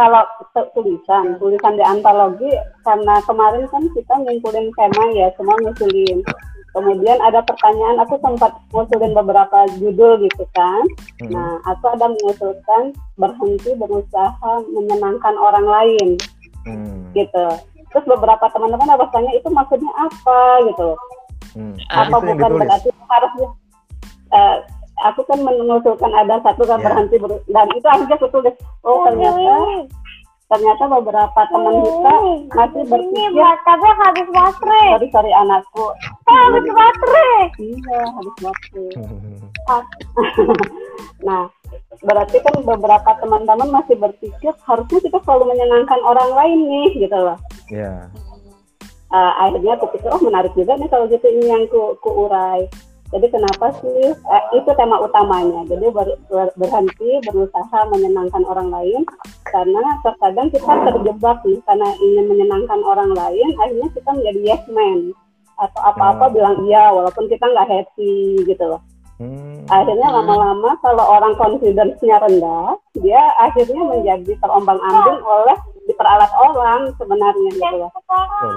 Kalau 0.00 0.24
tu- 0.56 0.70
tulisan, 0.72 1.36
tulisan 1.36 1.76
di 1.76 1.84
antologi 1.84 2.48
karena 2.88 3.20
kemarin 3.28 3.68
kan 3.68 3.84
kita 3.92 4.14
ngumpulin 4.16 4.72
tema 4.72 5.04
ya, 5.12 5.28
semua 5.36 5.52
ngusulin. 5.60 6.24
Kemudian 6.72 7.18
ada 7.20 7.44
pertanyaan, 7.44 8.00
aku 8.00 8.16
sempat 8.24 8.48
ngusulin 8.72 9.12
beberapa 9.12 9.68
judul 9.76 10.24
gitu 10.24 10.44
kan. 10.56 10.80
Hmm. 11.20 11.36
Nah, 11.36 11.52
aku 11.68 11.84
ada 11.92 12.08
mengusulkan 12.08 12.96
berhenti 13.20 13.76
berusaha 13.76 14.52
menyenangkan 14.72 15.36
orang 15.36 15.66
lain 15.68 16.08
Hmm. 16.64 17.12
gitu. 17.12 17.46
Terus 17.92 18.04
beberapa 18.08 18.48
teman-teman 18.56 18.96
ada 18.96 19.04
tanya 19.12 19.36
itu 19.36 19.52
maksudnya 19.52 19.92
apa 19.98 20.64
gitu 20.72 20.96
Hmm. 21.50 21.74
Apa 21.90 22.22
bukan 22.22 22.62
berarti 22.62 22.94
harusnya 23.10 23.48
eh, 24.30 24.56
aku 25.02 25.20
kan 25.24 25.38
mengusulkan 25.38 26.12
ada 26.12 26.36
satu 26.40 26.62
kan 26.62 26.76
Ya. 26.76 26.84
berhenti 26.86 27.16
ber- 27.16 27.44
dan 27.46 27.66
itu 27.70 27.86
akhirnya 27.86 28.16
aku 28.16 28.28
tulis 28.28 28.54
oh 28.82 29.04
ternyata 29.04 29.54
ternyata 30.46 30.82
beberapa 30.90 31.40
teman 31.46 31.74
kita 31.78 32.14
masih 32.50 32.82
berpikir 32.84 33.30
baterainya 33.32 33.92
habis 33.96 34.28
baterai. 34.28 34.86
sorry 34.90 35.08
sorry 35.10 35.30
anakku 35.32 35.86
Habis 36.26 36.64
baterai. 36.68 37.38
iya 37.60 38.00
habis 38.08 38.34
Hmm. 38.90 39.38
Ah. 39.70 39.82
nah 41.20 41.42
berarti 42.00 42.36
kan 42.40 42.54
beberapa 42.60 43.10
teman-teman 43.16 43.68
masih 43.70 43.94
berpikir 43.94 44.50
harusnya 44.60 44.98
kita 45.00 45.18
selalu 45.22 45.54
menyenangkan 45.54 46.00
orang 46.02 46.30
lain 46.32 46.58
nih 46.66 46.88
gitu 46.98 47.14
loh 47.14 47.38
Ya. 47.70 48.10
Eh, 49.08 49.32
akhirnya 49.36 49.74
aku 49.74 49.90
pikir 49.90 50.06
oh 50.06 50.18
menarik 50.18 50.50
juga 50.54 50.74
nih 50.74 50.86
kalau 50.86 51.06
gitu 51.06 51.22
ini 51.24 51.44
yang 51.44 51.66
ku, 51.66 51.94
ku 51.98 52.26
urai 52.26 52.66
Jadi 53.10 53.26
kenapa 53.26 53.74
sih 53.82 54.14
eh, 54.14 54.44
itu 54.54 54.70
tema 54.78 55.02
utamanya. 55.02 55.66
Jadi 55.66 55.86
ber- 55.90 56.20
ber- 56.30 56.54
berhenti 56.54 57.18
berusaha 57.26 57.78
menyenangkan 57.90 58.46
orang 58.46 58.70
lain 58.70 59.02
karena 59.50 59.82
terkadang 60.06 60.46
kita 60.54 60.72
terjebak 60.86 61.42
nih 61.42 61.58
karena 61.66 61.88
ingin 61.98 62.24
menyenangkan 62.30 62.80
orang 62.86 63.10
lain 63.10 63.48
akhirnya 63.58 63.88
kita 63.90 64.10
menjadi 64.14 64.40
yes 64.54 64.62
man 64.70 65.10
atau 65.58 65.80
apa-apa 65.84 66.30
Hmm. 66.30 66.34
bilang 66.38 66.56
iya 66.64 66.88
walaupun 66.94 67.26
kita 67.26 67.44
nggak 67.44 67.68
happy 67.68 68.46
gitu 68.46 68.64
loh. 68.64 68.80
Hmm. 69.20 69.68
Akhirnya 69.68 70.08
lama-lama 70.08 70.80
kalau 70.80 71.04
orang 71.04 71.36
confidence-nya 71.36 72.16
rendah, 72.24 72.72
dia 72.96 73.20
akhirnya 73.36 73.84
menjadi 73.84 74.32
terombang-ambing 74.40 75.20
oleh 75.20 75.56
diperalat 75.84 76.32
orang 76.40 76.88
sebenarnya 76.96 77.50
gitu 77.52 77.76
loh. 77.84 77.92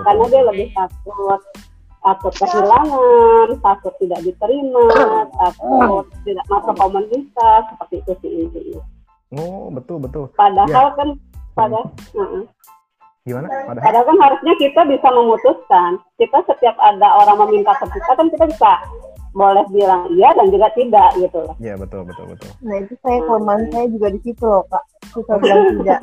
Karena 0.08 0.24
dia 0.32 0.42
lebih 0.48 0.68
takut 0.72 1.42
takut 2.04 2.34
kehilangan, 2.36 3.48
takut 3.64 3.94
tidak 3.98 4.20
diterima, 4.28 4.88
takut 5.32 6.06
tidak 6.28 6.46
masuk 6.52 6.76
komunitas, 6.76 7.62
seperti 7.74 7.96
itu 8.04 8.12
sih 8.20 8.32
intinya. 8.48 8.82
Oh, 9.34 9.72
betul 9.74 9.98
betul. 10.04 10.30
Padahal 10.38 10.94
kan 10.94 11.10
pada 11.58 11.80
Heeh. 12.14 12.44
Gimana? 13.24 13.48
Padahal 13.48 13.84
Padahal 13.88 14.06
kan 14.06 14.18
harusnya 14.20 14.54
kita 14.60 14.82
bisa 14.84 15.08
memutuskan. 15.08 15.92
Kita 16.20 16.44
setiap 16.44 16.76
ada 16.84 17.08
orang 17.24 17.48
meminta 17.48 17.72
ke 17.80 17.88
kita 17.88 18.12
kan 18.20 18.28
kita 18.28 18.46
bisa 18.52 18.72
boleh 19.34 19.66
bilang 19.74 20.06
iya 20.14 20.30
dan 20.38 20.54
juga 20.54 20.70
tidak 20.78 21.10
gitu 21.18 21.40
loh. 21.42 21.56
Iya, 21.58 21.74
betul 21.80 22.06
betul 22.06 22.26
betul. 22.30 22.52
Nah 22.62 22.76
itu 22.86 22.94
saya 23.02 23.20
kelemahan 23.26 23.66
saya 23.74 23.86
juga 23.90 24.08
di 24.14 24.20
situ 24.22 24.44
loh 24.46 24.64
kak. 24.70 24.84
Susah 25.10 25.36
bilang 25.42 25.82
tidak. 25.82 26.02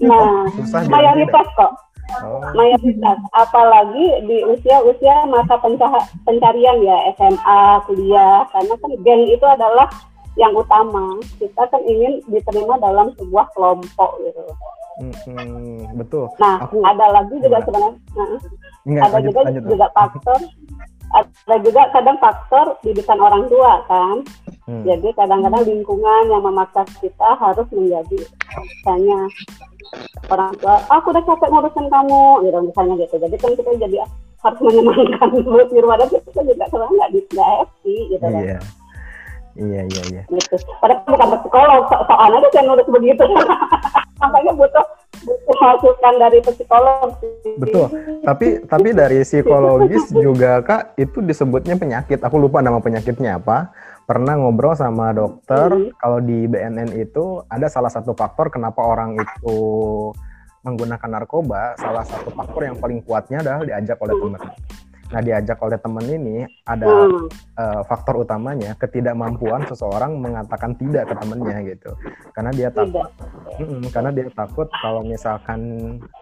Nah, 0.00 0.48
Susah 0.56 0.80
mayoritas 0.88 1.46
kok. 1.58 1.72
Oh, 2.08 2.40
mayoritas 2.56 3.20
apalagi 3.30 4.24
di 4.24 4.40
usia-usia 4.42 5.28
masa 5.28 5.60
penca- 5.60 6.08
pencarian 6.24 6.80
ya 6.80 6.96
SMA 7.12 7.60
kuliah 7.84 8.48
karena 8.48 8.74
kan 8.74 8.92
geng 9.04 9.22
itu 9.28 9.44
adalah 9.44 9.84
yang 10.34 10.56
utama 10.56 11.20
kita 11.36 11.62
kan 11.62 11.82
ingin 11.84 12.24
diterima 12.26 12.80
dalam 12.80 13.12
sebuah 13.14 13.44
kelompok 13.52 14.10
gitu 14.24 14.40
mm, 15.04 15.12
mm, 15.28 15.80
betul. 15.96 16.32
nah 16.36 16.56
Aku- 16.64 16.80
ada 16.80 17.12
lagi 17.12 17.34
juga 17.36 17.60
Gimana? 17.60 17.66
sebenarnya 17.66 17.92
nah, 18.16 18.26
Enggak, 18.88 19.02
ada 19.02 19.12
lanjut 19.12 19.28
juga 19.28 19.40
lanjut. 19.44 19.62
juga 19.68 19.86
faktor 19.92 20.38
ada 21.08 21.54
juga 21.60 21.82
kadang 21.92 22.16
faktor 22.18 22.66
didikan 22.80 23.18
orang 23.18 23.44
tua 23.46 23.72
kan 23.84 24.16
Hmm. 24.64 24.84
jadi 24.84 25.08
kadang-kadang 25.16 25.64
lingkungan 25.64 26.28
yang 26.28 26.44
memaksa 26.44 26.84
kita 27.00 27.28
harus 27.36 27.64
menjadi 27.72 28.20
misalnya 28.52 29.16
orang 30.28 30.52
tua 30.60 30.76
aku 30.92 31.06
udah 31.10 31.24
capek 31.24 31.48
ngurusin 31.48 31.86
kamu 31.88 32.22
gitu 32.44 32.58
misalnya 32.62 32.94
gitu 33.00 33.14
jadi 33.16 33.36
kan 33.40 33.50
kita 33.56 33.70
jadi 33.80 33.96
harus 34.38 34.58
menyenangkan 34.62 35.28
dulu 35.44 35.62
di 35.66 35.78
rumah 35.82 35.96
dan 35.98 36.08
kita 36.12 36.40
juga 36.46 36.64
kadang 36.70 36.90
nggak 36.94 37.10
di- 37.10 37.28
nggak 37.32 37.48
happy 37.58 37.96
gitu 38.12 38.26
kan 38.26 38.42
Iya. 38.44 38.60
Iya, 39.58 39.82
iya, 39.90 40.02
iya. 40.14 40.22
gitu 40.30 40.54
padahal 40.78 41.02
bukan 41.02 41.28
psikolog 41.42 41.82
so 41.90 41.96
soalnya 42.06 42.46
saya 42.54 42.62
nurut 42.62 42.86
begitu 42.94 43.24
makanya 44.22 44.52
butuh 44.54 44.86
butuh 45.18 45.56
masukan 45.58 46.14
dari 46.18 46.38
psikolog 46.42 47.08
sih. 47.18 47.54
Betul. 47.58 47.86
Tapi 48.22 48.46
tapi 48.66 48.88
dari 48.94 49.18
psikologis 49.26 50.10
juga 50.24 50.62
Kak 50.62 50.94
itu 50.98 51.18
disebutnya 51.22 51.74
penyakit. 51.74 52.22
Aku 52.22 52.38
lupa 52.38 52.62
nama 52.62 52.78
penyakitnya 52.78 53.38
apa. 53.42 53.70
Pernah 54.08 54.40
ngobrol 54.40 54.72
sama 54.72 55.12
dokter 55.12 55.68
Mhm. 55.68 56.00
kalau 56.00 56.24
di 56.24 56.48
BNN 56.48 56.96
itu 56.96 57.44
ada 57.44 57.68
salah 57.68 57.92
satu 57.92 58.16
faktor 58.16 58.48
kenapa 58.48 58.80
orang 58.80 59.20
itu 59.20 59.56
menggunakan 60.64 61.12
narkoba, 61.12 61.76
salah 61.76 62.08
satu 62.08 62.32
faktor 62.32 62.72
yang 62.72 62.80
paling 62.80 63.04
kuatnya 63.04 63.44
adalah 63.44 63.68
diajak 63.68 64.00
oleh 64.00 64.16
teman. 64.16 64.40
Nah, 65.08 65.24
diajak 65.24 65.56
oleh 65.60 65.80
teman 65.80 66.04
ini 66.04 66.44
ada 66.64 67.04
Hmm. 67.04 67.28
eh, 67.58 67.82
faktor 67.84 68.24
utamanya 68.24 68.76
ketidakmampuan 68.76 69.68
seseorang 69.68 70.16
mengatakan 70.16 70.72
tidak 70.76 71.08
ke 71.08 71.14
temannya 71.16 71.56
gitu. 71.68 71.92
Karena 72.32 72.52
dia 72.52 72.68
takut 72.72 73.08
Mm-mm, 73.58 73.90
karena 73.90 74.14
dia 74.14 74.28
takut 74.32 74.68
kalau 74.80 75.04
misalkan 75.04 75.60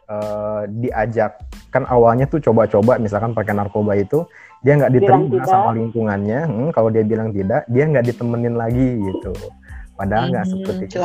eh, 0.06 0.62
diajak 0.80 1.38
kan 1.70 1.82
awalnya 1.86 2.26
tuh 2.26 2.38
coba-coba 2.38 2.96
misalkan 2.96 3.34
pakai 3.34 3.54
narkoba 3.54 3.98
itu 3.98 4.22
dia 4.66 4.74
nggak 4.82 4.92
diterima 4.98 5.30
tidak. 5.30 5.46
sama 5.46 5.70
lingkungannya 5.78 6.40
hmm, 6.50 6.68
kalau 6.74 6.90
dia 6.90 7.06
bilang 7.06 7.30
tidak 7.30 7.62
dia 7.70 7.86
nggak 7.86 8.02
ditemenin 8.02 8.58
lagi 8.58 8.98
gitu. 8.98 9.30
Padahal 9.94 10.34
nggak 10.34 10.44
Hmm, 10.44 10.52
seperti 10.58 10.82
itu. 10.90 10.98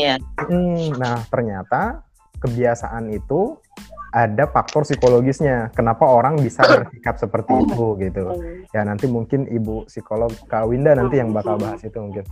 ya. 0.00 0.16
Hmm, 0.40 0.84
nah 0.96 1.20
ternyata 1.28 2.00
kebiasaan 2.40 3.12
itu 3.12 3.60
ada 4.08 4.48
faktor 4.48 4.88
psikologisnya. 4.88 5.68
Kenapa 5.76 6.08
orang 6.08 6.40
bisa 6.40 6.64
bersikap 6.72 7.20
seperti 7.20 7.52
itu 7.60 7.84
gitu. 8.00 8.24
Ya 8.72 8.88
nanti 8.88 9.04
mungkin 9.04 9.44
ibu 9.52 9.84
psikolog 9.84 10.32
Kak 10.48 10.64
Winda 10.64 10.96
nanti 10.96 11.20
yang 11.20 11.36
bakal 11.36 11.60
bahas 11.60 11.84
itu 11.84 12.00
mungkin. 12.00 12.24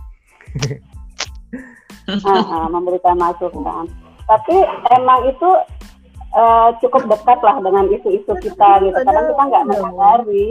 Ah, 2.05 2.37
ah, 2.37 2.67
memberikan 2.69 3.17
masukan. 3.17 3.89
Tapi 4.29 4.55
emang 4.93 5.25
itu 5.25 5.49
eh, 6.35 6.69
cukup 6.83 7.03
dekat 7.07 7.39
lah 7.41 7.57
dengan 7.63 7.85
isu-isu 7.89 8.33
kita 8.43 8.69
gitu. 8.83 8.99
Kadang 9.01 9.25
kita 9.31 9.43
nggak 9.47 9.65
menyadari, 9.71 10.47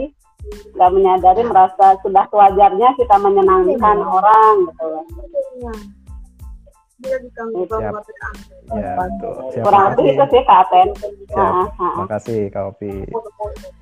nggak 0.75 0.93
menyadari 0.93 1.43
merasa 1.45 1.87
sudah 2.01 2.25
sewajarnya 2.33 2.89
kita 2.97 3.17
menyenangkan 3.21 3.99
orang 4.01 4.55
gitu. 4.73 4.89
Ya 7.05 7.21
betul 7.21 7.47
Siap, 9.53 9.61
Kurang 9.61 9.93
lebih 9.93 10.17
itu 10.17 10.25
sih 10.33 10.41
Kak 10.49 10.59
Aten. 10.65 10.89
Siap. 10.97 11.37
Ah, 11.37 11.69
ah, 11.69 11.85
ah. 11.85 11.95
makasih 12.01 12.49
Kak 12.49 12.73
Opi 12.73 13.05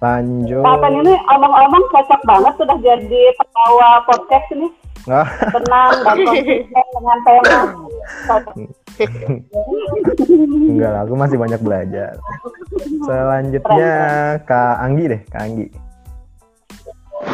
lanjut 0.02 0.64
Kak 0.66 0.74
Aten 0.82 0.92
ini 1.06 1.14
omong-omong 1.30 1.84
cocok 1.94 2.20
banget 2.26 2.54
sudah 2.58 2.76
jadi 2.82 3.22
pembawa 3.38 4.02
podcast 4.10 4.50
ini. 4.58 4.68
Ah. 5.10 5.26
Tenang 5.50 5.92
dan 6.06 6.16
konsisten 6.22 6.84
dengan 6.94 7.18
tema. 7.26 7.58
Enggak 10.70 10.90
lah, 10.94 11.00
aku 11.02 11.14
masih 11.18 11.36
banyak 11.40 11.60
belajar. 11.62 12.12
Selanjutnya 13.02 13.94
Kak 14.46 14.76
Anggi 14.78 15.04
deh, 15.10 15.20
Kak 15.26 15.42
Anggi. 15.42 15.66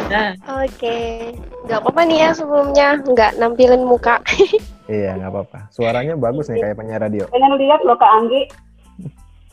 Nah, 0.09 0.33
Oke, 0.65 1.33
nggak 1.69 1.79
apa-apa 1.81 2.01
nih 2.09 2.17
ya 2.25 2.29
sebelumnya 2.33 2.87
nggak 3.05 3.31
nampilin 3.37 3.85
muka. 3.85 4.21
Iya, 4.89 5.21
nggak 5.21 5.29
apa-apa. 5.29 5.69
Suaranya 5.69 6.17
bagus 6.17 6.49
nih 6.49 6.65
kayak 6.65 6.81
penyiar 6.81 6.97
radio. 6.97 7.29
Pengen 7.29 7.61
lihat 7.61 7.85
loh 7.85 7.93
Kak 7.93 8.09
Anggi. 8.09 8.49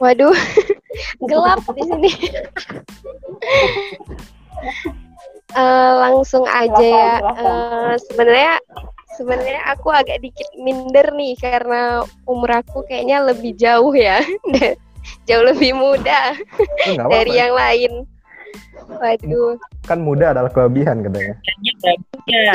Waduh, 0.01 0.33
gelap 1.29 1.61
di 1.77 1.83
sini. 1.85 2.11
Eh, 5.49 5.93
langsung 6.01 6.43
aja 6.45 6.75
ya. 6.81 7.15
Eh, 7.23 7.95
sebenarnya 8.03 8.55
sebenarnya 9.15 9.61
aku 9.69 9.89
agak 9.89 10.19
dikit 10.19 10.49
minder 10.57 11.09
nih 11.11 11.35
karena 11.37 11.81
umur 12.25 12.61
aku 12.61 12.83
kayaknya 12.85 13.23
lebih 13.23 13.55
jauh 13.55 13.93
ya, 13.93 14.21
jauh 15.29 15.45
lebih 15.45 15.73
muda 15.73 16.35
Oh, 16.93 17.09
dari 17.09 17.33
apa-apa. 17.33 17.41
yang 17.41 17.53
lain. 17.55 17.93
Waduh, 18.87 19.57
Kan 19.83 20.01
muda 20.01 20.31
adalah 20.31 20.51
kelebihan 20.51 21.01
katanya. 21.01 21.35
ya. 22.27 22.55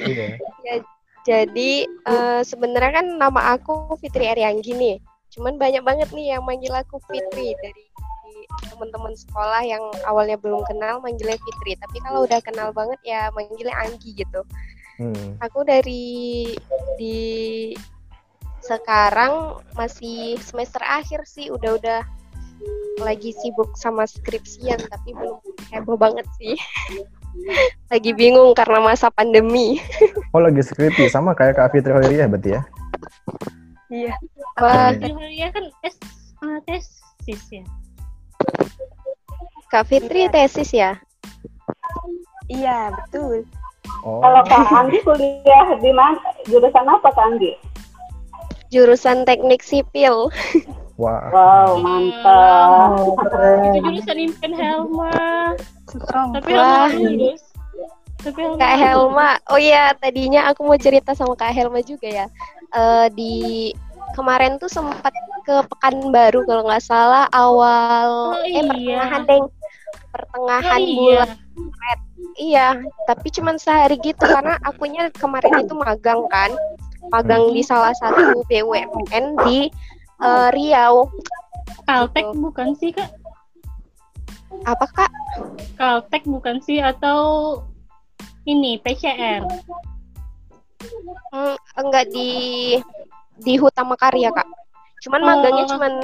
Iya. 0.00 0.26
Ya, 0.62 0.74
jadi 1.22 1.70
eh, 1.86 2.40
sebenarnya 2.42 2.92
kan 2.96 3.06
nama 3.16 3.54
aku 3.54 3.96
Fitri 3.98 4.26
Arianggi 4.26 4.72
nih. 4.74 4.96
Cuman 5.30 5.56
banyak 5.56 5.86
banget 5.86 6.10
nih 6.10 6.34
yang 6.34 6.42
manggil 6.42 6.74
aku 6.74 6.98
Fitri 7.06 7.54
dari 7.56 7.82
teman-teman 8.70 9.14
sekolah 9.14 9.62
yang 9.62 9.82
awalnya 10.04 10.36
belum 10.40 10.62
kenal 10.66 10.98
manggilnya 11.00 11.38
Fitri. 11.38 11.76
Tapi 11.78 11.96
kalau 12.02 12.26
udah 12.26 12.40
kenal 12.42 12.68
banget 12.74 13.00
ya 13.04 13.28
manggilnya 13.32 13.76
Anggi 13.76 14.10
gitu. 14.16 14.42
Hmm. 15.00 15.40
Aku 15.40 15.64
dari 15.64 16.44
di 17.00 17.18
sekarang 18.60 19.64
masih 19.72 20.36
semester 20.38 20.84
akhir 20.84 21.24
sih 21.24 21.48
udah-udah 21.48 22.04
lagi 23.00 23.32
sibuk 23.40 23.72
sama 23.80 24.04
skripsian 24.04 24.76
tapi 24.92 25.16
belum 25.16 25.40
heboh 25.72 25.96
banget 25.96 26.28
sih. 26.36 26.54
lagi 27.92 28.10
bingung 28.12 28.52
karena 28.52 28.82
masa 28.82 29.08
pandemi. 29.08 29.80
Oh 30.34 30.38
lagi 30.38 30.62
skripsi 30.62 31.10
sama 31.10 31.34
kayak 31.34 31.58
Kak 31.58 31.74
Fitri 31.74 31.90
Hoiriah 31.90 32.30
berarti 32.30 32.54
ya? 32.54 32.62
Iya. 33.90 34.14
Wah, 34.62 34.94
Iya 34.94 35.50
kan 35.50 35.64
tes 35.82 35.98
eh, 36.38 36.58
tesis 36.70 37.42
ya. 37.50 37.64
Kak 39.70 39.86
Fitri 39.86 40.26
tesis 40.34 40.74
ya? 40.74 40.98
Iya, 42.50 42.90
betul. 42.90 43.46
Oh. 44.02 44.18
Kalau 44.18 44.42
Kak 44.50 44.66
Anggi 44.74 44.98
kuliah 45.06 45.78
di 45.78 45.94
mana? 45.94 46.18
Jurusan 46.50 46.90
apa 46.90 47.14
Kak 47.14 47.22
Anggi? 47.22 47.54
Jurusan 48.74 49.22
teknik 49.22 49.62
sipil. 49.62 50.26
Wah. 51.00 51.30
Wow, 51.32 51.80
mantap. 51.80 52.90
Itu 53.72 53.78
jurusan 53.78 54.18
Impen 54.20 54.52
Helma. 54.52 55.54
Tapi 56.34 56.50
Wah. 56.50 56.90
Helma 56.90 57.06
lulus. 57.06 57.42
Tapi 58.20 58.38
Helma 58.42 58.58
Kak. 58.58 58.74
Helma. 58.74 59.30
Oh 59.48 59.56
iya, 59.62 59.94
tadinya 59.96 60.50
aku 60.50 60.66
mau 60.66 60.76
cerita 60.76 61.14
sama 61.14 61.38
Kak 61.38 61.54
Helma 61.54 61.80
juga 61.80 62.10
ya. 62.10 62.26
Eh, 62.74 63.06
di 63.14 63.34
kemarin 64.18 64.58
tuh 64.58 64.66
sempat 64.66 65.14
ke 65.46 65.62
Pekanbaru 65.70 66.42
kalau 66.44 66.66
nggak 66.66 66.82
salah 66.82 67.30
awal 67.30 68.34
Oh, 68.34 68.42
eh 68.42 68.58
iya. 68.58 68.66
pertengahan 68.66 69.22
deng 69.24 69.46
pertengahan 70.10 70.76
Oh, 70.76 70.84
iya. 70.84 70.96
bulan 70.96 71.30
Maret. 71.56 72.00
Iya, 72.36 72.66
tapi 73.04 73.28
cuman 73.30 73.56
sehari 73.56 73.96
gitu 73.98 74.22
karena 74.22 74.54
akunya 74.62 75.10
kemarin 75.12 75.62
itu 75.62 75.74
magang 75.74 76.24
kan. 76.28 76.50
Magang 77.10 77.50
di 77.50 77.60
salah 77.60 77.90
satu 77.96 78.44
BUMN 78.46 79.24
di 79.44 79.68
eh, 80.20 80.48
Riau. 80.52 81.08
Kaltek 81.86 82.26
Gitu. 82.28 82.38
bukan 82.38 82.68
sih 82.76 82.90
kak? 82.92 83.10
Apa 84.62 84.84
Kak? 84.86 85.10
Kaltek 85.74 86.22
bukan 86.24 86.60
sih 86.60 86.78
atau 86.78 87.56
ini 88.44 88.76
PCR? 88.78 89.42
Hmm, 91.30 91.56
enggak 91.76 92.10
di 92.10 92.30
di 93.38 93.54
Hutama 93.56 93.96
Karya, 93.96 94.28
Kak. 94.30 94.44
Cuman 95.00 95.20
Oh. 95.22 95.26
magangnya 95.26 95.64
cuman 95.66 95.94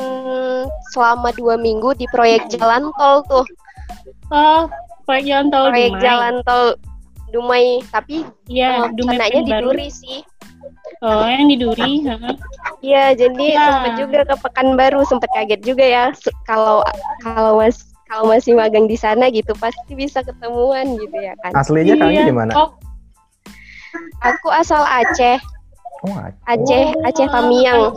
selama 0.90 1.28
dua 1.36 1.60
minggu 1.60 1.92
di 1.92 2.08
proyek 2.08 2.48
jalan 2.48 2.88
tol 2.96 3.20
tuh. 3.26 3.44
Oh, 4.30 4.66
proyek 5.06 5.24
jalan 5.30 5.46
tol 5.50 5.64
proyek 5.70 5.90
Dumai. 5.92 6.02
jalan 6.02 6.34
tol 6.42 6.64
Dumai, 7.30 7.66
tapi 7.90 8.22
Iya, 8.46 8.86
eh, 8.86 8.94
Dumai 8.94 9.18
di. 9.18 9.52
Duri 9.54 9.88
sih. 9.90 10.20
Oh, 11.02 11.26
yang 11.26 11.50
di 11.50 11.56
Duri. 11.58 12.06
Iya, 12.80 13.12
jadi 13.14 13.44
Ya. 13.52 13.62
sempet 13.68 13.92
juga 13.98 14.18
ke 14.24 14.34
Pekanbaru, 14.40 15.02
sempet 15.04 15.28
kaget 15.34 15.60
juga 15.62 15.84
ya 15.84 16.04
kalau 16.46 16.80
kalau 17.20 17.58
mas 17.58 17.82
kalau 18.06 18.30
masih 18.30 18.54
magang 18.54 18.86
di 18.86 18.94
sana 18.94 19.26
gitu 19.28 19.50
pasti 19.58 19.98
bisa 19.98 20.22
ketemuan 20.22 20.94
gitu 20.96 21.16
ya 21.18 21.34
kan. 21.42 21.52
Aslinya 21.52 21.98
Kang 21.98 22.14
Iya. 22.14 22.24
di 22.26 22.34
mana? 22.34 22.52
Oh, 22.54 22.70
Aku 24.24 24.48
asal 24.50 24.82
Aceh, 24.82 25.38
Oh, 26.02 26.14
Aceh. 26.16 26.40
Aceh, 26.48 26.84
Aceh 27.04 27.28
Tamiang, 27.30 27.92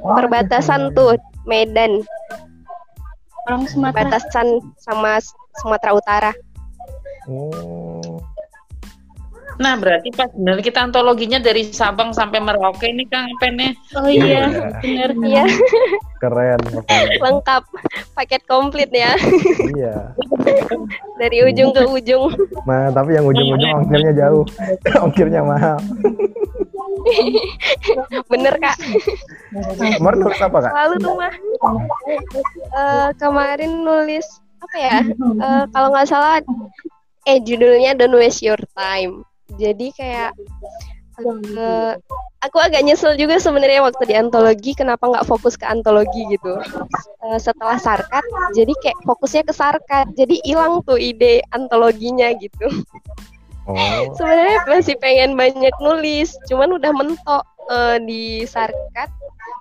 Oh, 0.00 0.14
perbatasan 0.14 0.88
Aceh. 0.88 0.94
tuh 0.94 1.10
Medan, 1.44 2.04
orang 3.48 3.64
Sumatera. 3.64 4.20
perbatasan 4.20 4.46
sama 4.76 5.16
Sumatera 5.64 5.92
Utara. 5.96 6.32
Oh. 7.28 8.20
Nah, 9.58 9.74
berarti 9.74 10.14
pas 10.14 10.30
benar 10.30 10.62
kita 10.62 10.86
antologinya 10.86 11.42
dari 11.42 11.66
Sabang 11.74 12.14
sampai 12.14 12.38
Merauke 12.38 12.94
ini 12.94 13.02
Kang 13.10 13.26
Pennya. 13.42 13.74
Oh 13.98 14.06
iya, 14.06 14.22
Iya. 14.22 14.44
bener. 14.78 15.10
Iya, 15.18 15.44
Keren 16.22 16.60
pokoknya. 16.62 17.18
lengkap, 17.26 17.62
paket 18.14 18.42
komplit 18.46 18.90
ya 18.94 19.18
iya. 19.74 20.14
dari 21.20 21.42
ujung 21.42 21.74
ke 21.74 21.82
ujung. 21.90 22.30
Nah, 22.70 22.94
tapi 22.94 23.18
yang 23.18 23.26
ujung-ujung 23.26 23.82
ongkirnya 23.82 24.12
jauh. 24.14 24.46
ongkirnya 25.04 25.42
mahal. 25.42 25.78
Bener 28.32 28.54
kak. 28.60 28.76
Kemarin 29.98 30.18
nulis 30.22 30.40
apa, 30.40 30.58
Kak? 30.62 30.72
Lalu 30.72 30.94
tuh 31.00 31.14
mah 31.16 31.32
eh, 32.74 33.08
kemarin 33.16 33.72
nulis 33.82 34.26
apa 34.58 34.76
ya? 34.76 34.98
Eh, 35.16 35.64
kalau 35.70 35.88
nggak 35.94 36.08
salah, 36.08 36.42
eh 37.28 37.38
judulnya 37.42 37.94
Don't 37.96 38.16
Waste 38.16 38.44
Your 38.44 38.60
Time. 38.74 39.24
Jadi 39.56 39.90
kayak 39.96 40.36
eh, 41.58 41.92
aku 42.38 42.56
agak 42.62 42.84
nyesel 42.86 43.18
juga 43.18 43.42
sebenarnya 43.42 43.82
waktu 43.82 44.02
di 44.06 44.14
antologi 44.14 44.72
kenapa 44.76 45.10
nggak 45.10 45.26
fokus 45.26 45.58
ke 45.58 45.66
antologi 45.66 46.28
gitu. 46.30 46.60
Eh, 47.26 47.38
setelah 47.40 47.80
sarkat, 47.80 48.24
jadi 48.54 48.72
kayak 48.78 48.98
fokusnya 49.02 49.42
ke 49.48 49.54
sarkat. 49.54 50.06
Jadi 50.14 50.38
hilang 50.46 50.84
tuh 50.86 51.00
ide 51.00 51.42
antologinya 51.50 52.30
gitu. 52.38 52.68
Oh. 53.68 53.76
Sebenarnya 54.16 54.58
masih 54.64 54.96
pengen 54.96 55.36
banyak 55.36 55.74
nulis, 55.84 56.32
cuman 56.48 56.80
udah 56.80 56.88
mentok 56.96 57.44
eh, 57.68 57.96
di 58.08 58.22
sarkat, 58.48 59.12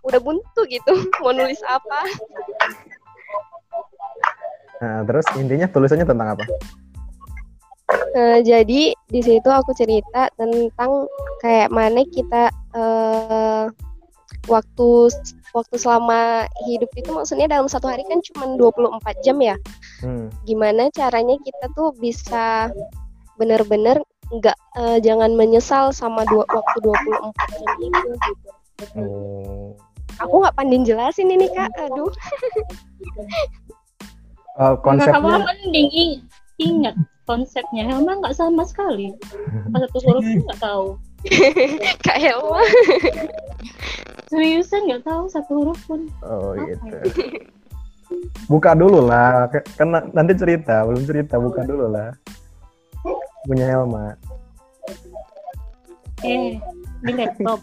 udah 0.08 0.20
buntu 0.24 0.62
gitu. 0.72 0.95
Mau 1.22 1.36
nulis 1.36 1.60
apa? 1.68 1.99
Nah, 4.78 5.03
terus 5.03 5.28
intinya 5.36 5.68
tulisannya 5.68 6.08
tentang 6.08 6.39
apa? 6.39 6.45
Eh, 8.16 8.39
jadi 8.47 8.95
di 8.95 9.22
situ 9.24 9.49
aku 9.51 9.76
cerita 9.76 10.32
tentang 10.39 11.08
kayak 11.43 11.68
mana 11.68 12.03
kita 12.08 12.47
eh, 12.76 13.66
waktu 14.47 14.89
waktu 15.51 15.76
selama 15.76 16.47
hidup 16.68 16.91
itu 16.95 17.10
maksudnya 17.12 17.47
dalam 17.47 17.68
satu 17.68 17.88
hari 17.91 18.03
kan 18.08 18.24
cuma 18.32 18.55
24 18.55 19.24
jam 19.26 19.38
ya. 19.43 19.55
Hmm. 19.99 20.32
Gimana 20.47 20.88
caranya 20.95 21.36
kita 21.43 21.66
tuh 21.76 21.91
bisa 21.99 22.72
benar-benar 23.38 24.02
nggak 24.28 24.58
eh, 24.76 24.98
jangan 25.00 25.32
menyesal 25.34 25.96
sama 25.96 26.28
dua 26.28 26.44
waktu 26.50 26.78
24 26.84 27.32
jam 27.64 27.78
itu 27.80 28.10
gitu. 28.12 28.50
Oh. 29.00 29.72
Aku 30.18 30.42
nggak 30.42 30.58
pandai 30.58 30.82
jelasin 30.84 31.30
ini 31.30 31.48
kak, 31.54 31.70
aduh. 31.78 32.10
Eh, 34.58 34.74
Kamu 34.74 34.82
konsepnya 34.82 35.38
mending 35.38 35.90
i- 35.94 36.22
ingat 36.58 36.98
konsepnya. 37.30 37.86
Helma 37.86 38.18
nggak 38.18 38.34
sama 38.34 38.66
sekali. 38.66 39.14
Pas 39.70 39.86
satu 39.86 40.02
huruf 40.02 40.26
pun 40.26 40.42
nggak 40.50 40.62
tahu. 40.66 40.86
Kak 42.06 42.18
Helma. 42.18 42.66
Seriusan 44.34 44.90
nggak 44.90 45.06
tahu 45.06 45.30
satu 45.30 45.52
huruf 45.62 45.78
pun. 45.86 46.10
Oh 46.26 46.58
Apa 46.58 46.74
gitu. 46.74 46.90
ya? 46.90 47.02
Buka 48.50 48.74
dulu 48.74 49.06
lah, 49.06 49.46
karena 49.78 50.02
nanti 50.16 50.34
cerita, 50.34 50.82
belum 50.90 51.04
cerita, 51.06 51.38
buka 51.38 51.62
dulu 51.62 51.92
lah. 51.92 52.16
Punya 53.48 53.66
Helma. 53.72 54.20
Eh, 56.28 56.60
di 57.02 57.12
laptop. 57.16 57.60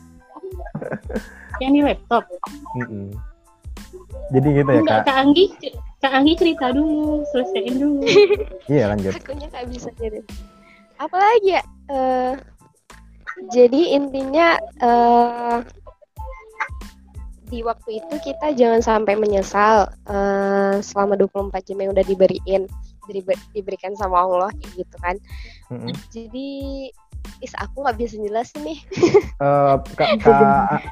Yang 1.63 1.73
di 1.77 1.81
laptop. 1.85 2.25
Mm-mm. 2.81 3.13
Jadi 4.33 4.49
gitu 4.57 4.71
ya 4.73 4.81
Enggak, 4.81 5.01
kak? 5.05 5.07
Kak 5.07 5.17
Anggi, 5.21 5.45
Kak 6.01 6.13
Anggi 6.17 6.33
cerita 6.41 6.67
dulu, 6.73 7.23
selesaiin 7.31 7.77
dulu. 7.77 8.03
Iya 8.73 8.89
lanjut. 8.89 9.13
Akunya 9.13 9.47
nggak 9.53 9.69
bisa 9.69 9.93
jadi. 10.01 10.25
Apalagi 10.97 11.61
ya? 11.61 11.63
Eh, 11.93 12.35
jadi 13.53 13.81
intinya 14.01 14.57
eh, 14.81 15.59
di 17.53 17.61
waktu 17.61 18.01
itu 18.01 18.15
kita 18.25 18.57
jangan 18.57 18.81
sampai 18.81 19.15
menyesal 19.21 19.93
eh, 20.09 20.81
selama 20.81 21.21
24 21.21 21.61
jam 21.69 21.79
yang 21.85 21.93
udah 21.93 22.07
diberiin 22.09 22.65
diberi- 23.05 23.47
diberikan 23.53 23.93
sama 24.01 24.25
Allah 24.25 24.51
kayak 24.57 24.73
gitu 24.81 24.97
kan. 25.05 25.21
Mm-mm. 25.75 25.95
Jadi 26.15 26.51
is 27.43 27.53
aku 27.59 27.83
nggak 27.83 27.99
bisa 27.99 28.15
jelasin 28.21 28.61
nih. 28.63 28.79
Eh, 29.43 29.75
kak, 29.99 30.11
kak, 30.23 30.83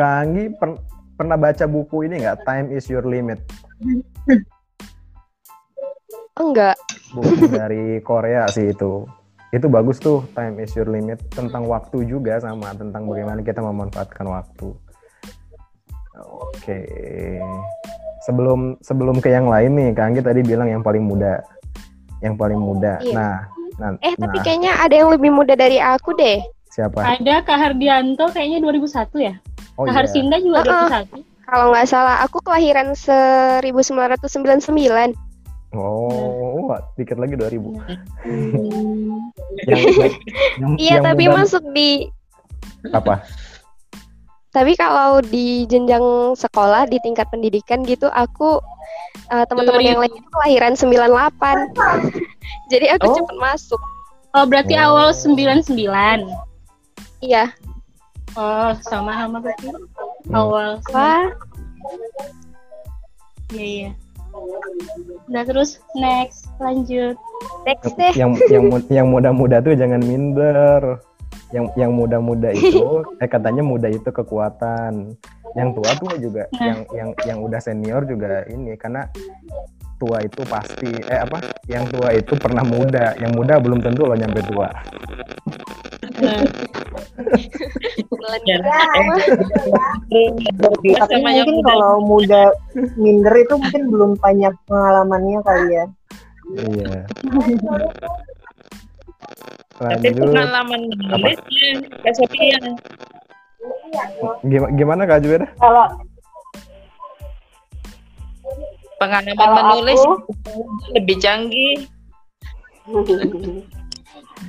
Anggi 0.00 0.48
per- 0.56 0.80
pernah 1.20 1.36
baca 1.36 1.64
buku 1.68 2.08
ini 2.08 2.24
nggak? 2.24 2.48
Time 2.48 2.72
is 2.72 2.88
your 2.88 3.04
limit. 3.04 3.40
Oh, 6.36 6.52
enggak. 6.52 6.76
Buku 7.12 7.44
dari 7.48 8.00
Korea 8.00 8.48
sih 8.48 8.72
itu. 8.72 9.04
Itu 9.54 9.72
bagus 9.72 9.96
tuh 10.02 10.26
Time 10.36 10.60
is 10.60 10.72
your 10.76 10.88
limit 10.88 11.20
tentang 11.32 11.64
waktu 11.64 12.04
juga 12.04 12.36
sama 12.40 12.76
tentang 12.76 13.08
bagaimana 13.08 13.40
kita 13.40 13.60
memanfaatkan 13.60 14.26
waktu. 14.28 14.72
Oke. 16.16 16.80
Sebelum 18.24 18.80
sebelum 18.82 19.16
ke 19.22 19.30
yang 19.30 19.46
lain 19.46 19.76
nih, 19.76 19.88
Kak 19.92 20.04
Anggi 20.12 20.20
tadi 20.24 20.40
bilang 20.42 20.68
yang 20.68 20.82
paling 20.82 21.04
muda. 21.04 21.40
Yang 22.20 22.34
paling 22.40 22.60
muda. 22.60 22.98
Iya. 23.00 23.12
Nah, 23.12 23.34
nah, 23.76 23.88
Eh 24.00 24.14
tapi 24.14 24.32
nah, 24.32 24.42
kayaknya 24.42 24.72
ada 24.76 24.94
yang 24.94 25.08
lebih 25.08 25.30
muda 25.30 25.52
dari 25.52 25.76
aku 25.76 26.14
deh. 26.14 26.40
siapa? 26.68 27.00
Ada 27.00 27.40
Kak 27.40 27.56
Hardianto 27.56 28.28
kayaknya 28.30 28.60
2001 28.60 29.18
ya. 29.18 29.34
Oh 29.74 29.82
Kak 29.82 29.88
iya. 29.88 29.96
Harsinda 29.98 30.36
juga 30.38 30.62
Heeh. 30.62 30.88
2001. 31.12 31.24
Kalau 31.46 31.64
nggak 31.70 31.86
salah 31.86 32.16
aku 32.20 32.38
kelahiran 32.40 32.92
1999. 32.92 35.12
Oh, 35.72 36.60
wah, 36.64 36.78
dikit 36.94 37.16
lagi 37.16 37.34
2000. 37.34 37.80
Hmm. 38.24 38.24
yang, 39.68 39.80
yang, 40.56 40.72
Iya 40.76 40.92
yang 40.92 41.04
tapi 41.04 41.24
muda- 41.26 41.36
masuk 41.38 41.62
di 41.70 41.88
apa? 42.90 43.14
Tapi 44.56 44.72
kalau 44.72 45.20
di 45.20 45.68
jenjang 45.68 46.00
sekolah 46.32 46.88
di 46.88 46.96
tingkat 47.04 47.28
pendidikan 47.28 47.84
gitu 47.84 48.08
aku 48.08 48.56
eh, 49.28 49.44
teman-teman 49.44 49.84
yang 49.84 50.00
lain 50.00 50.08
itu 50.08 50.28
kelahiran 50.32 50.72
98. 50.72 51.76
Jadi 52.72 52.86
aku 52.88 53.04
Oh. 53.04 53.16
cepet 53.20 53.36
masuk. 53.36 53.80
Oh, 54.32 54.48
berarti 54.48 54.72
Oh. 54.80 54.96
awal 54.96 55.08
99. 55.12 56.24
Iya. 57.20 57.52
Oh, 58.32 58.72
sama 58.80 59.12
sama 59.14 59.44
berarti. 59.44 59.68
Awal. 60.32 60.80
Wah, 60.88 61.28
Iya, 63.52 63.62
iya. 63.62 63.90
Nah, 65.28 65.42
terus 65.44 65.78
next 65.94 66.50
lanjut. 66.58 67.14
next 67.64 67.94
deh. 67.94 68.12
yang 68.12 68.34
yang 68.50 68.68
yang 68.90 69.06
muda-muda 69.08 69.60
tuh 69.60 69.72
jangan 69.72 70.02
minder. 70.02 70.98
Yang 71.54 71.66
yang 71.78 71.92
muda-muda 71.94 72.50
itu 72.50 73.06
eh 73.22 73.28
katanya 73.30 73.62
muda 73.62 73.86
itu 73.86 74.10
kekuatan. 74.10 75.14
Yang 75.54 75.68
tua 75.78 75.90
tuh 75.96 76.18
juga 76.20 76.42
Nah. 76.52 76.66
yang 76.66 76.78
yang 76.92 77.10
yang 77.24 77.38
udah 77.40 77.60
senior 77.62 78.02
juga 78.04 78.44
ini 78.50 78.76
karena 78.76 79.08
tua 79.96 80.20
itu 80.20 80.42
pasti 80.44 80.90
eh 81.08 81.20
apa? 81.22 81.40
Yang 81.70 81.84
tua 81.96 82.08
itu 82.12 82.32
pernah 82.36 82.64
muda, 82.66 83.16
yang 83.16 83.32
muda 83.32 83.56
belum 83.56 83.80
tentu 83.80 84.04
lo 84.04 84.14
nyampe 84.14 84.44
tua. 84.52 84.68
Nah, 86.16 86.42
Tapi 90.96 91.16
mungkin 91.20 91.56
kalau 91.64 92.00
muda 92.04 92.52
minder 92.96 93.34
itu 93.36 93.54
mungkin 93.56 93.82
belum 93.92 94.10
banyak 94.20 94.54
pengalamannya 94.68 95.40
kali 95.44 95.68
ya. 95.72 95.86
Iya. 96.56 96.94
Tapi 99.76 100.08
Lanjut. 100.08 100.24
pengalaman 100.24 100.80
menulisnya, 100.88 101.68
Kak 102.00 102.12
Sophia. 102.16 102.58
Gimana, 104.42 104.72
gimana 104.72 105.02
Kak 105.04 105.20
Juweda? 105.20 105.46
Kalau 105.56 105.84
Pengalaman 108.96 109.36
Kalau 109.36 109.54
menulis 109.60 110.00
aku- 110.00 110.24
lebih 110.96 111.16
canggih. 111.20 111.84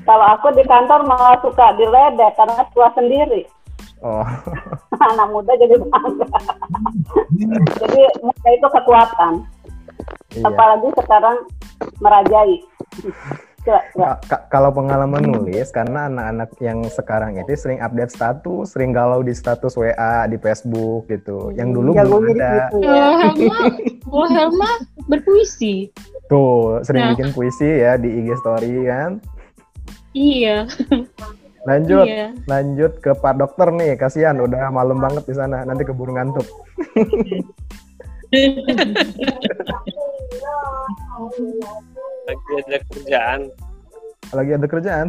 kalau 0.08 0.26
aku 0.32 0.48
di 0.56 0.64
kantor 0.64 1.04
malah 1.04 1.36
suka 1.44 1.76
diledek 1.76 2.32
karena 2.40 2.64
tua 2.72 2.88
sendiri. 2.96 3.44
Oh, 4.00 4.24
Anak 5.04 5.28
muda 5.34 5.52
jadi 5.52 5.76
bangga. 5.76 6.28
jadi 7.84 8.02
muda 8.24 8.48
itu 8.48 8.68
kekuatan. 8.72 9.34
iya. 10.32 10.48
Apalagi 10.48 10.88
sekarang 10.96 11.38
merajai. 12.00 12.56
Coba, 13.68 13.80
coba. 13.92 14.06
Ka- 14.08 14.20
ka- 14.26 14.44
kalau 14.48 14.70
pengalaman 14.72 15.22
nulis, 15.22 15.68
karena 15.70 16.08
anak-anak 16.08 16.50
yang 16.58 16.80
sekarang 16.88 17.36
itu 17.36 17.52
sering 17.54 17.78
update 17.78 18.10
status, 18.10 18.72
sering 18.72 18.96
galau 18.96 19.20
di 19.20 19.36
status 19.36 19.76
WA, 19.76 20.24
di 20.26 20.40
Facebook 20.40 21.06
gitu. 21.08 21.52
Yang 21.52 21.70
dulu 21.76 21.90
belum 21.92 22.00
Jagonya 22.00 22.32
di 22.32 22.40
ada. 22.40 22.52
situ 22.56 22.78
ya. 22.80 23.04
Kalau 24.08 24.28
Helma 24.32 24.70
berpuisi. 25.06 25.76
Tuh, 26.28 26.80
sering 26.82 27.04
Nah. 27.04 27.10
bikin 27.12 27.30
puisi 27.32 27.68
ya 27.68 27.96
di 27.96 28.08
IG 28.24 28.36
story 28.40 28.88
kan. 28.88 29.12
Iya, 30.12 30.66
Lanjut, 31.64 32.08
iya. 32.08 32.32
lanjut 32.48 32.98
ke 32.98 33.12
Pak 33.12 33.38
Dokter 33.38 33.70
nih. 33.70 33.94
Kasihan 34.00 34.40
udah 34.40 34.72
malam 34.72 34.98
banget 34.98 35.28
di 35.28 35.36
sana. 35.36 35.62
Nanti 35.62 35.84
keburu 35.84 36.16
ngantuk. 36.16 36.48
lagi 42.28 42.52
ada 42.60 42.78
kerjaan 42.92 43.42
Lagi 44.36 44.52
ada 44.60 44.68
kerjaan. 44.68 45.08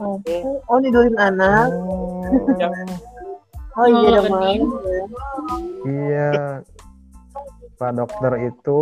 Oh, 0.00 0.78
tidulin 0.80 1.14
anak. 1.20 1.70
Oh 3.78 3.86
iya, 3.86 3.86
Oh, 3.86 3.86
udah 3.86 4.24
malam. 4.26 4.58
Iya. 5.86 6.30
Pak 7.78 7.90
Dokter 7.96 8.32
itu 8.44 8.80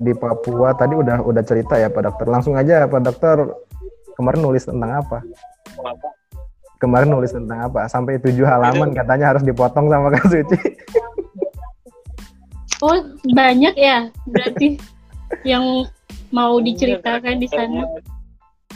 di 0.00 0.10
Papua 0.16 0.74
tadi 0.74 0.96
udah 0.96 1.22
udah 1.22 1.42
cerita 1.44 1.76
ya 1.76 1.92
Pak 1.92 2.02
Dokter. 2.06 2.26
Langsung 2.30 2.56
aja 2.56 2.88
Pak 2.88 3.02
Dokter 3.02 3.36
kemarin 4.16 4.40
nulis 4.40 4.64
tentang 4.64 5.04
apa? 5.04 5.20
apa 5.84 6.08
Kemarin 6.80 7.10
nulis 7.12 7.34
tentang 7.34 7.68
apa? 7.68 7.86
Sampai 7.90 8.22
tujuh 8.22 8.46
halaman 8.46 8.94
katanya 8.96 9.36
harus 9.36 9.44
dipotong 9.44 9.90
sama 9.92 10.08
Kak 10.14 10.26
Suci. 10.32 10.58
Oh, 12.82 12.98
banyak 13.34 13.74
ya 13.78 14.08
berarti 14.26 14.80
yang 15.44 15.86
mau 16.30 16.58
diceritakan 16.58 17.38
di 17.38 17.48
sana. 17.48 17.84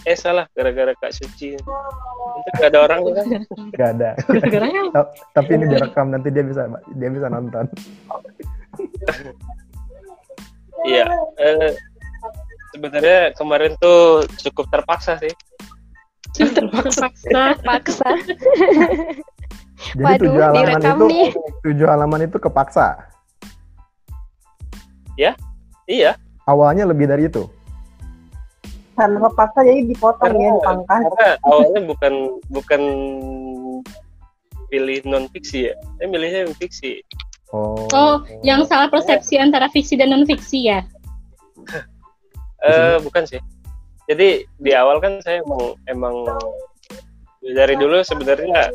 eh 0.07 0.15
salah 0.15 0.47
gara-gara 0.55 0.95
kak 0.95 1.11
Suci 1.11 1.59
itu 1.59 2.51
gak 2.55 2.71
ada 2.71 2.87
orang 2.87 3.03
kan 3.19 3.27
Gak 3.75 3.89
ada. 3.99 4.11
Gara-gara 4.31 4.67
Tapi 5.35 5.51
ini 5.59 5.65
direkam 5.67 6.15
nanti 6.15 6.31
dia 6.31 6.47
bisa 6.47 6.71
dia 6.95 7.11
bisa 7.11 7.27
nonton. 7.27 7.67
iya 10.87 11.03
eh, 11.37 11.75
sebenarnya 12.71 13.35
kemarin 13.35 13.75
tuh 13.83 14.23
cukup 14.47 14.71
terpaksa 14.71 15.19
sih 15.19 15.35
Terpaksa. 16.39 17.11
Paksa. 17.65 18.09
Jadi 19.97 20.05
Waduh, 20.05 20.31
tujuh 20.31 20.43
halaman 20.45 20.63
direkam 20.79 20.95
itu 20.95 21.07
nih. 21.09 21.29
tujuh 21.65 21.87
halaman 21.89 22.21
itu 22.23 22.37
kepaksa. 22.39 22.87
iya 25.89 26.15
Awalnya 26.49 26.89
lebih 26.89 27.13
dari 27.13 27.29
itu. 27.29 27.45
Karena 28.97 29.21
kepaksa 29.29 29.63
jadi 29.63 29.85
dipotong 29.85 30.35
ya, 30.35 30.49
karena, 30.49 30.57
dipangkas. 30.59 31.03
karena 31.07 31.29
awalnya 31.47 31.81
bukan 31.87 32.15
bukan 32.51 32.83
pilih 34.69 35.01
non 35.09 35.25
fiksi 35.33 35.71
ya 35.71 35.75
saya 35.97 36.07
milihnya 36.13 36.45
yang 36.45 36.55
fiksi 36.61 37.01
Oh. 37.49 37.89
Oh, 37.97 38.21
yang 38.45 38.69
salah 38.69 38.93
persepsi 38.93 39.41
antara 39.41 39.73
fiksi 39.73 39.97
dan 39.97 40.13
non 40.13 40.29
fiksi 40.29 40.69
ya? 40.69 40.85
Eh 42.59 42.99
bukan 43.07 43.23
sih. 43.23 43.39
Jadi 44.11 44.43
di 44.59 44.75
awal 44.75 44.99
kan 44.99 45.23
saya 45.23 45.47
emang 45.47 45.79
emang 45.87 46.27
dari 47.55 47.79
dulu 47.79 48.03
sebenarnya 48.03 48.75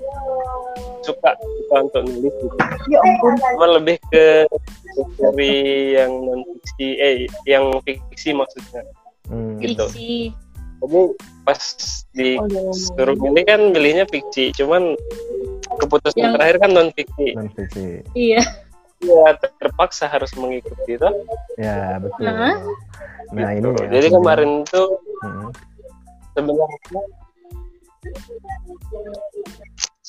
suka 1.03 1.31
suka 1.37 1.75
untuk 1.83 2.01
nulis 2.07 2.33
gitu. 2.33 2.55
Ya 2.89 2.99
ampun. 3.03 3.33
Cuma 3.37 3.67
lebih 3.79 3.97
ke 4.09 4.47
dari 5.19 5.53
yang 5.95 6.11
non 6.23 6.41
fiksi 6.47 6.87
eh 6.97 7.13
yang 7.45 7.65
fiksi 7.83 8.31
maksudnya 8.33 8.81
Hmm. 9.27 9.55
gitu. 9.59 9.87
Fiksi. 9.87 10.35
Jadi 10.83 10.99
pas 11.47 11.61
di 12.11 12.35
Oh, 12.35 12.43
iya, 12.43 12.61
suruh 12.75 13.15
milih 13.15 13.43
kan 13.47 13.61
milihnya 13.71 14.03
fiksi, 14.03 14.51
cuman 14.51 14.99
keputusan 15.79 16.19
Yang- 16.19 16.33
terakhir 16.35 16.57
kan 16.59 16.69
non 16.75 16.89
fiksi. 16.91 17.27
Non 17.39 17.47
fiksi. 17.55 18.03
Iya. 18.11 18.43
Ya 19.03 19.35
terpaksa 19.59 20.07
harus 20.07 20.31
mengikuti 20.35 20.95
itu. 20.95 21.09
Ya 21.55 21.99
betul. 22.03 22.23
Hah? 22.27 22.55
Nah 23.31 23.51
ini. 23.55 23.63
Gitu. 23.63 23.79
ya, 23.79 23.87
Jadi 23.95 24.07
aku 24.11 24.15
kemarin 24.19 24.49
tuh 24.67 24.87
bilang. 25.23 25.51
Hmm. 25.51 25.51
sebenarnya 26.35 27.01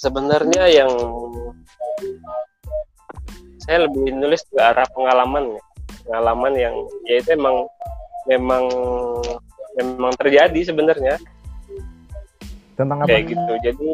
sebenarnya 0.05 0.65
yang 0.69 0.93
saya 3.65 3.89
lebih 3.89 4.13
nulis 4.13 4.45
ke 4.45 4.61
arah 4.61 4.85
pengalaman 4.93 5.57
ya 5.57 5.63
pengalaman 6.05 6.53
yang 6.53 6.75
ya 7.09 7.17
itu 7.25 7.33
emang 7.33 7.65
memang 8.29 8.65
memang 9.81 10.13
terjadi 10.21 10.61
sebenarnya 10.69 11.17
Tentang 12.77 13.01
apa? 13.01 13.09
kayak 13.09 13.33
gitu 13.33 13.53
jadi 13.65 13.89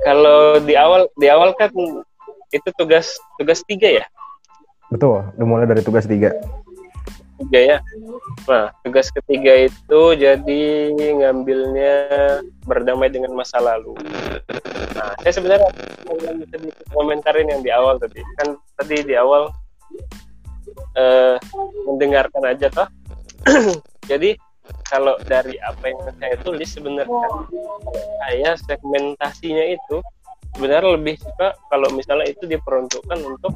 kalau 0.00 0.56
di 0.64 0.72
awal 0.72 1.04
di 1.20 1.28
awal 1.28 1.52
kan 1.60 1.68
itu 2.48 2.68
tugas 2.80 3.20
tugas 3.36 3.60
tiga 3.68 4.00
ya 4.00 4.06
Betul. 4.86 5.18
Dimulai 5.34 5.66
dari 5.66 5.82
tugas 5.82 6.06
tiga. 6.06 6.30
Tiga 7.44 7.60
ya. 7.76 7.78
Nah, 8.48 8.72
tugas 8.84 9.08
ketiga 9.12 9.68
itu 9.68 10.00
jadi 10.16 10.62
ngambilnya 10.94 11.94
berdamai 12.64 13.12
dengan 13.12 13.36
masa 13.36 13.60
lalu. 13.60 13.96
Nah, 14.96 15.12
saya 15.20 15.32
sebenarnya 15.32 15.68
mau 16.08 16.16
sedikit 16.20 16.86
komentarin 16.92 17.52
yang 17.52 17.60
di 17.60 17.70
awal 17.72 18.00
tadi. 18.00 18.20
Kan 18.40 18.56
tadi 18.80 18.96
di 19.04 19.14
awal 19.14 19.52
eh, 20.96 21.36
mendengarkan 21.84 22.42
aja 22.48 22.72
toh. 22.72 22.88
jadi 24.10 24.34
kalau 24.90 25.14
dari 25.26 25.54
apa 25.62 25.94
yang 25.94 25.98
saya 26.18 26.34
tulis 26.42 26.66
sebenarnya 26.74 27.26
saya 28.26 28.50
segmentasinya 28.66 29.62
itu 29.70 30.02
sebenarnya 30.58 30.98
lebih 30.98 31.14
suka 31.22 31.54
kalau 31.70 31.86
misalnya 31.94 32.26
itu 32.26 32.50
diperuntukkan 32.50 33.18
untuk 33.22 33.54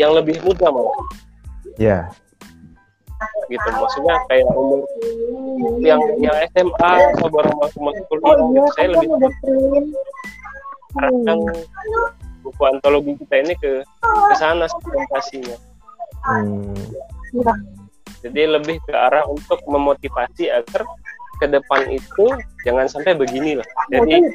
yang 0.00 0.16
lebih 0.16 0.40
muda 0.40 0.72
malah 0.72 0.96
Ya. 1.80 2.12
Gitu. 3.50 3.68
Maksudnya 3.68 4.14
kayak 4.28 4.46
umur 4.54 4.84
yang 5.80 6.00
yang 6.20 6.36
SMA 6.52 6.92
atau 7.16 7.28
baru 7.28 7.50
masuk 7.60 7.80
masuk 7.84 8.04
Oh 8.10 8.16
kuliah 8.16 8.36
iya, 8.36 8.44
gitu. 8.48 8.72
saya 8.76 8.86
kamu 8.96 9.14
lebih 9.16 9.32
arahkan 10.98 11.38
buku 12.40 12.62
antologi 12.66 13.12
kita 13.20 13.34
ini 13.44 13.54
ke 13.60 13.72
ke 14.02 14.34
sana 14.36 14.64
segmentasinya 14.68 15.56
Hmm. 16.20 16.76
jadi 18.20 18.60
lebih 18.60 18.76
ke 18.84 18.92
arah 18.92 19.24
untuk 19.24 19.56
memotivasi 19.64 20.52
agar 20.52 20.84
ke 21.40 21.48
depan 21.48 21.88
itu 21.88 22.28
jangan 22.68 22.84
sampai 22.92 23.16
begini 23.16 23.56
lah 23.56 23.64
jadi 23.88 24.28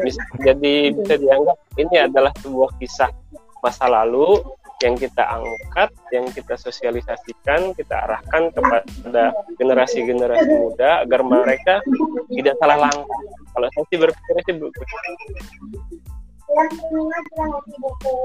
bisa, 0.00 0.24
jadi 0.40 0.96
bisa 0.96 1.20
dianggap 1.20 1.60
ini 1.76 1.96
adalah 2.00 2.32
sebuah 2.40 2.72
kisah 2.80 3.12
masa 3.60 3.84
lalu 3.84 4.40
yang 4.86 4.94
kita 4.94 5.24
angkat, 5.26 5.90
yang 6.14 6.26
kita 6.30 6.54
sosialisasikan, 6.54 7.74
kita 7.74 7.94
arahkan 8.06 8.54
kepada 8.54 9.34
generasi-generasi 9.58 10.46
muda 10.62 11.02
agar 11.02 11.20
mereka 11.26 11.82
tidak 12.30 12.54
salah 12.62 12.78
langkah. 12.86 13.20
Kalau 13.50 13.66
saya 13.74 13.84
sih 13.90 13.98
berpikir 13.98 14.34
sih 14.46 14.54
begitu. 14.54 14.80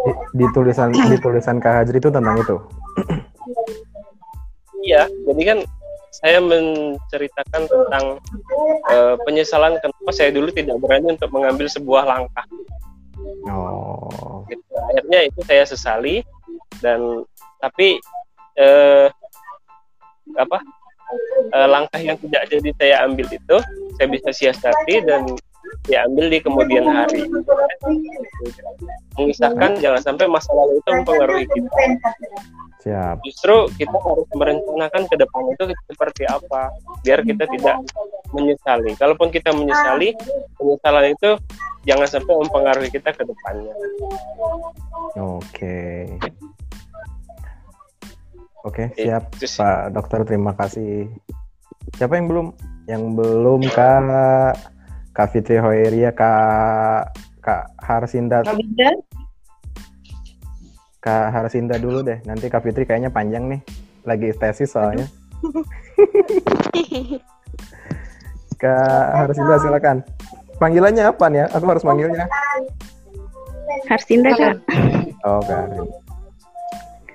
Di, 0.05 0.11
di 0.37 0.45
tulisan 0.53 0.93
di 0.93 1.17
tulisan 1.17 1.57
Kak 1.57 1.73
Hajri 1.81 1.97
itu 1.97 2.13
tentang 2.13 2.37
itu. 2.37 2.57
Iya, 4.85 5.09
jadi 5.25 5.41
kan 5.41 5.59
saya 6.21 6.37
menceritakan 6.37 7.61
tentang 7.65 8.05
eh, 8.93 9.15
penyesalan 9.25 9.81
kenapa 9.81 10.11
saya 10.13 10.29
dulu 10.29 10.53
tidak 10.53 10.77
berani 10.77 11.17
untuk 11.17 11.33
mengambil 11.33 11.65
sebuah 11.65 12.05
langkah. 12.05 12.45
Oh. 13.49 14.45
Gitu. 14.45 14.61
Akhirnya 14.91 15.19
itu 15.25 15.39
saya 15.47 15.63
sesali 15.65 16.21
dan 16.79 17.23
tapi 17.61 18.01
eh, 18.57 19.07
apa 20.37 20.57
eh, 21.53 21.67
langkah 21.67 22.01
yang 22.01 22.17
tidak 22.19 22.47
jadi 22.49 22.69
saya 22.79 22.95
ambil 23.05 23.27
itu 23.27 23.57
saya 23.99 24.07
bisa 24.07 24.29
siasati 24.31 25.03
dan 25.03 25.27
diambil 25.87 26.25
di 26.29 26.39
kemudian 26.43 26.85
hari. 26.85 27.25
Mengisahkan 29.15 29.79
jangan 29.79 30.01
sampai 30.01 30.25
masa 30.27 30.51
lalu 30.51 30.79
itu 30.79 30.89
mempengaruhi 30.91 31.45
kita. 31.47 31.81
Siap. 32.81 33.21
Justru 33.21 33.69
kita 33.77 33.93
harus 33.93 34.25
merencanakan 34.33 35.05
ke 35.05 35.15
depan 35.21 35.43
itu 35.53 35.63
seperti 35.85 36.23
apa, 36.25 36.73
biar 37.05 37.21
kita 37.21 37.45
tidak 37.45 37.77
menyesali. 38.33 38.97
Kalaupun 38.97 39.29
kita 39.29 39.53
menyesali, 39.53 40.17
penyesalan 40.57 41.13
itu 41.13 41.31
jangan 41.85 42.07
sampai 42.09 42.33
mempengaruhi 42.41 42.89
kita 42.89 43.13
ke 43.13 43.21
depannya. 43.21 43.73
Oke. 45.13 46.09
Oke, 48.61 48.93
siap 48.97 49.29
terus- 49.37 49.57
Pak 49.57 49.93
Dokter. 49.93 50.25
Terima 50.25 50.53
kasih. 50.57 51.09
Siapa 51.97 52.17
yang 52.17 52.29
belum? 52.29 52.47
Yang 52.89 53.03
belum 53.13 53.59
Kak 53.69 54.57
Kak 55.13 55.27
Fitri 55.33 55.61
Hoiria, 55.61 56.09
Kak 56.13 57.13
Kak 57.41 57.73
Harsinda, 57.77 58.41
Kak? 58.41 58.57
Kak 61.01 61.33
Harsinda 61.33 61.81
dulu 61.81 62.05
deh. 62.05 62.21
Nanti 62.29 62.45
Kak 62.45 62.61
Fitri 62.61 62.85
kayaknya 62.85 63.09
panjang 63.09 63.49
nih. 63.49 63.61
Lagi 64.05 64.29
tesis 64.37 64.69
soalnya. 64.69 65.09
Kak 68.61 69.05
Harsinda 69.17 69.57
silakan. 69.57 70.05
Panggilannya 70.61 71.09
apa 71.09 71.25
nih 71.33 71.41
ya? 71.41 71.45
Aku 71.57 71.65
harus 71.65 71.81
manggilnya. 71.81 72.29
Harsinda 73.89 74.29
kak. 74.37 74.61
Oh, 75.25 75.41
Kak. 75.41 75.73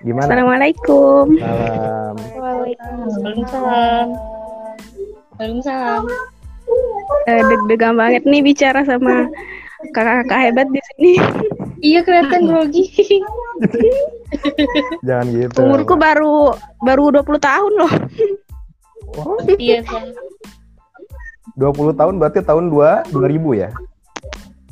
Gimana? 0.03 0.27
Assalamualaikum. 0.27 1.39
Salam. 1.39 2.17
Waalaikumsalam. 2.43 4.07
Waalaikumsalam. 5.39 6.03
Eh, 7.31 7.43
deg-degan 7.47 7.95
banget 7.95 8.27
nih 8.27 8.43
bicara 8.43 8.83
sama 8.83 9.31
kakak-kakak 9.95 10.51
hebat 10.51 10.67
di 10.75 10.81
sini. 10.91 11.13
Iya 11.81 12.01
kelihatan 12.03 12.49
grogi. 12.49 12.85
Jangan 15.07 15.27
gitu. 15.33 15.59
Umurku 15.63 15.95
baru 15.97 16.53
baru 16.83 17.13
20 17.21 17.37
tahun 17.41 17.73
loh. 17.77 17.93
Oh, 19.17 19.39
Iya 19.57 19.81
kan. 19.85 20.13
20 21.57 21.97
tahun 21.97 22.15
berarti 22.21 22.45
tahun 22.45 22.69
2 22.69 23.17
2000 23.17 23.63
ya? 23.65 23.71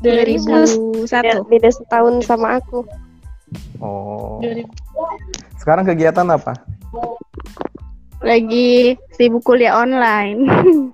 2001. 0.04 1.08
Beda, 1.08 1.40
beda 1.48 1.68
setahun 1.72 2.14
sama 2.28 2.60
aku. 2.60 2.84
Oh. 3.80 4.40
2000. 4.44 4.68
Sekarang 5.56 5.88
kegiatan 5.88 6.28
apa? 6.28 6.52
Lagi 8.20 8.96
sibuk 9.16 9.44
kuliah 9.44 9.80
online. 9.80 10.40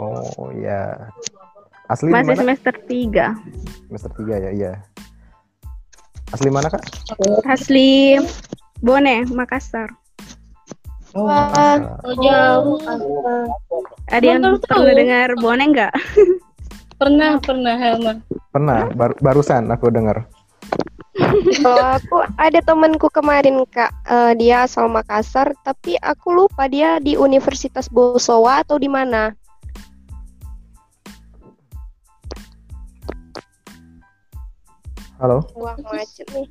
Oh 0.00 0.48
iya. 0.56 1.12
Asli 1.84 2.08
Masih 2.08 2.24
di 2.24 2.28
mana? 2.32 2.40
semester 2.40 2.74
3. 2.88 3.92
Semester 3.92 4.10
3 4.24 4.40
ya, 4.40 4.50
iya. 4.56 4.72
Asli 6.32 6.48
mana, 6.48 6.68
Kak? 6.72 6.82
Asli 7.44 8.16
Bone, 8.80 9.28
Makassar. 9.30 9.92
Oh, 11.12 11.28
Wah, 11.28 11.52
Makassar. 11.52 11.80
Oh, 12.08 12.14
jauh. 12.18 12.76
Ada 14.08 14.24
yang 14.24 14.56
pernah 14.58 14.92
dengar 14.96 15.28
Bone 15.36 15.64
nggak? 15.70 15.92
Pernah, 17.02 17.34
pernah 17.42 17.74
Helma. 17.74 18.14
Pernah, 18.54 18.86
bar- 18.94 19.18
barusan 19.18 19.66
aku 19.74 19.90
dengar. 19.90 20.22
Kalau 21.58 21.98
aku 21.98 22.22
ada 22.38 22.62
temanku 22.62 23.10
kemarin 23.10 23.66
kak, 23.66 23.90
eh, 24.06 24.32
dia 24.38 24.70
asal 24.70 24.86
Makassar, 24.86 25.50
tapi 25.66 25.98
aku 25.98 26.30
lupa 26.30 26.70
dia 26.70 27.02
di 27.02 27.18
Universitas 27.18 27.90
Bosowa 27.90 28.62
atau 28.62 28.78
di 28.78 28.86
mana. 28.86 29.34
Halo? 35.22 35.38
Wah 35.54 35.78
macet 35.86 36.26
nih. 36.34 36.50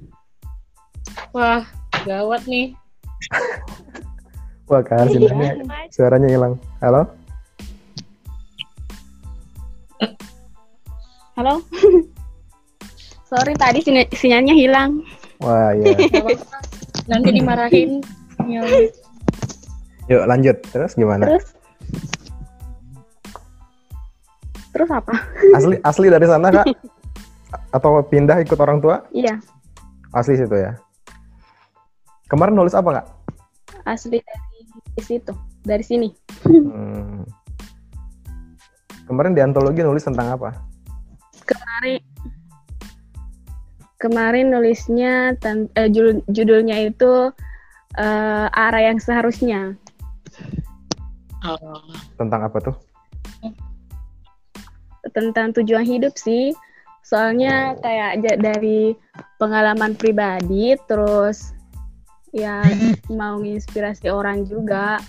Wah, 1.35 1.59
gawat 2.07 2.39
nih. 2.47 2.71
Wah, 4.71 4.79
Kak 4.79 4.95
Harsindanya 4.95 5.59
suaranya 5.91 6.31
hilang. 6.31 6.55
Halo? 6.79 7.03
Halo? 11.35 11.59
Sorry 13.27 13.59
tadi 13.59 13.83
sinyal- 13.83 14.11
sinyalnya 14.15 14.55
hilang. 14.55 15.03
Wah, 15.43 15.75
iya. 15.75 15.91
Nanti 17.11 17.29
dimarahin. 17.35 17.99
Yuk, 20.07 20.23
lanjut. 20.31 20.63
Terus 20.71 20.95
gimana? 20.95 21.27
Terus 21.27 21.45
Terus 24.71 24.87
apa? 24.95 25.11
Asli 25.59 25.75
asli 25.83 26.07
dari 26.07 26.23
sana, 26.23 26.47
Kak? 26.55 26.71
Atau 27.71 28.03
pindah 28.07 28.43
ikut 28.43 28.59
orang 28.59 28.83
tua? 28.83 29.07
Iya, 29.15 29.39
Asli 30.11 30.35
situ 30.35 30.55
ya. 30.59 30.75
Kemarin 32.27 32.55
nulis 32.55 32.75
apa, 32.75 32.99
Kak? 32.99 33.07
asli 33.87 34.21
dari 34.21 35.03
situ, 35.03 35.33
dari 35.63 35.81
sini. 35.81 36.09
Hmm. 36.45 37.25
Kemarin 39.07 39.33
di 39.33 39.41
antologi 39.41 39.81
nulis 39.81 40.05
tentang 40.05 40.37
apa? 40.37 40.53
Kemarin 41.47 41.99
kemarin 43.97 44.45
nulisnya 44.53 45.35
ten- 45.41 45.71
eh, 45.73 45.89
judul- 45.89 46.25
judulnya 46.29 46.77
itu 46.91 47.31
eh, 47.97 48.47
arah 48.51 48.83
yang 48.83 48.99
seharusnya. 49.01 49.75
Oh. 51.41 51.89
Tentang 52.19 52.45
apa 52.45 52.59
tuh? 52.61 52.75
tentang 55.11 55.51
tujuan 55.51 55.83
hidup 55.83 56.15
sih. 56.15 56.55
Soalnya 57.11 57.75
kayak 57.83 58.23
dari 58.39 58.95
pengalaman 59.35 59.99
pribadi 59.99 60.79
terus 60.87 61.51
ya 62.31 62.63
mau 63.11 63.35
menginspirasi 63.35 64.07
orang 64.07 64.47
juga 64.47 65.03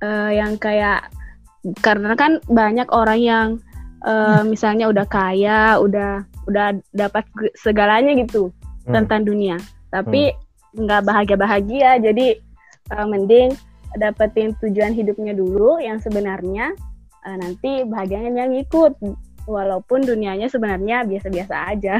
eh, 0.00 0.40
yang 0.40 0.56
kayak 0.56 1.12
karena 1.84 2.16
kan 2.16 2.40
banyak 2.48 2.88
orang 2.88 3.20
yang 3.20 3.48
eh, 4.08 4.42
misalnya 4.48 4.88
udah 4.88 5.04
kaya, 5.04 5.76
udah 5.76 6.24
udah 6.48 6.80
dapat 6.96 7.28
segalanya 7.60 8.16
gitu 8.16 8.48
Hmm. 8.88 9.04
tentang 9.04 9.28
dunia, 9.28 9.60
tapi 9.92 10.32
nggak 10.72 11.04
bahagia-bahagia. 11.04 12.00
Jadi 12.00 12.40
eh, 12.88 13.06
mending 13.06 13.52
dapetin 14.00 14.56
tujuan 14.64 14.96
hidupnya 14.96 15.36
dulu 15.36 15.76
yang 15.76 16.00
sebenarnya 16.00 16.72
eh, 17.28 17.36
nanti 17.36 17.84
bahagianya 17.84 18.48
yang 18.48 18.56
ngikut 18.56 18.96
walaupun 19.48 20.04
dunianya 20.04 20.52
sebenarnya 20.52 21.08
biasa-biasa 21.08 21.72
aja. 21.72 21.96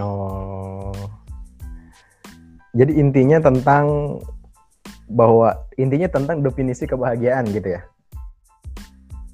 Oh. 0.00 0.96
Jadi 2.72 2.96
intinya 2.96 3.36
tentang 3.44 4.16
bahwa 5.08 5.68
intinya 5.76 6.08
tentang 6.08 6.40
definisi 6.40 6.88
kebahagiaan 6.88 7.48
gitu 7.52 7.76
ya. 7.76 7.82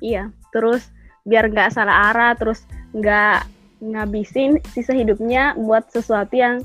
Iya, 0.02 0.24
terus 0.50 0.90
biar 1.22 1.50
nggak 1.50 1.72
salah 1.74 2.10
arah, 2.12 2.32
terus 2.34 2.66
nggak 2.94 3.46
ngabisin 3.82 4.62
sisa 4.70 4.94
hidupnya 4.94 5.54
buat 5.58 5.86
sesuatu 5.90 6.34
yang 6.34 6.62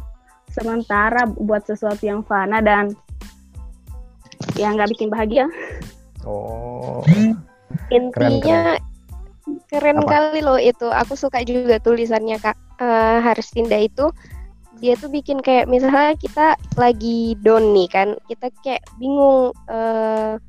sementara, 0.49 1.29
buat 1.29 1.65
sesuatu 1.65 2.03
yang 2.05 2.21
fana 2.25 2.61
dan 2.61 2.93
yang 4.57 4.77
nggak 4.77 4.91
bikin 4.97 5.09
bahagia. 5.09 5.45
Oh. 6.25 7.01
Intinya 7.89 8.77
keren, 8.77 8.88
Apa? 10.01 10.09
kali 10.09 10.39
loh 10.41 10.57
itu. 10.57 10.89
Aku 10.89 11.13
suka 11.13 11.45
juga 11.45 11.77
tulisannya 11.77 12.41
Kak 12.41 12.57
eh, 12.81 13.17
Harsinda 13.21 13.77
itu. 13.77 14.09
Dia 14.79 14.95
tuh 14.95 15.11
bikin 15.11 15.43
kayak 15.43 15.67
misalnya 15.67 16.15
kita 16.15 16.55
lagi 16.79 17.35
down 17.43 17.75
nih 17.75 17.87
kan, 17.91 18.15
kita 18.31 18.49
kayak 18.63 18.81
bingung 18.97 19.51
eh, 19.69 20.39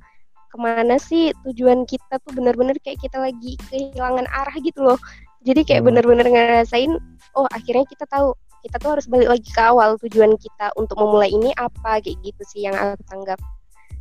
ke 0.51 0.57
mana 0.59 0.97
sih 0.99 1.31
tujuan 1.47 1.87
kita 1.87 2.19
tuh 2.23 2.33
bener-bener 2.35 2.75
kayak 2.83 2.99
kita 3.03 3.19
lagi 3.19 3.59
kehilangan 3.69 4.27
arah 4.31 4.57
gitu 4.63 4.83
loh. 4.83 4.99
Jadi 5.45 5.67
kayak 5.67 5.83
Hmm. 5.83 5.89
bener-bener 5.93 6.27
ngerasain, 6.31 6.93
oh 7.35 7.47
akhirnya 7.51 7.85
kita 7.89 8.05
tahu 8.07 8.35
kita 8.61 8.77
tuh 8.77 8.91
harus 8.93 9.07
balik 9.09 9.29
lagi 9.33 9.49
ke 9.49 9.63
awal 9.65 9.97
tujuan 10.05 10.37
kita 10.37 10.69
untuk 10.77 11.01
memulai 11.01 11.33
ini 11.33 11.49
apa 11.57 12.01
kayak 12.05 12.17
gitu 12.21 12.43
sih 12.45 12.69
yang 12.69 12.77
aku 12.77 13.01
tanggap. 13.09 13.41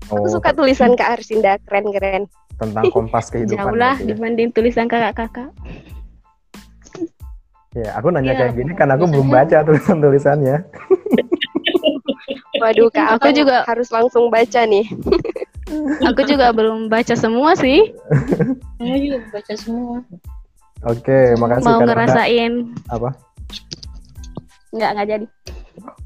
Aku 0.08 0.16
Oh, 0.18 0.30
suka 0.30 0.50
tulisan 0.52 0.96
Kak 0.96 1.10
Harsinda, 1.14 1.60
keren-keren. 1.62 2.26
tentang 2.56 2.88
kompas 2.96 3.28
kehidupan. 3.28 3.56
Jauh 3.62 3.76
lah 3.76 3.96
ya. 3.96 4.08
dibanding 4.10 4.50
tulisan 4.50 4.86
kakak-kakak. 4.86 5.52
Ya, 7.72 7.94
aku 7.94 8.10
nanya 8.10 8.34
Iya. 8.34 8.40
kayak 8.42 8.54
gini 8.56 8.72
kan 8.74 8.90
aku 8.90 9.06
belum 9.06 9.30
baca 9.30 9.62
tulisan-tulisannya. 9.62 10.58
Waduh 12.62 12.90
Kak, 12.90 13.16
Aku 13.16 13.30
aku 13.30 13.38
juga- 13.38 13.64
harus 13.64 13.88
langsung 13.90 14.28
baca 14.28 14.62
nih. 14.62 14.84
Aku 16.04 16.26
juga 16.26 16.50
belum 16.50 16.90
baca 16.90 17.14
semua 17.14 17.54
sih. 17.54 17.94
Kamu 18.76 18.96
juga 18.98 19.18
baca 19.30 19.54
semua. 19.54 20.02
Oke, 20.82 21.38
makasih 21.38 21.64
Mau 21.64 21.80
ngerasain 21.80 22.54
Apa? 22.90 23.14
nggak 24.72 24.90
nggak 24.92 25.08
jadi. 25.08 25.26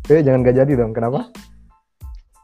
Eh, 0.10 0.20
jangan 0.20 0.44
gak 0.44 0.58
jadi 0.58 0.72
dong. 0.76 0.92
Kenapa? 0.92 1.32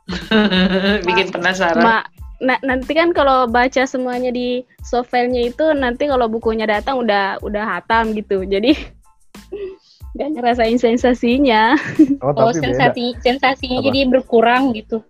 Bikin 1.08 1.30
penasaran. 1.30 1.82
Ma, 1.82 2.02
na- 2.40 2.62
nanti 2.62 2.92
kan 2.94 3.12
kalau 3.12 3.46
baca 3.46 3.84
semuanya 3.84 4.30
di 4.30 4.62
softwarenya 4.82 5.50
itu 5.50 5.66
nanti 5.74 6.08
kalau 6.08 6.26
bukunya 6.26 6.66
datang 6.66 7.00
udah 7.00 7.38
udah 7.42 7.64
hatam 7.80 8.12
gitu. 8.14 8.44
Jadi 8.44 8.74
Gak 10.18 10.36
ngerasain 10.36 10.76
sensasinya. 10.76 11.78
Oh, 12.20 12.34
Oh, 12.34 12.50
tapi 12.50 12.58
beda. 12.58 12.66
sensasi 12.66 13.06
sensasinya 13.22 13.78
Apa? 13.80 13.86
jadi 13.88 14.00
berkurang 14.10 14.74
gitu. 14.74 15.06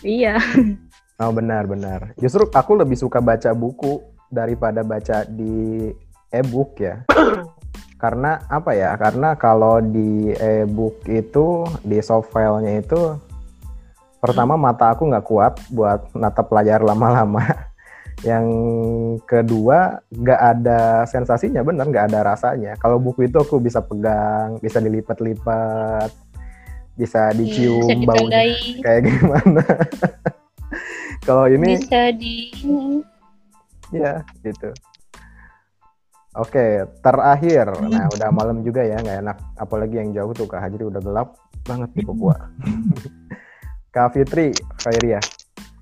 Iya. 0.00 0.38
Oh 1.18 1.34
benar 1.34 1.66
benar. 1.66 2.14
Justru 2.16 2.46
aku 2.48 2.78
lebih 2.78 2.94
suka 2.94 3.18
baca 3.18 3.50
buku 3.50 4.00
daripada 4.30 4.86
baca 4.86 5.26
di 5.26 5.90
e-book 6.30 6.78
ya. 6.78 7.02
Karena 8.02 8.38
apa 8.46 8.70
ya? 8.72 8.94
Karena 8.94 9.34
kalau 9.34 9.82
di 9.82 10.30
e-book 10.30 11.02
itu 11.06 11.66
di 11.82 11.98
soft 11.98 12.30
file-nya 12.30 12.86
itu 12.86 13.18
pertama 14.24 14.56
mata 14.56 14.88
aku 14.88 15.04
nggak 15.12 15.26
kuat 15.28 15.54
buat 15.68 16.08
natap 16.16 16.48
layar 16.48 16.80
lama-lama. 16.80 17.44
Yang 18.24 18.48
kedua 19.28 20.00
nggak 20.08 20.40
ada 20.40 21.04
sensasinya, 21.04 21.60
bener 21.60 21.84
nggak 21.84 22.08
ada 22.08 22.24
rasanya. 22.24 22.72
Kalau 22.80 22.96
buku 22.96 23.28
itu 23.28 23.36
aku 23.36 23.60
bisa 23.60 23.84
pegang, 23.84 24.56
bisa 24.64 24.80
dilipat-lipat, 24.80 26.08
bisa 26.96 27.36
dicium 27.36 27.84
Bisa 27.84 28.08
baunya 28.08 28.48
kayak 28.86 29.02
gimana. 29.12 29.64
Kalau 31.28 31.44
ini 31.52 31.76
bisa 31.76 32.08
di 32.16 32.48
Ya, 33.92 34.24
gitu. 34.40 34.72
Oke, 36.34 36.82
terakhir. 37.04 37.70
Nah, 37.86 38.10
udah 38.10 38.28
malam 38.32 38.64
juga 38.64 38.82
ya, 38.82 38.98
nggak 38.98 39.18
enak. 39.22 39.38
Apalagi 39.54 40.00
yang 40.00 40.10
jauh 40.16 40.32
tuh, 40.34 40.50
Kak 40.50 40.66
Hajri 40.66 40.82
udah 40.88 40.98
gelap 40.98 41.38
banget 41.62 41.92
di 41.94 42.02
Papua. 42.02 42.34
Kak 43.94 44.10
Fitri, 44.10 44.50
Khairia. 44.82 45.22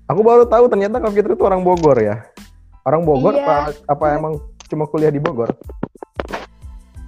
Aku 0.05 0.21
baru 0.21 0.45
tahu 0.45 0.69
ternyata 0.69 1.01
Kak 1.01 1.17
Fitri 1.17 1.33
itu 1.33 1.41
orang 1.49 1.65
Bogor 1.65 1.97
ya. 1.97 2.21
Orang 2.85 3.09
Bogor 3.09 3.33
Iya. 3.33 3.41
apa, 3.41 3.55
apa 3.89 4.05
emang 4.13 4.37
cuma 4.69 4.85
kuliah 4.85 5.09
di 5.09 5.17
Bogor? 5.17 5.49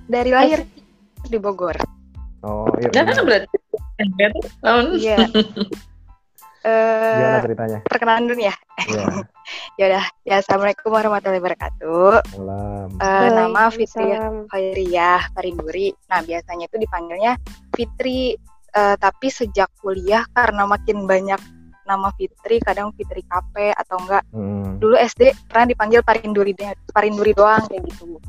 Dari 0.09 0.33
lahir 0.33 0.65
di 1.29 1.37
Bogor. 1.37 1.77
Oh, 2.41 2.65
iya. 2.81 2.89
Dan 2.89 3.05
gimana, 3.05 3.21
berarti 3.21 3.57
Iya. 4.97 5.17
Eh, 6.65 7.13
gimana 7.21 7.45
ceritanya? 7.45 7.79
perkenalan 7.85 8.25
dulu 8.25 8.41
ya. 8.41 8.55
Iya. 8.89 9.05
Ya 9.77 9.85
udah. 9.93 10.05
Ya, 10.25 10.35
Assalamualaikum 10.41 10.89
warahmatullahi 10.89 11.37
wabarakatuh. 11.37 12.41
Malam. 12.41 12.87
Eh, 12.97 13.29
nama 13.29 13.69
Fitri. 13.69 14.09
Khairiyah 14.49 15.29
Parinduri. 15.37 15.93
Nah, 16.09 16.25
biasanya 16.25 16.65
itu 16.65 16.81
dipanggilnya 16.81 17.37
Fitri. 17.77 18.33
Eh, 18.75 18.95
tapi 18.99 19.31
sejak 19.31 19.71
kuliah 19.79 20.27
karena 20.35 20.67
makin 20.67 21.07
banyak 21.07 21.39
nama 21.87 22.11
Fitri, 22.19 22.59
kadang 22.59 22.91
Fitri 22.91 23.23
KP 23.23 23.71
atau 23.71 23.95
enggak. 24.03 24.23
Hmm. 24.35 24.75
Dulu 24.83 24.99
SD 24.99 25.31
pernah 25.47 25.71
dipanggil 25.71 26.03
Parinduri 26.03 26.51
Parinduri 26.91 27.31
doang 27.31 27.63
kayak 27.71 27.87
gitu. 27.87 28.19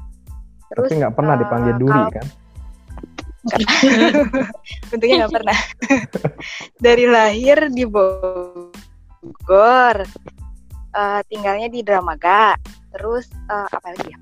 Terus 0.70 0.86
Tapi 0.92 0.98
nggak 1.02 1.14
pernah 1.18 1.34
eh, 1.34 1.40
dipanggil 1.42 1.74
Duri 1.74 1.98
kalau- 1.98 2.14
kan? 2.14 2.26
Untungnya 4.94 5.16
nggak 5.26 5.34
pernah. 5.34 5.58
Dari 6.84 7.04
lahir 7.06 7.70
di 7.74 7.84
Bogor, 7.86 8.70
Eh, 10.96 11.20
tinggalnya 11.28 11.68
di 11.68 11.84
Dramaga. 11.84 12.56
Terus 12.94 13.28
eh, 13.28 13.68
apa 13.68 13.92
lagi 13.92 14.08
ya? 14.08 14.18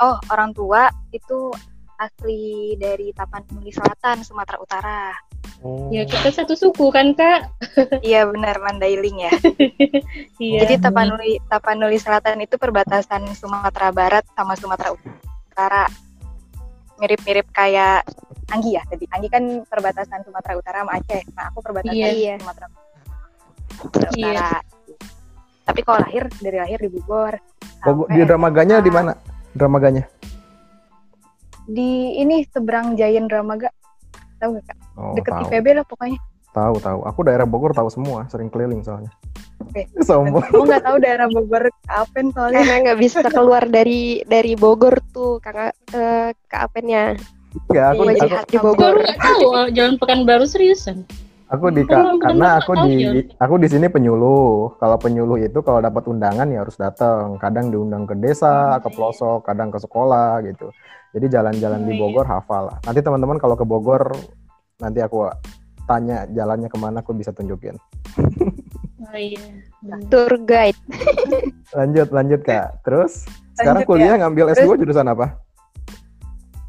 Oh, 0.00 0.16
orang 0.32 0.56
tua 0.56 0.88
itu 1.12 1.52
asli 2.00 2.74
dari 2.74 3.12
Tapanuli 3.12 3.68
Selatan, 3.70 4.24
Sumatera 4.24 4.58
Utara. 4.58 5.12
Oh. 5.62 5.86
Ya 5.94 6.02
kita 6.02 6.34
satu 6.34 6.58
suku 6.58 6.90
kan 6.90 7.14
kak. 7.14 7.46
Iya 8.06 8.26
benar 8.26 8.58
Mandailing 8.58 9.30
ya. 9.30 9.32
Iya. 10.42 10.66
Jadi 10.66 10.74
Tapanuli 10.82 11.38
Tapanuli 11.46 11.98
Selatan 12.02 12.42
itu 12.42 12.58
perbatasan 12.58 13.30
Sumatera 13.38 13.94
Barat 13.94 14.26
sama 14.34 14.58
Sumatera 14.58 14.90
Utara. 14.90 15.86
Mirip-mirip 16.98 17.46
kayak 17.54 18.02
Anggi 18.50 18.74
ya 18.74 18.82
tadi. 18.90 19.06
Anggi 19.14 19.28
kan 19.30 19.44
perbatasan 19.64 20.26
Sumatera 20.26 20.58
Utara 20.58 20.82
sama 20.82 20.98
Aceh. 20.98 21.22
Nah, 21.38 21.48
aku 21.54 21.62
perbatasan 21.62 21.94
Iya. 21.94 22.34
Sumatera 22.42 22.66
Sumatera 22.66 24.10
Iya. 24.18 24.30
Utara. 24.34 24.50
Tapi 25.62 25.80
kalau 25.86 25.98
lahir 26.02 26.24
dari 26.42 26.58
lahir 26.58 26.78
di 26.82 26.90
Bogor. 26.90 27.34
Bogor 27.86 28.06
sampai 28.10 28.18
di 28.18 28.26
Dramaganya 28.26 28.76
di 28.82 28.90
mana? 28.90 29.12
Dramaganya? 29.54 30.04
Di 31.70 32.18
ini 32.18 32.42
seberang 32.50 32.98
Giant 32.98 33.30
Dramaga. 33.30 33.70
Tahu 34.42 34.50
nggak 34.58 34.66
kak? 34.66 34.78
Oh, 34.98 35.14
Deket 35.14 35.32
tahu. 35.32 35.42
IPB 35.46 35.66
lah 35.78 35.84
pokoknya. 35.86 36.18
Tahu 36.52 36.74
tahu. 36.82 37.00
Aku 37.06 37.20
daerah 37.22 37.46
Bogor 37.46 37.72
tahu 37.72 37.88
semua, 37.88 38.26
sering 38.28 38.50
keliling 38.50 38.82
soalnya. 38.82 39.08
Oke. 39.62 39.86
Sombong. 40.08 40.42
Aku 40.42 40.66
nggak 40.66 40.82
tahu 40.82 40.96
daerah 40.98 41.26
Bogor 41.30 41.64
kapan 41.86 42.26
soalnya. 42.34 42.60
Karena 42.60 42.76
nggak 42.90 42.98
bisa 43.00 43.18
keluar 43.24 43.62
dari 43.70 44.20
dari 44.26 44.52
Bogor 44.58 44.98
tuh 45.14 45.38
kakak 45.38 45.72
eh, 45.94 46.34
ke 46.34 46.56
Apennya. 46.58 47.14
Enggak, 47.68 47.86
aku, 47.94 48.02
Iya, 48.08 48.16
aku, 48.18 48.48
di. 48.50 48.56
Bogor. 48.58 48.94
Nggak 48.98 49.18
tahu 49.22 49.40
oh, 49.46 49.66
Jalan 49.70 49.94
Pekanbaru 49.96 50.44
seriusan. 50.44 51.06
aku 51.52 51.68
di 51.68 51.84
Orang 51.84 52.16
karena 52.16 52.64
aku 52.64 52.72
di 52.88 52.92
ya. 52.96 53.10
aku 53.36 53.54
di 53.60 53.68
sini 53.68 53.86
penyuluh. 53.92 54.72
Kalau 54.80 54.96
penyuluh 54.96 55.36
itu 55.36 55.60
kalau 55.60 55.84
dapat 55.84 56.08
undangan 56.08 56.48
ya 56.48 56.64
harus 56.64 56.80
datang. 56.80 57.36
Kadang 57.36 57.68
diundang 57.68 58.08
ke 58.08 58.16
desa, 58.16 58.80
ke 58.80 58.88
pelosok, 58.88 59.44
kadang 59.44 59.68
ke 59.68 59.76
sekolah 59.76 60.40
gitu. 60.48 60.72
Jadi 61.12 61.26
jalan-jalan 61.28 61.80
di 61.82 61.92
Oh, 61.92 61.94
iya. 61.94 62.00
Bogor 62.02 62.26
hafal 62.26 62.62
lah. 62.66 62.76
Nanti 62.82 63.00
teman-teman 63.00 63.36
kalau 63.36 63.52
ke 63.52 63.62
Bogor 63.62 64.16
nanti 64.78 64.98
aku 64.98 65.28
tanya 65.84 66.24
jalannya 66.26 66.66
ke 66.66 66.78
mana 66.78 67.00
aku 67.00 67.12
bisa 67.12 67.30
tunjukin. 67.30 67.76
Oh 69.02 69.18
iya. 69.18 69.42
bener. 69.82 70.08
Tour 70.08 70.32
guide. 70.40 70.78
Lanjut 71.76 72.08
lanjut 72.08 72.40
Kak. 72.40 72.80
Terus 72.80 73.26
sekarang 73.52 73.82
Lanjut 73.82 73.90
kuliah 73.90 74.14
ya. 74.14 74.20
ngambil 74.22 74.44
Terus- 74.48 74.62
S2 74.64 74.78
jurusan 74.78 75.04
apa? 75.04 75.26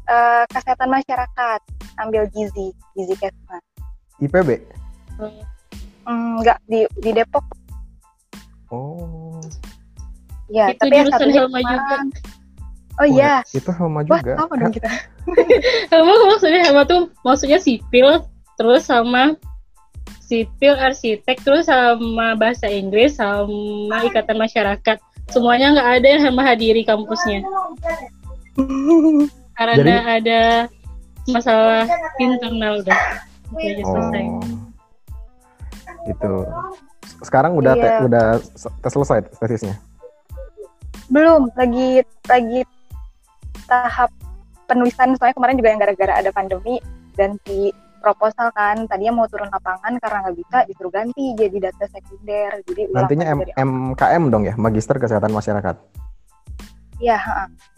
Eh, 0.04 0.44
kesehatan 0.50 0.90
masyarakat. 0.90 1.60
Ambil 1.96 2.26
gizi, 2.28 2.74
gizi 2.92 3.14
kesmas. 3.14 3.62
IPB. 4.18 4.66
Hmm, 6.04 6.36
enggak 6.36 6.58
di 6.66 6.82
di 6.98 7.10
Depok 7.14 7.46
Oh, 8.68 9.38
ya 10.50 10.68
Itu 10.68 10.82
tapi 10.82 10.90
ya 10.92 11.06
jurusan 11.06 11.30
Helma 11.30 11.60
juga. 11.62 11.96
Oh 12.94 13.06
iya 13.06 13.42
itu 13.50 13.66
sama 13.68 14.06
wah 14.06 14.22
juga. 14.22 14.32
sama 14.38 14.54
dong 14.54 14.70
kita 14.70 14.90
maksudnya 16.30 16.62
sama 16.64 16.82
tuh 16.84 17.02
maksudnya 17.22 17.58
sipil 17.58 18.22
terus 18.54 18.86
sama 18.86 19.34
sipil 20.20 20.72
arsitek 20.72 21.42
terus 21.42 21.66
sama 21.66 22.32
bahasa 22.34 22.64
Inggris 22.66 23.18
sama 23.18 23.98
ikatan 24.02 24.38
masyarakat 24.38 24.96
semuanya 25.28 25.74
nggak 25.74 25.90
ada 25.98 26.06
yang 26.08 26.34
menghadiri 26.34 26.82
kampusnya 26.82 27.42
karena 29.58 29.74
Jadi- 29.74 30.06
ada 30.22 30.42
masalah 31.24 31.88
internal 32.16 32.78
udah 32.78 32.98
aja 33.54 33.82
selesai 33.82 34.22
Oh. 34.24 34.42
Itu. 36.04 36.32
Sekarang 37.24 37.56
udah 37.56 37.72
te- 37.72 37.80
Iya. 37.80 38.04
udah 38.04 38.26
se- 38.36 38.72
tes 38.78 38.92
selesai 38.92 39.24
tesisnya. 39.40 39.76
belum 41.06 41.48
lagi 41.52 42.00
lagi 42.24 42.60
tahap 43.66 44.10
penulisan 44.64 45.12
soalnya 45.16 45.36
kemarin 45.36 45.56
juga 45.60 45.68
yang 45.72 45.80
gara-gara 45.80 46.14
ada 46.16 46.30
pandemi 46.32 46.80
ganti 47.14 47.70
proposal 48.04 48.52
kan 48.52 48.84
tadinya 48.84 49.16
mau 49.16 49.26
turun 49.32 49.48
lapangan 49.48 49.96
karena 49.96 50.28
nggak 50.28 50.36
bisa 50.36 50.58
disuruh 50.68 50.92
ganti 50.92 51.32
jadi 51.40 51.72
data 51.72 51.88
sekunder 51.88 52.60
jadi 52.68 52.92
Nantinya 52.92 53.24
M- 53.32 53.40
dari 53.40 53.52
MKM 53.56 54.22
dong 54.28 54.44
ya, 54.44 54.54
Magister 54.60 55.00
Kesehatan 55.00 55.32
Masyarakat. 55.32 55.76
Iya. 57.00 57.18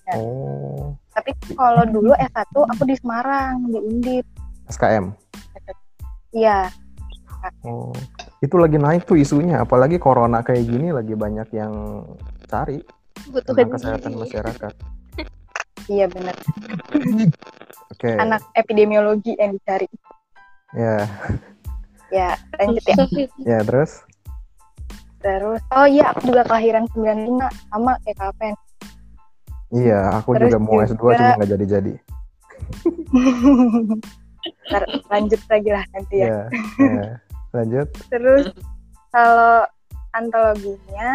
Ya. 0.06 0.14
Oh, 0.18 0.94
tapi 1.14 1.34
kalau 1.58 1.82
dulu 1.86 2.14
S1 2.14 2.54
aku 2.54 2.82
di 2.86 2.94
Semarang 2.94 3.58
di 3.70 3.78
Undip 3.82 4.26
SKM. 4.70 5.10
iya 6.30 6.70
Oh, 7.62 7.94
itu 8.42 8.58
lagi 8.58 8.74
naik 8.74 9.06
tuh 9.06 9.14
isunya, 9.14 9.62
apalagi 9.62 10.02
corona 10.02 10.42
kayak 10.42 10.66
gini 10.66 10.90
lagi 10.90 11.14
banyak 11.14 11.46
yang 11.54 12.02
cari 12.50 12.82
Butuh 13.30 13.54
tentang 13.54 13.78
kesehatan 13.78 14.12
masyarakat. 14.18 14.72
Iya 15.86 16.06
benar 16.06 16.34
Oke, 17.88 18.12
anak 18.12 18.42
epidemiologi 18.52 19.32
yang 19.34 19.52
dicari 19.52 19.86
ya, 20.72 21.04
ya 22.10 22.28
lanjut 22.56 22.82
ya 22.82 22.96
ya 23.46 23.58
terus. 23.62 24.02
terus 25.18 25.60
oh 25.70 25.84
iya 25.84 26.10
aku 26.10 26.28
juga 26.28 26.42
kelahiran 26.44 26.84
95 26.90 27.50
sama 27.68 27.92
kayak 28.02 28.18
kapan 28.18 28.54
Iya, 29.66 30.22
aku 30.22 30.38
Terus 30.38 30.46
juga 30.46 30.58
mau 30.62 30.78
S2 30.78 30.94
juga- 30.94 31.18
cuma 31.18 31.34
nggak 31.34 31.50
jadi-jadi. 31.50 31.94
Ntar 34.70 34.82
lanjut 35.10 35.40
lagi 35.42 35.70
lah 35.74 35.84
nanti 35.90 36.14
ya 36.16 36.22
Ya, 36.22 36.38
ya. 36.78 37.06
Lanjut. 37.50 37.86
Terus 38.06 38.46
kalau 39.10 39.66
antologinya 40.14 41.10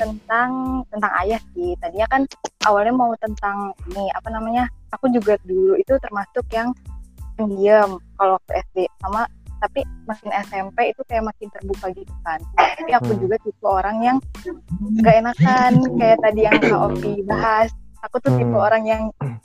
tentang 0.00 0.80
tentang 0.88 1.12
ayah 1.20 1.40
sih. 1.52 1.76
Tadinya 1.76 2.08
kan 2.08 2.22
awalnya 2.64 2.96
mau 2.96 3.12
tentang 3.20 3.76
ini 3.92 4.08
apa 4.16 4.32
namanya? 4.32 4.64
Aku 4.96 5.12
juga 5.12 5.36
dulu 5.44 5.76
itu 5.76 5.92
termasuk 6.00 6.48
yang 6.50 6.72
pendiam 7.36 8.00
kalau 8.16 8.40
waktu 8.40 8.64
SD 8.72 8.88
sama 9.04 9.28
tapi 9.60 9.84
makin 10.08 10.32
SMP 10.48 10.88
itu 10.88 11.04
kayak 11.04 11.28
makin 11.28 11.48
terbuka 11.52 11.92
gitu 11.92 12.14
kan. 12.24 12.40
Tapi 12.56 12.90
aku 12.96 13.12
Hmm. 13.12 13.20
juga 13.20 13.36
tipe 13.44 13.66
orang 13.68 13.96
yang 14.00 14.16
gak 15.04 15.14
enakan 15.20 15.72
kayak 16.00 16.18
tadi 16.24 16.40
yang 16.48 16.56
Kak 16.56 16.80
Opi 16.80 17.20
bahas 17.28 17.68
aku 18.00 18.16
tuh 18.24 18.32
tipe 18.40 18.56
Hmm. 18.56 18.64
orang 18.64 18.82
yang 18.88 19.02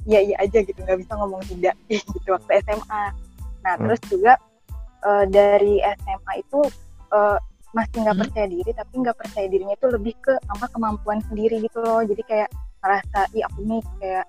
iya 0.07 0.23
iya 0.23 0.35
aja 0.39 0.63
gitu 0.63 0.79
nggak 0.79 1.03
bisa 1.03 1.11
ngomong 1.19 1.43
tidak 1.43 1.75
gitu 1.91 2.31
waktu 2.31 2.63
SMA 2.63 3.03
nah 3.65 3.73
Hmm. 3.75 3.83
terus 3.83 4.01
juga 4.07 4.33
eh, 5.03 5.25
dari 5.27 5.83
SMA 5.83 6.33
itu 6.39 6.59
eh, 7.11 7.37
masih 7.75 7.97
nggak 8.07 8.15
Hmm. 8.15 8.23
percaya 8.23 8.47
diri 8.47 8.71
tapi 8.71 8.93
nggak 9.03 9.17
percaya 9.19 9.45
dirinya 9.51 9.75
itu 9.75 9.87
lebih 9.91 10.13
ke 10.23 10.33
sama 10.47 10.65
kemampuan 10.71 11.19
sendiri 11.27 11.59
gitu 11.59 11.83
loh 11.83 11.99
jadi 12.01 12.23
kayak 12.23 12.49
ngerasa 12.79 13.19
ih 13.35 13.43
aku 13.43 13.59
nih 13.67 13.81
kayak 13.99 14.25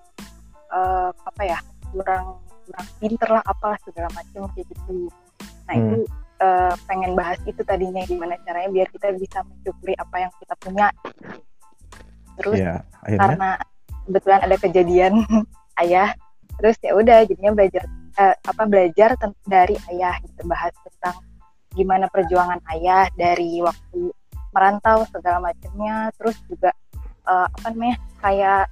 eh, 0.67 1.09
apa 1.15 1.41
ya 1.47 1.57
kurang 1.95 2.25
kurang 2.67 2.87
pinter 2.99 3.29
lah 3.31 3.43
apalah 3.47 3.79
segala 3.87 4.11
macam 4.11 4.51
kayak 4.51 4.67
gitu 4.67 5.07
nah 5.63 5.73
Hmm. 5.73 5.83
itu 5.87 5.95
eh, 6.37 6.73
pengen 6.85 7.11
bahas 7.15 7.39
itu 7.47 7.61
tadinya 7.63 8.03
gimana 8.03 8.35
caranya 8.43 8.69
biar 8.69 8.87
kita 8.91 9.15
bisa 9.15 9.39
mensyukuri 9.47 9.95
apa 9.95 10.15
yang 10.27 10.31
kita 10.43 10.53
punya 10.59 10.87
terus 12.37 12.59
akhirnya 12.61 13.17
karena 13.17 13.49
kebetulan 14.05 14.41
ada 14.43 14.55
kejadian 14.59 15.13
ayah 15.81 16.11
terus 16.59 16.75
ya 16.83 16.91
udah 16.93 17.23
jadinya 17.23 17.53
belajar 17.55 17.83
eh, 18.17 18.35
apa 18.43 18.63
belajar 18.67 19.09
dari 19.47 19.79
ayah 19.93 20.19
gitu 20.21 20.41
bahas 20.45 20.73
tentang 20.83 21.15
gimana 21.73 22.07
perjuangan 22.11 22.61
ayah 22.77 23.09
dari 23.15 23.59
waktu 23.63 24.11
merantau 24.55 25.03
segala 25.11 25.51
macamnya. 25.51 26.11
Terus 26.19 26.37
juga 26.47 26.71
eh, 27.27 27.47
apa 27.47 27.67
namanya 27.73 27.97
kayak 28.23 28.65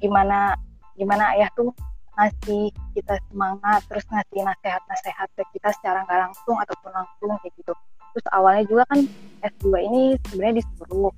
gimana 0.00 0.56
gimana 0.96 1.36
ayah 1.36 1.48
tuh 1.56 1.72
ngasih 2.16 2.68
kita 2.92 3.16
semangat 3.32 3.80
terus 3.88 4.04
ngasih 4.12 4.44
nasihat-nasihat 4.44 5.28
ke 5.32 5.42
kita 5.56 5.72
secara 5.80 6.04
nggak 6.04 6.20
langsung 6.28 6.56
ataupun 6.58 6.90
langsung 6.92 7.30
kayak 7.40 7.54
gitu. 7.56 7.72
Terus 8.10 8.26
awalnya 8.34 8.64
juga 8.66 8.82
kan 8.90 9.00
S2 9.40 9.66
ini 9.86 10.02
sebenarnya 10.28 10.60
disuruh 10.60 11.12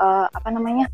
eh, 0.00 0.26
apa 0.32 0.48
namanya 0.48 0.86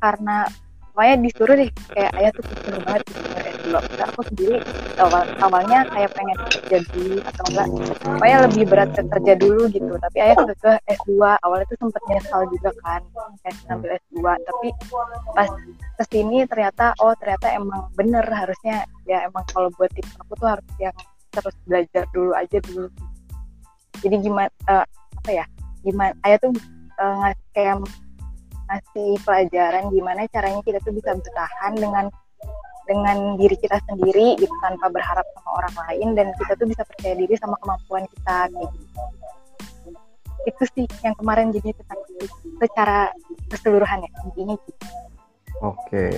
karena 0.00 0.48
pokoknya 0.92 1.16
disuruh 1.22 1.54
deh 1.56 1.70
kayak 1.94 2.12
ayah 2.18 2.30
tuh 2.34 2.44
disuruh 2.44 2.80
banget 2.82 3.02
ke 3.06 3.40
S2 3.60 3.68
Udah 3.70 4.06
aku 4.10 4.20
sendiri 4.26 4.56
awal, 4.98 5.22
awalnya 5.40 5.78
kayak 5.92 6.10
pengen 6.16 6.36
dulu 6.70 7.16
atau 7.24 7.44
enggak 7.50 7.68
pokoknya 8.02 8.38
lebih 8.46 8.62
berat 8.68 8.90
ke 8.94 9.02
kerja 9.06 9.32
dulu 9.38 9.62
gitu. 9.70 9.92
Tapi 9.96 10.18
ayah 10.18 10.36
ke, 10.38 10.54
ke 10.58 10.72
S2 11.00 11.10
awalnya 11.46 11.66
tuh 11.70 11.78
sempet 11.86 12.02
nyesal 12.10 12.42
juga 12.50 12.70
kan 12.82 13.02
kayak 13.42 13.56
ngambil 13.68 13.90
S2 13.96 14.18
tapi 14.22 14.68
pas 15.34 15.50
ke 16.00 16.04
sini 16.10 16.36
ternyata 16.46 16.94
oh 17.00 17.14
ternyata 17.18 17.46
emang 17.54 17.88
bener 17.94 18.24
harusnya 18.26 18.84
ya 19.06 19.26
emang 19.26 19.44
kalau 19.50 19.70
buat 19.78 19.90
tips 19.94 20.14
aku 20.20 20.32
tuh 20.38 20.48
harus 20.58 20.66
yang 20.82 20.96
terus 21.30 21.54
belajar 21.66 22.04
dulu 22.10 22.32
aja 22.34 22.58
dulu. 22.66 22.86
Jadi 24.00 24.16
gimana 24.24 24.50
eh, 24.66 24.86
apa 25.20 25.30
ya 25.30 25.44
gimana 25.80 26.12
ayah 26.26 26.38
tuh 26.40 26.52
ngasih 27.00 27.48
kayak 27.56 27.74
ngasih 28.70 29.18
pelajaran 29.26 29.90
gimana 29.90 30.30
caranya 30.30 30.62
kita 30.62 30.78
tuh 30.86 30.94
bisa 30.94 31.10
bertahan 31.18 31.74
dengan 31.74 32.06
dengan 32.86 33.34
diri 33.34 33.58
kita 33.58 33.82
sendiri 33.90 34.38
gitu 34.38 34.54
tanpa 34.62 34.86
berharap 34.90 35.26
sama 35.34 35.50
orang 35.58 35.74
lain 35.86 36.08
dan 36.14 36.26
kita 36.38 36.54
tuh 36.54 36.66
bisa 36.70 36.82
percaya 36.86 37.14
diri 37.18 37.34
sama 37.38 37.58
kemampuan 37.58 38.06
kita 38.06 38.36
kayak 38.50 38.70
gitu. 38.70 39.00
itu 40.40 40.62
sih 40.72 40.86
yang 41.04 41.14
kemarin 41.18 41.52
jadi 41.52 41.74
tentang 41.76 42.00
secara 42.62 43.12
keseluruhan 43.50 44.06
ya 44.06 44.10
intinya 44.30 44.54
gitu 44.54 44.86
Oke, 45.60 46.08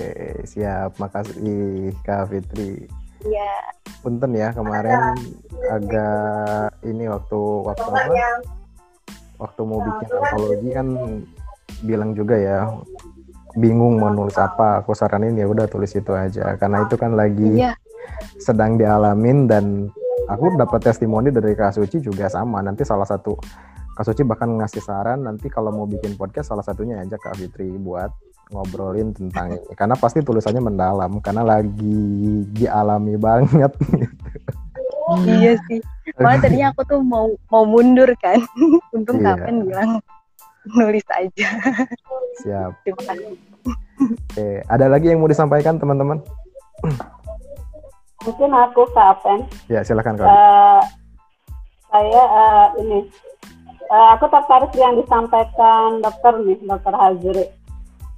siap. 0.47 0.95
Makasih 1.03 1.91
Kak 2.07 2.31
Fitri. 2.31 2.87
Iya. 3.27 3.53
Punten 3.99 4.31
ya 4.35 4.55
kemarin 4.55 5.19
agak 5.67 6.79
ini 6.87 7.11
waktu 7.11 7.39
waktu 7.67 7.87
apa? 7.91 8.07
Waktu 9.39 9.61
mau 9.67 9.79
bikin 9.83 10.07
antologi 10.15 10.69
kan 10.71 10.87
bilang 11.83 12.11
juga 12.11 12.33
ya 12.33 12.71
bingung 13.53 13.99
mau 13.99 14.09
nulis 14.09 14.33
apa. 14.35 14.81
Aku 14.81 14.91
saranin 14.91 15.35
ya 15.35 15.45
udah 15.45 15.67
tulis 15.67 15.91
itu 15.91 16.09
aja 16.09 16.55
karena 16.55 16.83
itu 16.83 16.95
kan 16.95 17.13
lagi 17.13 17.59
Iya. 17.59 17.75
sedang 18.39 18.75
dialamin 18.75 19.45
dan 19.45 19.65
aku 20.25 20.55
dapat 20.55 20.81
testimoni 20.83 21.29
dari 21.29 21.53
Kak 21.53 21.75
Suci 21.75 21.99
juga 21.99 22.27
sama. 22.27 22.59
Nanti 22.59 22.81
salah 22.81 23.05
satu 23.05 23.35
Kak 23.93 24.03
Suci 24.03 24.25
bahkan 24.25 24.49
ngasih 24.49 24.81
saran 24.81 25.21
nanti 25.21 25.47
kalau 25.47 25.69
mau 25.69 25.85
bikin 25.85 26.15
podcast 26.15 26.49
salah 26.49 26.65
satunya 26.65 26.97
aja 26.97 27.13
Kak 27.13 27.37
Fitri 27.37 27.69
buat 27.77 28.09
ngobrolin 28.49 29.13
tentang 29.13 29.55
ini 29.55 29.73
karena 29.73 29.95
pasti 29.95 30.19
tulisannya 30.19 30.61
mendalam 30.61 31.17
karena 31.21 31.41
lagi 31.41 32.05
dialami 32.51 33.15
banget 33.15 33.71
iya 35.25 35.57
sih 35.65 35.79
malah 36.15 36.37
tadinya 36.37 36.69
aku 36.69 36.81
tuh 36.85 37.01
mau 37.01 37.31
mau 37.49 37.63
mundur 37.65 38.09
kan 38.19 38.37
untung 38.95 39.19
Iya. 39.19 39.35
kapan 39.35 39.55
bilang 39.65 39.91
nulis 40.71 41.05
aja. 41.11 41.47
Siap. 42.43 42.71
Terima 42.87 43.03
kasih. 43.03 43.35
Oke 44.03 44.49
ada 44.67 44.85
lagi 44.91 45.11
yang 45.11 45.21
mau 45.21 45.31
disampaikan 45.31 45.77
teman-teman? 45.79 46.19
Mungkin 48.23 48.51
aku 48.55 48.87
Kapen. 48.95 49.47
ya 49.67 49.83
silakan 49.83 50.15
Kak 50.15 50.27
Eh, 50.27 50.81
saya 51.91 52.23
eh, 52.23 52.67
ini. 52.81 52.99
Eh, 53.83 54.07
aku 54.15 54.25
tertarik 54.31 54.71
yang 54.79 54.95
disampaikan 54.95 55.99
dokter 55.99 56.33
nih, 56.41 56.57
dokter 56.63 56.95
Hazri. 56.95 57.45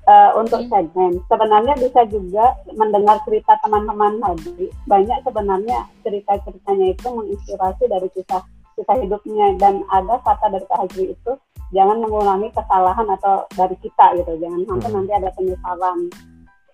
Eh, 0.05 0.31
untuk 0.37 0.61
segmen. 0.69 1.17
Sebenarnya 1.25 1.73
bisa 1.81 2.05
juga 2.05 2.53
mendengar 2.77 3.17
cerita 3.25 3.57
teman-teman 3.65 4.21
tadi. 4.21 4.69
Banyak 4.85 5.25
sebenarnya 5.25 5.89
cerita-ceritanya 6.05 6.93
itu 6.93 7.07
menginspirasi 7.09 7.83
dari 7.89 8.05
kisah 8.13 8.45
kisah 8.77 8.97
hidupnya. 9.01 9.57
Dan 9.57 9.81
ada 9.89 10.21
kata 10.21 10.53
dari 10.53 10.65
Kak 10.69 10.79
Hazri 10.85 11.17
itu 11.17 11.31
jangan 11.71 11.97
mengulangi 11.97 12.49
kesalahan 12.51 13.07
atau 13.09 13.47
dari 13.53 13.75
kita 13.79 14.05
gitu. 14.17 14.37
Jangan 14.37 14.61
sampai 14.65 14.89
Hmm. 14.89 14.95
nanti 14.99 15.11
ada 15.13 15.29
penyesalan. 15.33 15.97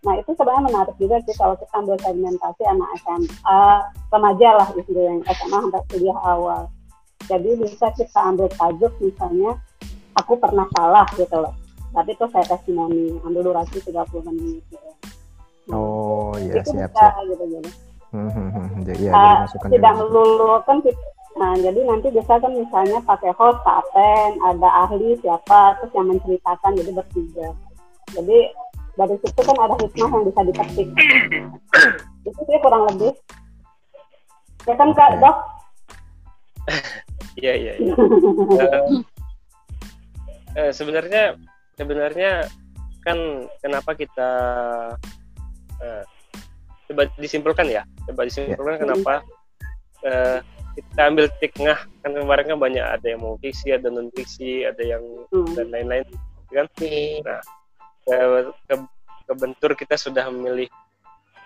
Nah 0.01 0.13
itu 0.17 0.31
sebenarnya 0.33 0.63
menarik 0.65 0.95
juga 0.97 1.21
sih 1.21 1.35
kalau 1.37 1.53
kita 1.55 1.73
ambil 1.77 1.95
segmentasi 2.01 2.63
anak 2.65 2.89
SMA 2.99 3.61
remaja 4.09 4.49
lah 4.57 4.67
istilahnya 4.73 5.21
SMA 5.29 5.57
sampai 5.61 5.81
kuliah 5.87 6.19
awal. 6.25 6.61
Jadi 7.29 7.49
bisa 7.55 7.85
kita 7.93 8.19
ambil 8.19 8.49
tajuk 8.49 8.93
misalnya 8.97 9.53
aku 10.17 10.33
pernah 10.35 10.65
salah 10.73 11.05
gitu 11.13 11.37
loh. 11.37 11.53
Tapi 11.91 12.09
itu 12.11 12.25
saya 12.31 12.45
testimoni 12.47 13.19
ambil 13.21 13.41
durasi 13.45 13.77
30 13.79 14.25
menit 14.25 14.63
gitu. 14.67 14.89
oh 15.71 16.33
iya 16.35 16.59
siap 16.65 16.89
siap. 16.91 17.13
gitu 17.29 17.45
jadi 17.47 17.71
Hmm, 18.11 18.27
hmm, 18.27 18.49
hmm. 18.51 18.67
jadi 18.83 19.01
ya 19.07 19.13
masukan 19.47 19.67
tidak 19.71 19.93
melulu 19.95 20.59
kan 20.67 20.83
kita- 20.83 21.11
nah 21.39 21.55
jadi 21.55 21.79
nanti 21.87 22.11
bisa 22.11 22.33
kan 22.39 22.51
misalnya 22.51 22.99
pakai 23.07 23.31
host 23.39 23.59
Kapen 23.63 24.31
ada 24.43 24.69
ahli 24.87 25.15
siapa 25.23 25.79
terus 25.79 25.91
yang 25.95 26.07
menceritakan 26.11 26.71
jadi 26.75 26.91
bertiga 26.91 27.47
jadi 28.11 28.39
dari 28.99 29.15
situ 29.23 29.39
kan 29.39 29.57
ada 29.57 29.75
hikmah 29.79 30.09
yang 30.11 30.23
bisa 30.27 30.41
dipetik 30.43 30.87
itu 32.27 32.39
sih 32.43 32.59
kurang 32.59 32.83
lebih 32.91 33.15
ya 34.67 34.75
kan 34.75 34.91
kak 34.93 35.17
dok 35.23 35.37
Iya 37.39 37.53
iya. 37.57 37.73
iya. 37.79 37.95
Eh, 40.51 40.67
eh, 40.67 40.71
sebenarnya 40.75 41.39
sebenarnya 41.79 42.43
kan 43.07 43.47
kenapa 43.63 43.95
kita 43.95 44.31
eh, 45.79 46.03
coba 46.91 47.07
disimpulkan 47.15 47.71
ya, 47.71 47.87
coba 48.11 48.27
disimpulkan 48.27 48.83
kenapa 48.83 49.23
eh, 50.03 50.43
kita 50.71 51.01
ambil 51.11 51.25
tengah 51.39 51.79
kan 52.01 52.11
kemarin 52.15 52.45
kan 52.47 52.59
banyak 52.59 52.85
ada 52.85 53.05
yang 53.05 53.21
mau 53.21 53.35
fiksi, 53.39 53.75
ada 53.75 53.91
non 53.91 54.07
fiksi, 54.15 54.63
ada 54.65 54.81
yang 54.81 55.03
Hmm. 55.31 55.51
dan 55.55 55.67
lain-lain 55.71 56.03
kan. 56.51 56.67
Nah, 57.23 57.41
ke, 58.03 58.15
ke- 58.67 58.91
kebentur 59.27 59.71
kita 59.75 59.95
sudah 59.95 60.27
memilih 60.31 60.67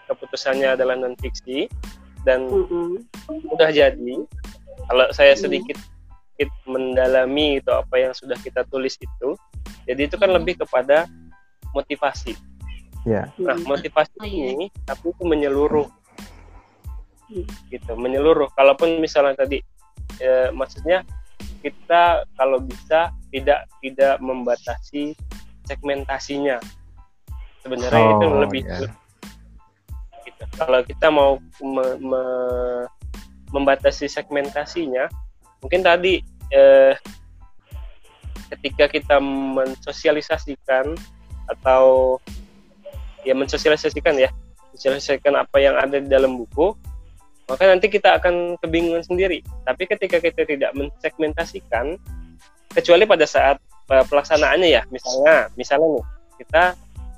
keputusannya 0.05 0.73
adalah 0.77 0.93
non 0.97 1.17
fiksi 1.17 1.65
dan 2.25 2.45
Mm-mm. 2.49 3.01
udah 3.53 3.69
jadi 3.69 4.15
kalau 4.89 5.05
saya 5.13 5.33
Hmm. 5.37 5.41
sedikit, 5.49 5.77
sedikit 6.35 6.49
mendalami 6.65 7.61
itu 7.61 7.71
apa 7.73 7.95
yang 8.01 8.13
sudah 8.13 8.37
kita 8.41 8.65
tulis 8.69 8.97
itu 8.97 9.29
jadi 9.85 10.09
itu 10.09 10.17
kan 10.17 10.29
lebih 10.33 10.57
kepada 10.57 11.05
motivasi 11.73 12.33
ya 13.05 13.29
nah 13.37 13.53
Hmm. 13.53 13.65
motivasi 13.69 14.17
Oh, 14.17 14.25
iya. 14.25 14.57
ini 14.57 14.65
tapi 14.85 15.13
itu 15.13 15.21
menyeluruh 15.21 15.85
Hmm. 17.25 17.45
gitu 17.73 17.97
menyeluruh 17.97 18.53
kalaupun 18.53 19.01
misalnya 19.01 19.33
tadi 19.45 19.57
eh, 20.21 20.53
maksudnya 20.53 21.01
kita 21.65 22.21
kalau 22.37 22.61
bisa 22.61 23.09
tidak 23.33 23.65
tidak 23.81 24.21
membatasi 24.21 25.17
segmentasinya 25.65 26.61
sebenarnya 27.65 28.05
itu 28.13 28.25
Oh, 28.29 28.37
lebih 28.45 28.61
iya. 28.61 28.85
gitu. 28.85 28.87
kalau 30.61 30.85
kita 30.85 31.07
mau 31.09 31.41
me- 31.65 31.97
me- 31.97 32.87
membatasi 33.49 34.05
segmentasinya 34.05 35.09
mungkin 35.65 35.81
tadi 35.81 36.21
eh, 36.53 36.93
ketika 38.53 38.85
kita 38.85 39.17
mensosialisasikan 39.17 40.93
atau 41.49 42.17
ya 43.25 43.33
mensosialisasikan 43.33 44.13
ya 44.21 44.29
mensosialisasikan 44.69 45.33
apa 45.33 45.57
yang 45.57 45.73
ada 45.73 45.97
di 45.97 46.05
dalam 46.05 46.37
buku 46.37 46.77
maka 47.45 47.63
nanti 47.69 47.87
kita 47.89 48.17
akan 48.17 48.57
kebingungan 48.61 49.05
sendiri 49.05 49.45
tapi 49.63 49.85
ketika 49.85 50.17
kita 50.17 50.45
tidak 50.45 50.71
mensegmentasikan 50.73 51.97
kecuali 52.73 53.05
pada 53.05 53.25
saat 53.29 53.57
eh, 53.91 54.05
pelaksanaannya 54.05 54.69
ya 54.69 54.81
misalnya 54.89 55.49
misalnya 55.53 55.87
nih 55.99 56.05
kita 56.41 56.63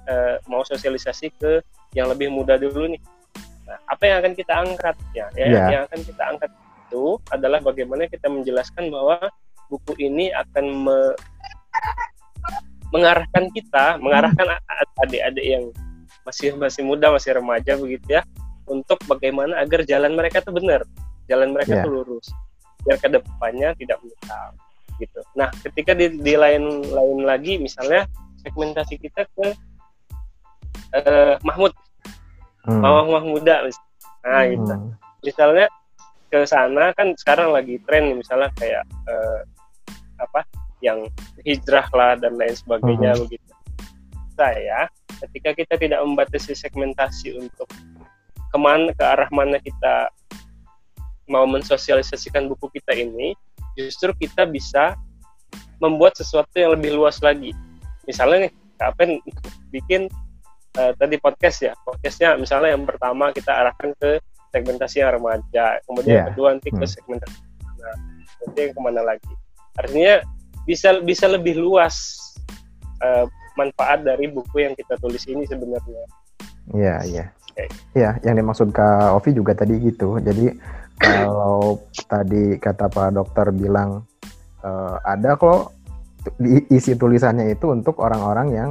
eh, 0.08 0.36
mau 0.48 0.64
sosialisasi 0.64 1.34
ke 1.36 1.64
yang 1.96 2.12
lebih 2.12 2.32
muda 2.32 2.60
dulu 2.60 2.88
nih. 2.92 3.02
Nah, 3.68 3.78
apa 3.90 4.04
yang 4.08 4.18
akan 4.24 4.34
kita 4.36 4.54
angkat 4.54 4.96
ya? 5.12 5.28
ya 5.36 5.46
Yeah. 5.48 5.68
Yang 5.72 5.82
akan 5.92 6.00
kita 6.08 6.24
angkat 6.24 6.52
itu 6.88 7.06
adalah 7.32 7.60
bagaimana 7.60 8.08
kita 8.08 8.32
menjelaskan 8.32 8.88
bahwa 8.88 9.28
buku 9.68 9.92
ini 10.00 10.32
akan 10.32 10.66
me- 10.88 11.18
mengarahkan 12.96 13.52
kita, 13.52 14.00
mengarahkan 14.00 14.48
a- 14.48 14.64
adik-adik 15.04 15.44
yang 15.44 15.64
masih 16.24 16.56
masih 16.56 16.84
muda, 16.88 17.12
masih 17.12 17.36
remaja 17.36 17.76
begitu 17.76 18.20
ya, 18.20 18.24
untuk 18.68 19.00
bagaimana 19.08 19.64
agar 19.64 19.84
jalan 19.88 20.14
mereka 20.14 20.44
itu 20.44 20.52
benar, 20.52 20.84
jalan 21.28 21.56
mereka 21.56 21.72
Yeah. 21.74 21.84
itu 21.84 21.90
lurus, 21.92 22.28
biar 22.84 22.98
ke 23.00 23.08
depannya 23.10 23.72
tidak 23.80 23.98
menyesal 24.04 24.48
gitu. 24.98 25.20
Nah, 25.38 25.50
ketika 25.62 25.92
di, 25.94 26.10
di 26.18 26.34
lain 26.34 26.64
lain 26.90 27.20
lagi, 27.24 27.58
misalnya 27.58 28.06
segmentasi 28.44 28.98
kita 28.98 29.24
ke 29.34 29.46
eh, 30.94 31.36
Mahmud, 31.44 31.74
Hmm. 32.68 32.84
Mama 32.84 33.24
muda, 33.24 33.64
mis- 33.64 33.80
nah 34.28 34.44
gitu. 34.44 34.68
Hmm. 34.68 34.92
Misalnya 35.24 35.72
ke 36.28 36.44
sana 36.44 36.92
kan 36.92 37.16
sekarang 37.16 37.56
lagi 37.56 37.80
tren 37.88 38.12
misalnya 38.12 38.52
kayak 38.60 38.84
eh, 39.08 39.40
apa 40.20 40.44
yang 40.84 41.08
hijrah 41.48 41.88
lah 41.96 42.20
dan 42.20 42.36
lain 42.36 42.52
sebagainya 42.52 43.16
Mhm. 43.16 43.20
begitu. 43.24 43.52
Saya 44.36 44.92
ketika 45.24 45.56
kita 45.56 45.74
tidak 45.80 46.00
membatasi 46.04 46.52
segmentasi 46.60 47.40
untuk 47.40 47.72
ke 48.48 48.58
mana 48.58 48.90
ke 48.96 49.04
arah 49.04 49.30
mana 49.32 49.60
kita 49.60 50.12
mau 51.28 51.44
mensosialisasikan 51.44 52.48
buku 52.48 52.80
kita 52.80 52.96
ini, 52.96 53.36
justru 53.76 54.16
kita 54.16 54.48
bisa 54.48 54.96
membuat 55.84 56.16
sesuatu 56.16 56.56
yang 56.56 56.74
lebih 56.74 56.96
luas 56.96 57.20
lagi. 57.20 57.52
Misalnya 58.08 58.48
nih, 58.48 58.52
Kak 58.80 58.88
Apen 58.96 59.20
bikin 59.70 60.08
eh, 60.78 60.94
tadi 60.96 61.18
podcast 61.18 61.58
ya, 61.66 61.74
podcastnya 61.84 62.38
misalnya 62.38 62.78
yang 62.78 62.86
pertama 62.86 63.34
kita 63.34 63.50
arahkan 63.50 63.98
ke 63.98 64.22
segmentasi 64.54 65.02
yang 65.02 65.18
remaja, 65.18 65.82
kemudian 65.90 66.14
yang 66.14 66.22
Iya. 66.24 66.30
kedua 66.32 66.48
nanti 66.54 66.70
ke 66.70 66.86
Hmm. 66.86 66.94
segmentasi 66.94 67.38
mana, 67.66 67.90
nanti 68.46 68.58
yang 68.62 68.74
ke 68.78 68.82
mana 68.86 69.02
lagi. 69.02 69.34
Artinya 69.78 70.22
bisa 70.70 71.02
bisa 71.02 71.26
lebih 71.28 71.58
luas 71.58 72.18
eh, 72.98 73.26
manfaat 73.58 74.06
dari 74.06 74.26
buku 74.30 74.58
yang 74.66 74.74
kita 74.74 74.98
tulis 75.02 75.26
ini 75.30 75.46
sebenarnya. 75.50 76.04
Iya, 76.74 76.96
iya. 77.06 77.26
Oke. 77.58 77.66
Iya, 77.98 78.22
yang 78.22 78.38
dimaksud 78.38 78.70
Kak 78.70 79.18
Ovi 79.18 79.34
juga 79.34 79.58
tadi 79.58 79.82
gitu. 79.82 80.22
Jadi 80.22 80.54
kalau 81.02 81.82
tadi 82.06 82.62
kata 82.62 82.86
Pak 82.86 83.18
Dokter 83.18 83.50
bilang 83.50 84.06
eh, 84.62 84.96
ada 85.02 85.34
kok 85.34 85.74
isi 86.70 86.94
tulisannya 86.94 87.50
itu 87.50 87.74
untuk 87.74 87.98
orang-orang 87.98 88.48
yang 88.54 88.70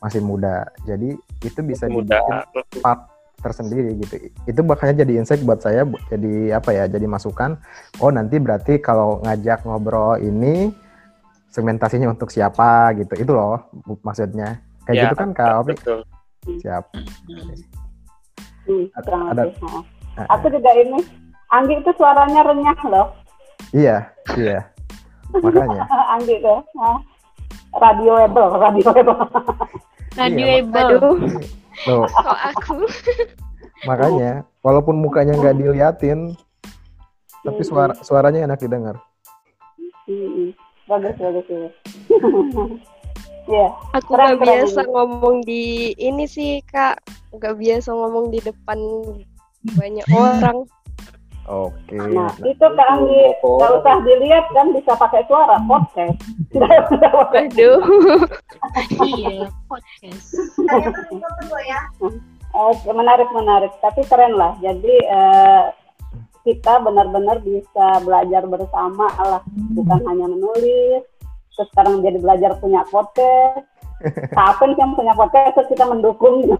masih 0.00 0.24
muda. 0.24 0.64
Jadi 0.88 1.12
itu 1.44 1.60
bisa 1.60 1.84
Muda. 1.92 2.16
dibikin 2.16 2.80
part 2.80 3.12
tersendiri 3.44 3.92
gitu. 4.00 4.32
Itu 4.48 4.64
makanya 4.64 5.04
jadi 5.04 5.20
insight 5.20 5.44
buat 5.44 5.60
saya 5.60 5.84
jadi 6.08 6.56
apa 6.56 6.72
ya? 6.72 6.88
Jadi 6.88 7.04
masukan. 7.04 7.60
Oh, 8.00 8.08
nanti 8.08 8.40
berarti 8.40 8.80
kalau 8.80 9.20
ngajak 9.20 9.68
ngobrol 9.68 10.16
ini 10.16 10.72
segmentasinya 11.52 12.08
untuk 12.08 12.32
siapa 12.32 12.96
gitu. 12.96 13.20
Itu 13.20 13.36
loh 13.36 13.68
maksudnya. 14.00 14.64
Kayak 14.88 14.96
Ya, 14.96 15.02
gitu 15.08 15.14
kan 15.20 15.28
Kak 15.36 15.52
Ovi? 15.60 15.72
Betul. 15.76 16.00
Siap. 16.60 16.84
Hmm, 16.92 17.83
Ada- 18.66 19.02
kurang 19.04 19.22
ada- 19.30 19.44
lebih. 19.46 19.54
Nah, 20.14 20.26
Aku 20.30 20.46
juga 20.46 20.70
ini, 20.78 20.98
Anggi 21.50 21.74
itu 21.78 21.90
suaranya 21.94 22.40
renyah 22.46 22.78
loh. 22.86 23.06
Iya, 23.74 24.08
iya. 24.34 24.60
Makanya. 25.34 25.82
Anggi 26.14 26.38
tuh. 26.38 26.60
ha. 26.78 26.98
Radioable, 27.74 28.48
radioable. 28.54 29.18
Radioable. 30.20 30.78
Aduh, 30.94 31.16
Loh, 31.90 32.06
kok 32.14 32.38
aku? 32.54 32.86
makanya 33.82 34.46
walaupun 34.62 34.94
mukanya 34.96 35.34
nggak 35.34 35.58
diliatin, 35.58 36.38
tapi 37.42 37.62
suara 37.66 37.98
suaranya 37.98 38.46
enak 38.46 38.62
didengar. 38.62 39.02
Hmm, 40.06 40.54
bagus, 40.86 41.18
bagus, 41.18 41.44
bagus. 41.50 41.74
Iya. 43.44 43.68
Aku 44.00 44.16
Keren, 44.16 44.36
nggak 44.36 44.40
keren 44.40 44.56
biasa 44.64 44.80
ini. 44.80 44.90
ngomong 44.92 45.36
di 45.44 45.64
ini 46.00 46.24
sih 46.24 46.52
kak, 46.64 46.96
nggak 47.36 47.54
biasa 47.60 47.88
ngomong 47.92 48.32
di 48.32 48.38
depan 48.40 48.78
banyak 49.76 50.06
orang. 50.12 50.64
Oke. 51.44 51.92
Nah, 51.92 52.32
itu 52.40 52.66
Kak 52.72 52.88
Anggi, 52.88 53.36
nggak 53.44 53.72
usah 53.76 54.00
dilihat 54.00 54.48
kan 54.56 54.72
bisa 54.72 54.96
pakai 54.96 55.28
suara, 55.28 55.60
podcast. 55.68 56.16
Aduh, 57.36 57.84
Iya, 59.04 59.52
podcast. 59.68 60.40
Oke, 62.54 62.88
menarik 62.96 63.28
menarik 63.34 63.72
tapi 63.84 64.06
keren 64.08 64.40
lah 64.40 64.56
jadi 64.62 64.94
eh, 65.04 65.64
kita 66.44 66.80
benar-benar 66.84 67.40
bisa 67.40 67.98
belajar 68.04 68.44
bersama 68.46 69.08
lah 69.18 69.42
bukan 69.74 70.00
hanya 70.06 70.28
menulis 70.28 71.02
terus 71.54 71.68
sekarang 71.72 72.02
jadi 72.02 72.18
belajar 72.18 72.50
punya 72.58 72.82
podcast 72.90 73.66
kapan 74.38 74.70
kan 74.76 74.88
punya 74.98 75.14
podcast 75.16 75.52
terus 75.56 75.68
kita 75.70 75.84
mendukung 75.86 76.44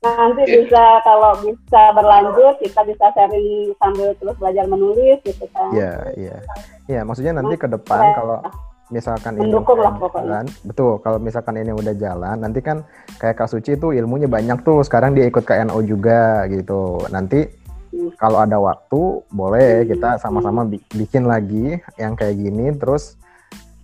nanti 0.00 0.42
bisa 0.48 0.84
kalau 1.04 1.36
bisa 1.44 1.82
berlanjut 1.92 2.56
kita 2.64 2.80
bisa 2.88 3.12
sharing 3.12 3.76
sambil 3.76 4.16
terus 4.16 4.36
belajar 4.40 4.64
menulis 4.64 5.20
gitu 5.28 5.44
kan 5.52 5.68
Iya, 5.76 5.92
iya. 6.16 6.36
Iya, 6.88 7.00
maksudnya 7.06 7.36
nanti 7.36 7.54
ke 7.60 7.68
depan 7.68 8.00
Keren. 8.00 8.16
kalau 8.16 8.38
misalkan 8.90 9.38
ini 9.38 9.46
Mendukung 9.46 9.78
udah 9.78 9.86
lah 9.86 9.94
pokoknya. 10.02 10.26
jalan, 10.26 10.46
betul. 10.66 10.92
Kalau 10.98 11.18
misalkan 11.22 11.54
ini 11.62 11.70
udah 11.70 11.94
jalan, 11.94 12.36
nanti 12.42 12.58
kan 12.58 12.82
kayak 13.22 13.38
Kak 13.38 13.48
Suci 13.48 13.78
tuh 13.78 13.94
ilmunya 13.94 14.26
banyak 14.26 14.58
tuh. 14.66 14.82
Sekarang 14.82 15.14
dia 15.14 15.30
ikut 15.30 15.46
KNO 15.46 15.78
juga 15.86 16.50
gitu. 16.50 17.06
Nanti. 17.14 17.46
Kalau 18.16 18.38
ada 18.38 18.56
waktu 18.56 19.00
boleh 19.30 19.84
kita 19.86 20.16
sama-sama 20.22 20.62
bi- 20.62 20.82
bikin 20.94 21.26
lagi 21.26 21.78
yang 21.98 22.14
kayak 22.14 22.38
gini 22.38 22.70
terus 22.78 23.18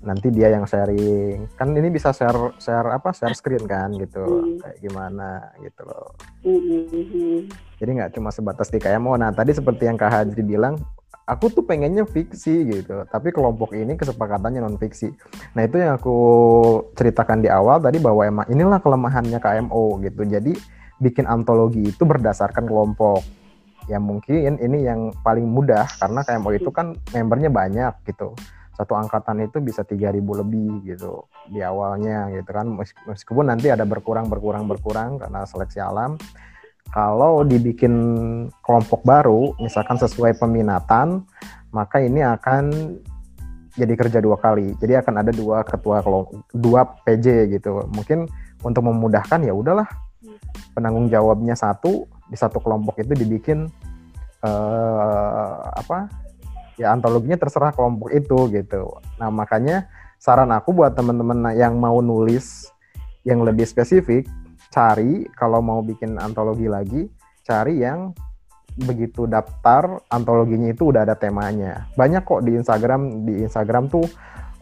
nanti 0.07 0.31
dia 0.31 0.55
yang 0.55 0.63
sharing. 0.65 1.51
Kan 1.59 1.75
ini 1.75 1.91
bisa 1.91 2.15
share 2.15 2.55
share 2.63 2.95
apa 2.95 3.11
share 3.11 3.35
screen 3.35 3.67
kan 3.67 3.91
gitu. 3.99 4.23
Hmm. 4.23 4.63
kayak 4.63 4.79
gimana 4.79 5.51
gitu 5.59 5.83
loh. 5.83 6.15
Hmm, 6.47 6.63
hmm, 6.63 7.05
hmm. 7.11 7.39
jadi 7.83 7.91
nggak 7.99 8.13
cuma 8.15 8.31
sebatas 8.31 8.71
di 8.71 8.79
KMO 8.79 9.19
nah 9.19 9.35
tadi 9.35 9.51
seperti 9.51 9.91
yang 9.91 9.99
Kak 9.99 10.11
Hadri 10.15 10.47
bilang 10.47 10.79
aku 11.27 11.51
tuh 11.51 11.67
pengennya 11.67 12.07
fiksi 12.07 12.55
gitu. 12.71 13.03
Tapi 13.11 13.35
kelompok 13.35 13.75
ini 13.75 13.99
kesepakatannya 13.99 14.63
non 14.63 14.79
fiksi 14.79 15.11
nah 15.59 15.67
itu 15.67 15.83
yang 15.83 15.99
aku 15.99 16.17
ceritakan 16.95 17.43
di 17.43 17.51
awal 17.51 17.83
tadi 17.83 17.99
bahwa 17.99 18.23
emang 18.23 18.47
inilah 18.47 18.79
kelemahannya 18.79 19.43
KMO 19.43 19.99
gitu. 20.07 20.23
Jadi 20.23 20.55
bikin 21.03 21.27
antologi 21.29 21.93
itu 21.93 22.03
berdasarkan 22.07 22.65
kelompok 22.65 23.21
ya 23.87 24.03
mungkin 24.03 24.59
ini 24.59 24.79
yang 24.83 25.15
paling 25.23 25.47
mudah 25.47 25.87
karena 25.99 26.21
KMO 26.27 26.51
itu 26.55 26.71
kan 26.75 26.95
membernya 27.15 27.51
banyak 27.51 27.95
gitu. 28.07 28.35
Satu 28.77 28.93
angkatan 28.93 29.41
itu 29.41 29.57
bisa 29.65 29.89
3000 29.89 30.21
lebih 30.21 30.85
gitu 30.85 31.25
di 31.49 31.65
awalnya 31.65 32.29
gitu 32.35 32.51
kan. 32.51 32.67
Mes- 32.69 32.99
meskipun 33.09 33.49
nanti 33.49 33.73
ada 33.73 33.89
berkurang 33.89 34.29
berkurang 34.29 34.69
berkurang 34.69 35.17
karena 35.17 35.47
seleksi 35.49 35.81
alam. 35.81 36.19
Kalau 36.93 37.43
dibikin 37.43 37.95
kelompok 38.63 39.03
baru 39.03 39.57
misalkan 39.59 39.99
sesuai 39.99 40.39
peminatan 40.39 41.27
maka 41.75 41.99
ini 41.99 42.23
akan 42.23 42.95
jadi 43.77 43.95
kerja 43.95 44.19
dua 44.25 44.41
kali. 44.41 44.73
Jadi 44.81 44.97
akan 44.97 45.15
ada 45.21 45.31
dua 45.31 45.63
ketua 45.63 46.01
kelompok 46.01 46.43
dua 46.53 46.85
PJ 47.05 47.53
gitu. 47.53 47.85
Mungkin 47.93 48.27
untuk 48.65 48.83
memudahkan 48.83 49.45
ya 49.45 49.53
udahlah. 49.53 49.87
Penanggung 50.73 51.09
jawabnya 51.09 51.57
satu 51.57 52.09
di 52.27 52.37
satu 52.37 52.59
kelompok 52.59 52.99
itu 53.03 53.13
dibikin 53.15 53.71
eh, 54.43 55.55
apa 55.77 56.11
ya 56.77 56.93
antologinya 56.93 57.41
terserah 57.41 57.73
kelompok 57.73 58.13
itu 58.13 58.51
gitu. 58.53 59.01
Nah 59.17 59.33
makanya 59.33 59.89
saran 60.21 60.53
aku 60.53 60.73
buat 60.77 60.93
teman-teman 60.97 61.55
yang 61.57 61.77
mau 61.77 61.99
nulis 62.05 62.69
yang 63.27 63.43
lebih 63.43 63.67
spesifik 63.67 64.29
cari 64.71 65.25
kalau 65.35 65.65
mau 65.65 65.81
bikin 65.81 66.21
antologi 66.21 66.69
lagi 66.69 67.09
cari 67.47 67.81
yang 67.81 68.13
begitu 68.77 69.25
daftar 69.25 70.05
antologinya 70.13 70.69
itu 70.69 70.93
udah 70.93 71.09
ada 71.09 71.17
temanya. 71.17 71.89
Banyak 71.97 72.29
kok 72.29 72.45
di 72.45 72.61
Instagram 72.61 73.25
di 73.25 73.41
Instagram 73.41 73.89
tuh 73.89 74.05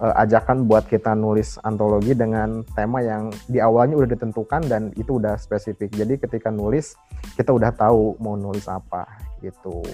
eh, 0.01 0.15
ajakan 0.23 0.67
buat 0.67 0.87
kita 0.89 1.15
nulis 1.15 1.61
antologi 1.63 2.17
dengan 2.17 2.63
tema 2.75 3.03
yang 3.05 3.31
di 3.47 3.59
awalnya 3.59 3.99
udah 3.99 4.11
ditentukan 4.15 4.67
dan 4.67 4.91
itu 4.99 5.19
udah 5.19 5.39
spesifik. 5.39 5.93
Jadi 5.95 6.19
ketika 6.19 6.49
nulis 6.49 6.99
kita 7.35 7.51
udah 7.55 7.71
tahu 7.75 8.19
mau 8.19 8.35
nulis 8.35 8.67
apa 8.71 9.07
gitu. 9.45 9.85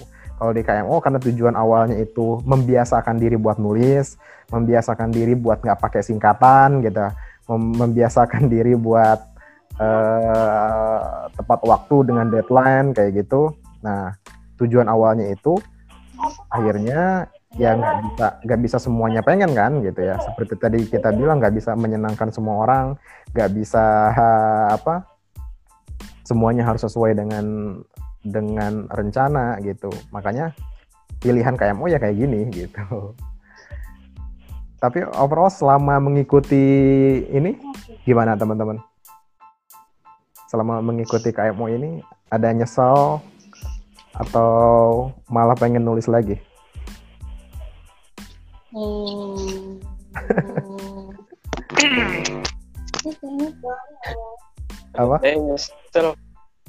Kalau 0.41 0.51
di 0.57 0.65
KMO 0.65 0.97
karena 1.05 1.19
tujuan 1.21 1.53
awalnya 1.53 2.01
itu 2.01 2.41
membiasakan 2.41 3.21
diri 3.21 3.37
buat 3.37 3.61
nulis, 3.61 4.17
membiasakan 4.49 5.13
diri 5.13 5.37
buat 5.37 5.61
nggak 5.61 5.77
pakai 5.77 6.01
singkatan 6.01 6.81
gitu, 6.81 7.05
mem- 7.53 7.75
membiasakan 7.77 8.49
diri 8.53 8.73
buat 8.73 9.21
eh, 9.77 11.01
tepat 11.37 11.59
waktu 11.61 11.95
dengan 12.09 12.33
deadline 12.33 12.97
kayak 12.97 13.21
gitu. 13.21 13.53
Nah 13.85 14.17
tujuan 14.57 14.89
awalnya 14.89 15.29
itu 15.29 15.57
akhirnya 16.53 17.29
ya 17.59 17.75
nggak 17.75 17.95
bisa 18.07 18.27
nggak 18.47 18.59
bisa 18.63 18.77
semuanya 18.79 19.21
pengen 19.23 19.51
kan 19.51 19.83
gitu 19.83 19.99
ya. 19.99 20.15
Seperti 20.23 20.53
tadi 20.55 20.79
kita 20.87 21.11
bilang 21.11 21.43
nggak 21.43 21.55
bisa 21.55 21.75
menyenangkan 21.75 22.31
semua 22.31 22.63
orang 22.63 22.85
nggak 23.35 23.51
bisa 23.51 24.11
apa 24.77 25.03
semuanya 26.23 26.63
harus 26.63 26.87
sesuai 26.87 27.17
dengan 27.17 27.45
dengan 28.23 28.87
rencana 28.87 29.59
gitu. 29.65 29.91
Makanya 30.15 30.55
pilihan 31.19 31.59
KMO 31.59 31.91
ya 31.91 31.99
kayak 31.99 32.15
gini 32.15 32.47
gitu. 32.63 33.15
Tapi 34.81 35.05
overall 35.13 35.51
selama 35.51 36.01
mengikuti 36.01 36.65
ini 37.29 37.59
gimana 38.07 38.33
teman-teman? 38.33 38.81
Selama 40.49 40.81
mengikuti 40.81 41.29
KMO 41.29 41.69
ini 41.69 42.01
ada 42.31 42.49
nyesel 42.49 43.21
atau 44.11 44.51
malah 45.31 45.55
pengen 45.55 45.87
nulis 45.87 46.11
lagi 46.11 46.35
Hmm. 48.71 49.83
apa 54.95 55.15
Saya 55.23 55.35
nyesel. 55.39 56.07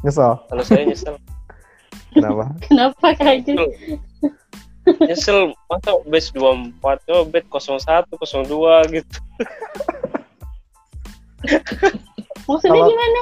nyesel 0.03 0.33
Kalau 0.51 0.65
saya 0.67 0.83
nyesel. 0.87 1.15
kenapa 2.15 2.45
Kenapa 2.67 3.07
kayak 3.15 3.47
gitu? 3.47 3.67
Nyesel 5.07 5.55
masa 5.71 5.95
batch 6.11 6.35
24 6.35 7.15
oh 7.15 7.23
batch 7.31 7.47
01, 7.51 8.11
02 8.11 8.99
gitu. 8.99 9.19
Maksudnya 12.51 12.83
gimana? 12.83 13.21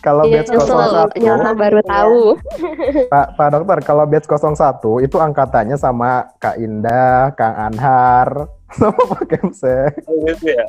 Kalau 0.00 0.24
Iya, 0.26 0.42
batch 0.42 0.50
nyesel, 0.52 0.78
01 0.78 1.22
nyesel 1.22 1.54
baru 1.54 1.80
tahu. 1.84 2.20
Pak, 3.12 3.26
Pak 3.36 3.48
Dokter, 3.52 3.78
kalau 3.84 4.04
batch 4.06 4.28
01 4.28 5.04
itu 5.06 5.16
angkatannya 5.18 5.76
sama 5.76 6.30
Kak 6.38 6.56
Indah, 6.58 7.32
Kang 7.34 7.56
Anhar, 7.56 8.48
sama 8.78 9.00
Pak 9.16 9.24
Kemse. 9.28 9.92
Oh, 10.08 10.16
gitu 10.26 10.46
ya. 10.52 10.66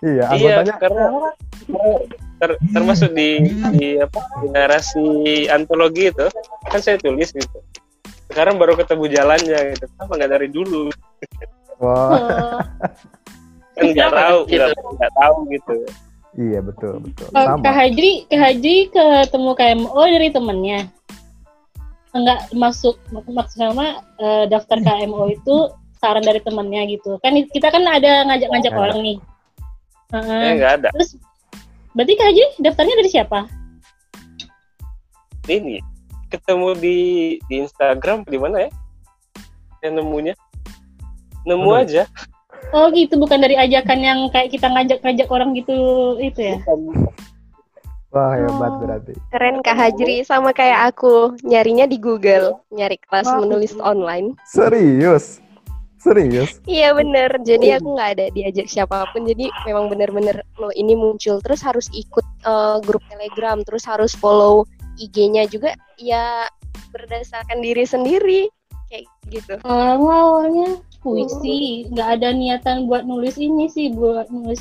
Iya, 0.00 0.26
Iya, 0.38 0.56
karena 0.78 1.34
ter- 2.38 2.58
termasuk 2.72 3.10
di, 3.12 3.48
di 3.74 3.88
apa 3.98 4.20
di 4.44 4.46
narasi 4.52 5.06
antologi 5.48 6.12
itu 6.12 6.26
kan 6.68 6.80
saya 6.80 6.96
tulis 7.00 7.32
gitu. 7.32 7.58
Sekarang 8.30 8.56
baru 8.56 8.76
ketemu 8.78 9.04
jalannya 9.10 9.58
gitu. 9.76 9.84
Kenapa 9.94 10.12
nggak 10.16 10.32
dari 10.32 10.48
dulu? 10.48 10.88
wah, 11.80 12.10
Oh, 12.14 12.58
Kan 13.74 13.90
nggak 13.90 14.10
tahu, 14.14 14.38
gitu? 14.46 14.62
nggak 14.62 14.92
nggak 14.94 15.12
tahu 15.18 15.36
gitu. 15.50 15.76
Iya 16.36 16.60
betul 16.60 16.98
betul. 17.02 17.28
Oh, 17.34 17.44
Sama. 17.44 17.62
Kak 17.62 17.74
Hajri, 17.74 18.26
Kak 18.26 18.40
Hajri 18.40 18.76
ketemu 18.90 19.50
KMO 19.54 20.02
dari 20.02 20.28
temennya. 20.30 20.80
Enggak 22.14 22.46
masuk 22.54 22.94
mak- 23.10 23.26
maksud 23.26 23.58
sama 23.58 24.02
eh, 24.22 24.44
daftar 24.46 24.78
KMO 24.78 25.30
itu 25.36 25.70
saran 25.98 26.22
dari 26.22 26.38
temennya 26.42 26.86
gitu. 26.90 27.18
Kan 27.22 27.38
kita 27.50 27.70
kan 27.70 27.82
ada 27.86 28.26
ngajak-ngajak 28.28 28.72
orang 28.74 29.00
nih. 29.02 29.18
Heeh. 30.14 30.42
Saya 30.42 30.52
nggak 30.58 30.72
ada. 30.82 30.88
Terus 30.94 31.10
berarti 31.94 32.12
Kak 32.18 32.26
Hajri 32.30 32.46
daftarnya 32.62 32.96
dari 32.98 33.10
siapa? 33.10 33.38
Ini 35.44 35.76
ketemu 36.32 36.68
di 36.80 36.98
di 37.46 37.54
Instagram 37.62 38.26
di 38.26 38.38
mana 38.40 38.66
ya? 38.66 38.70
Yang 39.84 39.94
nemunya? 40.00 40.34
Nemu 41.44 41.70
Aduh. 41.70 41.82
aja. 41.84 42.02
Oh 42.74 42.90
gitu, 42.90 43.14
bukan 43.22 43.38
dari 43.38 43.54
ajakan 43.54 44.02
yang 44.02 44.18
kayak 44.34 44.50
kita 44.50 44.66
ngajak-ngajak 44.66 45.30
orang 45.30 45.54
gitu 45.54 45.78
itu 46.18 46.40
ya? 46.42 46.58
Wah, 48.10 48.34
hebat 48.34 48.70
Oh. 48.70 48.78
berarti. 48.82 49.14
Keren 49.30 49.62
Kak 49.62 49.78
Hajri 49.78 50.26
sama 50.26 50.50
kayak 50.50 50.94
aku 50.94 51.38
nyarinya 51.46 51.86
di 51.86 52.02
Google, 52.02 52.58
nyari 52.74 52.98
kelas 52.98 53.30
Oh, 53.30 53.46
menulis 53.46 53.74
online. 53.78 54.34
Serius? 54.46 55.38
Serius? 56.02 56.58
Iya 56.66 56.92
bener, 56.98 57.30
jadi 57.46 57.78
aku 57.78 57.94
nggak 57.94 58.10
ada 58.18 58.26
diajak 58.34 58.66
siapa 58.68 59.06
pun, 59.14 59.24
jadi 59.24 59.48
memang 59.64 59.88
bener-bener 59.88 60.42
lo 60.58 60.68
ini 60.74 60.98
muncul 60.98 61.40
terus 61.40 61.62
harus 61.62 61.86
ikut 61.94 62.26
eh, 62.42 62.76
grup 62.82 63.02
Telegram, 63.06 63.62
terus 63.62 63.86
harus 63.86 64.12
follow 64.18 64.66
IG-nya 64.98 65.46
juga, 65.46 65.72
ya 65.98 66.46
berdasarkan 66.94 67.58
diri 67.62 67.82
sendiri 67.86 68.46
kayak 68.90 69.04
gitu. 69.30 69.54
Awalnya 69.64 70.80
puisi, 71.04 71.88
nggak 71.92 72.08
ada 72.20 72.32
niatan 72.32 72.88
buat 72.88 73.04
nulis 73.04 73.36
ini 73.36 73.68
sih, 73.68 73.92
buat 73.92 74.28
nulis 74.32 74.60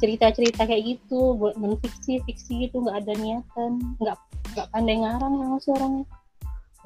cerita-cerita 0.00 0.64
kayak 0.64 0.96
gitu, 0.96 1.36
buat 1.36 1.54
menfiksi, 1.60 2.18
fiksi 2.24 2.66
gitu, 2.66 2.82
nggak 2.82 3.04
ada 3.04 3.12
niatan, 3.20 3.70
nggak 4.00 4.16
nggak 4.56 4.66
pandai 4.72 4.96
ngarang 4.98 5.34
sih 5.62 5.70
orangnya. 5.76 6.06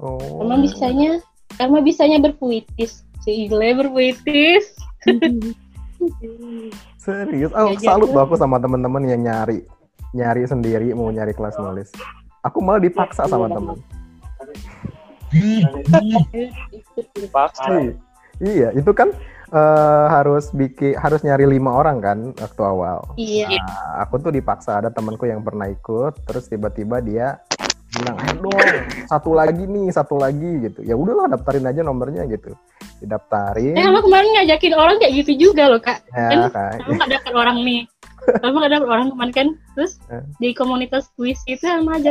Oh. 0.02 0.18
Karena 0.42 0.56
bisanya, 0.58 1.10
karena 1.54 1.78
bisanya 1.80 2.18
berpuitis, 2.20 3.06
si 3.22 3.46
Igle 3.46 3.78
berpuitis. 3.78 4.74
Serius? 7.04 7.52
Oh, 7.56 7.72
salut 7.80 8.12
loh 8.12 8.28
aku 8.28 8.36
sama 8.36 8.60
teman-teman 8.60 9.08
yang 9.08 9.24
nyari 9.24 9.64
nyari 10.14 10.46
sendiri 10.46 10.94
mau 10.94 11.10
nyari 11.10 11.34
kelas 11.34 11.58
nulis. 11.58 11.90
Aku 12.46 12.60
malah 12.60 12.80
dipaksa 12.80 13.26
sama 13.26 13.50
teman. 13.50 13.80
Paksa. 17.30 17.94
Iya. 18.38 18.68
Itu 18.72 18.90
kan 18.90 19.10
eh, 19.46 20.06
harus 20.10 20.50
bikin 20.50 20.94
harus 20.94 21.22
nyari 21.22 21.46
lima 21.46 21.70
orang 21.72 21.98
kan 21.98 22.18
waktu 22.32 22.62
awal. 22.62 22.98
Iya. 23.14 23.46
Nah, 23.56 24.02
aku 24.02 24.18
tuh 24.20 24.30
dipaksa 24.30 24.78
ada 24.78 24.90
temanku 24.90 25.24
yang 25.24 25.40
pernah 25.40 25.66
ikut, 25.66 26.24
terus 26.24 26.46
tiba-tiba 26.46 26.98
dia 26.98 27.38
bilang, 27.94 28.18
ayo 28.18 28.34
dong, 28.42 28.58
satu 29.06 29.30
lagi 29.32 29.62
nih, 29.64 29.86
satu 29.88 30.18
lagi 30.18 30.66
gitu. 30.66 30.82
Ya 30.82 30.98
udahlah, 30.98 31.30
daftarin 31.30 31.62
aja 31.62 31.78
nomornya 31.80 32.26
gitu. 32.26 32.50
Didaftarin, 32.98 33.78
Eh, 33.78 33.84
sama 33.84 34.02
kemarin 34.02 34.34
ngajakin 34.34 34.74
orang 34.74 34.96
kayak 34.98 35.14
gitu 35.14 35.32
juga 35.38 35.70
loh 35.70 35.78
kak. 35.78 36.02
ya 36.10 36.50
kan 36.50 36.50
kan. 36.50 36.76
Kamu 36.80 36.90
nggak 36.92 37.10
dapet 37.12 37.32
orang 37.32 37.56
nih. 37.62 37.80
Kamu 38.42 38.54
nggak 38.56 38.72
dapet 38.74 38.88
orang 38.88 39.06
kemarin 39.14 39.32
kan. 39.32 39.48
Terus 39.78 39.92
Eh. 40.10 40.24
di 40.42 40.50
komunitas 40.50 41.06
puisi 41.14 41.54
itu 41.54 41.62
sama 41.62 41.94
aja. 41.94 42.10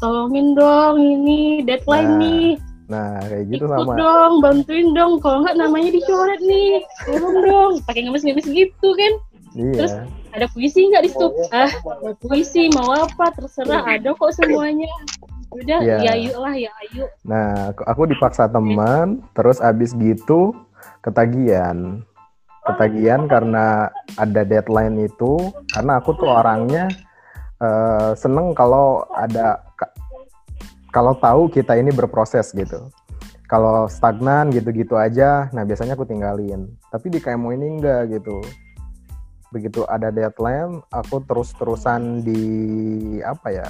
Tolongin 0.00 0.56
dong 0.56 0.96
ini 0.98 1.60
deadline 1.62 2.08
Nah, 2.08 2.18
nih. 2.18 2.48
Nah, 2.90 3.22
kayak 3.22 3.44
gitu 3.54 3.64
Ikut 3.64 3.76
sama. 3.86 3.94
dong, 3.94 4.32
bantuin 4.42 4.88
dong. 4.90 5.12
Kalau 5.22 5.46
nggak 5.46 5.56
namanya 5.56 5.90
dicoret 5.92 6.40
nih. 6.42 6.82
Tolong 7.06 7.36
dong. 7.44 7.72
Pakai 7.84 8.02
ngemis-ngemis 8.02 8.48
gitu 8.48 8.88
kan. 8.96 9.12
Terus 9.50 9.92
Iya. 9.92 10.06
ada 10.32 10.46
puisi 10.50 10.80
nggak 10.86 11.04
di 11.04 11.10
situ? 11.10 11.26
Ah, 11.50 11.70
mau 11.84 12.14
puisi 12.18 12.70
mau 12.70 12.90
apa 12.96 13.30
terserah 13.30 13.82
ada 13.84 14.10
kok 14.10 14.32
semuanya. 14.32 14.86
Udah, 15.50 15.82
Iya. 15.82 15.96
ya 16.00 16.12
yuk 16.16 16.38
lah, 16.38 16.54
ya 16.54 16.70
ayo. 16.80 17.10
Nah, 17.22 17.74
aku- 17.74 17.82
aku 17.84 18.02
dipaksa 18.06 18.46
teman, 18.46 19.18
terus 19.34 19.58
abis 19.58 19.90
gitu 19.92 20.54
ketagihan. 21.00 22.02
Ketagihan 22.62 23.26
karena 23.26 23.88
ada 24.14 24.42
deadline 24.42 25.02
itu, 25.02 25.38
karena 25.68 25.98
aku 25.98 26.14
tuh 26.14 26.26
orangnya 26.26 26.86
eh, 27.60 28.16
seneng 28.16 28.56
kalau 28.56 29.04
ada 29.12 29.60
kalau 30.90 31.14
tahu 31.18 31.50
kita 31.50 31.78
ini 31.78 31.94
berproses 31.94 32.50
gitu. 32.54 32.90
Kalau 33.50 33.90
stagnan 33.90 34.54
gitu-gitu 34.54 34.94
aja, 34.94 35.50
nah 35.50 35.66
biasanya 35.66 35.98
aku 35.98 36.06
tinggalin. 36.06 36.70
Tapi 36.90 37.10
di 37.10 37.18
KMO 37.18 37.50
ini 37.50 37.78
enggak 37.78 38.14
gitu. 38.14 38.38
Begitu 39.50 39.82
ada 39.90 40.14
deadline, 40.14 40.78
aku 40.94 41.18
terus-terusan 41.26 42.22
di 42.22 42.42
apa 43.26 43.50
ya? 43.50 43.68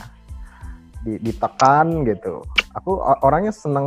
di, 1.05 1.17
ditekan 1.21 2.05
gitu. 2.05 2.45
Aku 2.77 3.01
orangnya 3.25 3.51
seneng 3.51 3.87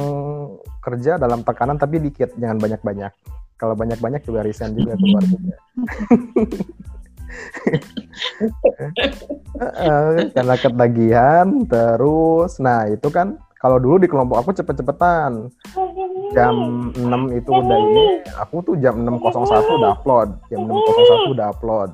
kerja 0.84 1.16
dalam 1.16 1.46
tekanan 1.46 1.80
tapi 1.80 2.02
dikit, 2.02 2.34
jangan 2.36 2.60
banyak-banyak. 2.60 3.12
Kalau 3.56 3.78
banyak-banyak 3.78 4.26
juga 4.26 4.44
resign 4.44 4.76
juga 4.76 4.98
keluar 5.00 5.24
juga. 5.24 5.56
Karena 10.36 10.56
ketagihan 10.58 11.48
terus. 11.66 12.58
Nah, 12.60 12.90
itu 12.90 13.08
kan 13.10 13.38
kalau 13.64 13.80
dulu 13.80 13.96
di 14.04 14.12
kelompok 14.12 14.44
aku 14.44 14.52
cepet-cepetan. 14.52 15.48
Jam 16.36 16.92
6 16.92 17.40
itu 17.40 17.50
udah 17.54 17.78
ini, 17.80 18.04
aku 18.36 18.60
tuh 18.66 18.76
jam 18.82 19.08
6.01 19.08 19.80
udah 19.80 19.92
upload. 19.96 20.30
Jam 20.52 20.68
6.01 20.68 21.32
udah 21.32 21.48
upload. 21.54 21.90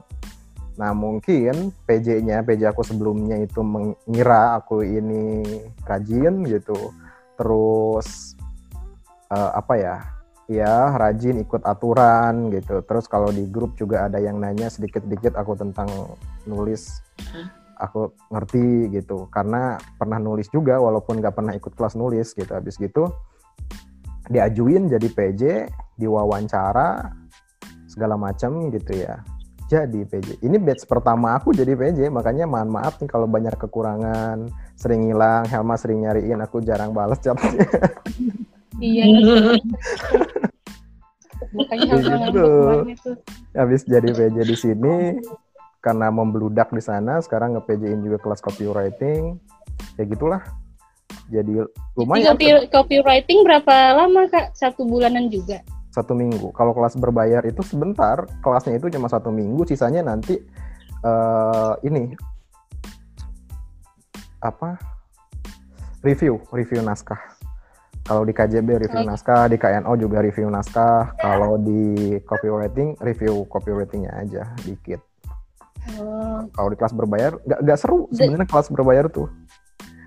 Nah 0.79 0.95
mungkin 0.95 1.75
PJ-nya, 1.83 2.41
PJ 2.47 2.71
aku 2.71 2.81
sebelumnya 2.87 3.35
itu 3.37 3.59
mengira 3.61 4.57
aku 4.57 4.81
ini 4.81 5.43
rajin 5.83 6.47
gitu. 6.47 6.95
Terus 7.35 8.33
eh, 9.29 9.51
apa 9.53 9.73
ya? 9.77 10.18
Ya 10.49 10.97
rajin 10.97 11.37
ikut 11.37 11.61
aturan 11.61 12.49
gitu. 12.49 12.81
Terus 12.81 13.05
kalau 13.05 13.29
di 13.29 13.45
grup 13.45 13.77
juga 13.77 14.09
ada 14.09 14.17
yang 14.17 14.41
nanya 14.41 14.65
sedikit-sedikit 14.65 15.37
aku 15.37 15.53
tentang 15.53 15.87
nulis. 16.49 17.05
Aku 17.77 18.17
ngerti 18.33 18.89
gitu. 18.89 19.29
Karena 19.29 19.77
pernah 20.01 20.17
nulis 20.17 20.49
juga 20.49 20.81
walaupun 20.81 21.21
nggak 21.21 21.37
pernah 21.37 21.53
ikut 21.53 21.77
kelas 21.77 21.93
nulis 21.93 22.33
gitu. 22.33 22.49
Habis 22.49 22.81
gitu 22.81 23.13
diajuin 24.29 24.89
jadi 24.89 25.07
PJ, 25.09 25.41
diwawancara 25.97 27.13
segala 27.89 28.13
macam 28.17 28.69
gitu 28.69 28.93
ya 28.93 29.21
jadi 29.69 30.01
PJ. 30.01 30.41
Ini 30.41 30.57
batch 30.57 30.89
pertama 30.89 31.37
aku 31.37 31.53
jadi 31.53 31.77
PJ, 31.77 32.09
makanya 32.09 32.49
mohon 32.49 32.73
maaf 32.73 32.97
nih 32.97 33.05
kalau 33.05 33.29
banyak 33.29 33.53
kekurangan, 33.53 34.49
sering 34.73 35.05
hilang, 35.05 35.45
Helma 35.45 35.77
sering 35.77 36.01
nyariin, 36.01 36.41
aku 36.41 36.65
jarang 36.65 36.89
balas 36.89 37.21
chatnya. 37.21 37.69
Iya. 38.77 39.03
makanya 41.49 41.97
Iya 41.97 41.97
hal-hal 41.97 42.85
gitu. 42.85 43.11
habis 43.57 43.81
jadi 43.89 44.09
PJ 44.13 44.37
di 44.45 44.57
sini 44.57 44.95
karena 45.79 46.11
membludak 46.11 46.69
di 46.75 46.83
sana 46.83 47.23
sekarang 47.23 47.55
nge 47.55 47.63
PJ-in 47.65 48.03
juga 48.03 48.19
kelas 48.19 48.43
copywriting. 48.43 49.39
Ya 49.95 50.03
gitulah. 50.03 50.43
Jadi 51.31 51.63
Di 51.63 51.95
lumayan 51.95 52.35
copy, 52.35 52.47
copywriting 52.67 53.47
berapa 53.47 53.95
lama 53.95 54.27
kak? 54.27 54.51
Satu 54.53 54.83
bulanan 54.83 55.31
juga? 55.31 55.63
Satu 55.89 56.13
minggu. 56.13 56.51
Kalau 56.51 56.75
kelas 56.75 56.99
berbayar 56.99 57.41
itu 57.47 57.63
sebentar. 57.63 58.27
Kelasnya 58.43 58.75
itu 58.75 58.91
cuma 58.91 59.07
satu 59.07 59.31
minggu. 59.31 59.63
Sisanya 59.63 60.03
nanti 60.03 60.35
eh 61.05 61.73
ini. 61.87 62.11
Apa? 64.43 64.75
Review. 66.03 66.43
Review 66.51 66.83
naskah 66.83 67.38
kalau 68.05 68.23
di 68.25 68.33
KJB 68.33 68.87
review 68.87 69.03
naskah 69.05 69.47
di 69.47 69.57
KNO 69.59 69.91
juga 69.99 70.23
review 70.23 70.49
naskah. 70.49 71.13
Kalau 71.17 71.59
di 71.61 72.17
copywriting 72.25 72.97
review 73.03 73.45
copywritingnya 73.47 74.11
aja 74.15 74.43
dikit. 74.65 75.01
Oh, 75.97 76.43
kalau 76.53 76.69
di 76.69 76.77
kelas 76.77 76.93
berbayar 76.93 77.39
nggak 77.39 77.59
nggak 77.65 77.79
seru 77.79 78.11
sebenarnya 78.11 78.47
kelas 78.49 78.67
berbayar 78.69 79.05
tuh. 79.07 79.29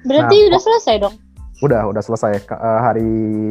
Berarti 0.03 0.37
Nah, 0.37 0.47
udah 0.53 0.61
selesai 0.61 0.95
dong? 0.99 1.15
Udah 1.63 1.83
udah 1.89 2.03
selesai. 2.03 2.43
Ke- 2.43 2.59
eh, 2.59 2.81
hari 2.83 3.09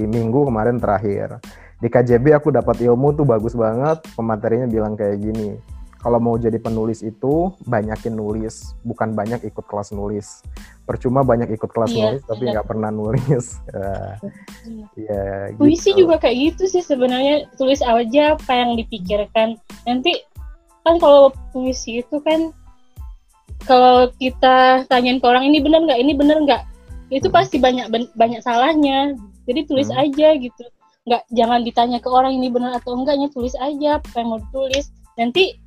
minggu 0.08 0.48
kemarin 0.48 0.78
terakhir. 0.78 1.40
Di 1.82 1.90
KJB 1.90 2.38
aku 2.38 2.54
dapat 2.54 2.78
ilmu 2.84 3.16
tuh 3.18 3.26
bagus 3.26 3.58
banget. 3.58 4.04
Pematerinya 4.14 4.70
bilang 4.70 4.94
kayak 4.94 5.18
gini 5.18 5.58
kalau 6.02 6.18
mau 6.18 6.34
jadi 6.34 6.57
penulis 6.57 7.06
itu 7.06 7.53
banyakin 7.69 8.18
nulis. 8.18 8.73
Bukan 8.82 9.14
banyak 9.14 9.45
ikut 9.45 9.61
kelas 9.69 9.94
nulis. 9.94 10.41
Percuma 10.90 11.22
banyak 11.22 11.53
ikut 11.53 11.69
kelas 11.69 11.94
Iya, 11.94 12.18
nulis 12.18 12.22
tapi 12.26 12.44
nggak 12.49 12.68
pernah 12.68 12.90
nulis. 12.90 13.45
Ya. 14.98 15.53
Puisi 15.57 15.94
gitu. 15.94 16.06
juga 16.06 16.18
kayak 16.22 16.38
gitu 16.57 16.64
sih 16.69 16.84
sebenarnya. 16.84 17.45
Tulis 17.56 17.82
aja 17.86 18.36
apa 18.38 18.52
yang 18.52 18.78
dipikirkan. 18.78 19.57
Nanti 19.86 20.26
kan 20.82 20.98
kalau 20.98 21.30
puisi 21.53 22.02
itu 22.02 22.18
kan 22.26 22.49
kalau 23.69 24.10
kita 24.18 24.90
tanyain 24.90 25.22
ke 25.22 25.26
orang 25.30 25.45
ini 25.45 25.61
benar 25.61 25.86
nggak? 25.86 26.02
Ini 26.02 26.14
benar 26.18 26.38
nggak? 26.41 26.64
Itu 27.14 27.30
pasti 27.30 27.61
banyak 27.61 27.94
banyak 28.18 28.41
salahnya. 28.41 29.14
Jadi 29.45 29.69
tulis 29.69 29.90
Hmm. 29.94 30.02
aja 30.02 30.34
gitu. 30.38 30.64
Nggak 31.06 31.22
jangan 31.34 31.60
ditanya 31.61 31.98
ke 32.02 32.10
orang 32.10 32.34
ini 32.38 32.49
benar 32.49 32.78
atau 32.82 32.98
enggaknya. 32.98 33.30
Tulis 33.30 33.53
aja 33.57 34.02
apa 34.02 34.15
yang 34.18 34.34
mau 34.34 34.40
ditulis. 34.41 34.90
Nanti 35.18 35.61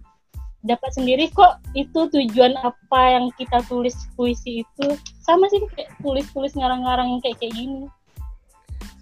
dapat 0.65 0.91
sendiri 0.97 1.28
kok 1.31 1.61
itu 1.77 2.09
tujuan 2.09 2.57
apa 2.65 3.01
yang 3.12 3.28
kita 3.36 3.61
tulis 3.69 3.95
puisi 4.16 4.65
itu 4.65 4.86
sama 5.20 5.45
sih 5.53 5.61
kayak 5.77 5.93
tulis-tulis 6.01 6.57
ngarang-ngarang 6.57 7.09
yang 7.12 7.20
kayak 7.20 7.36
kayak 7.39 7.53
gini 7.53 7.85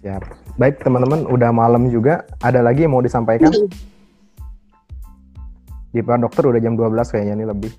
Siap. 0.03 0.23
baik 0.59 0.83
teman-teman 0.83 1.23
udah 1.31 1.55
malam 1.55 1.87
juga 1.87 2.27
ada 2.43 2.59
lagi 2.59 2.83
yang 2.83 2.91
mau 2.91 3.03
disampaikan 3.03 3.49
di 5.95 5.99
Pak 6.03 6.19
Dokter 6.19 6.43
udah 6.51 6.59
jam 6.59 6.75
12 6.75 6.91
kayaknya 7.15 7.33
nih 7.39 7.47
lebih 7.47 7.71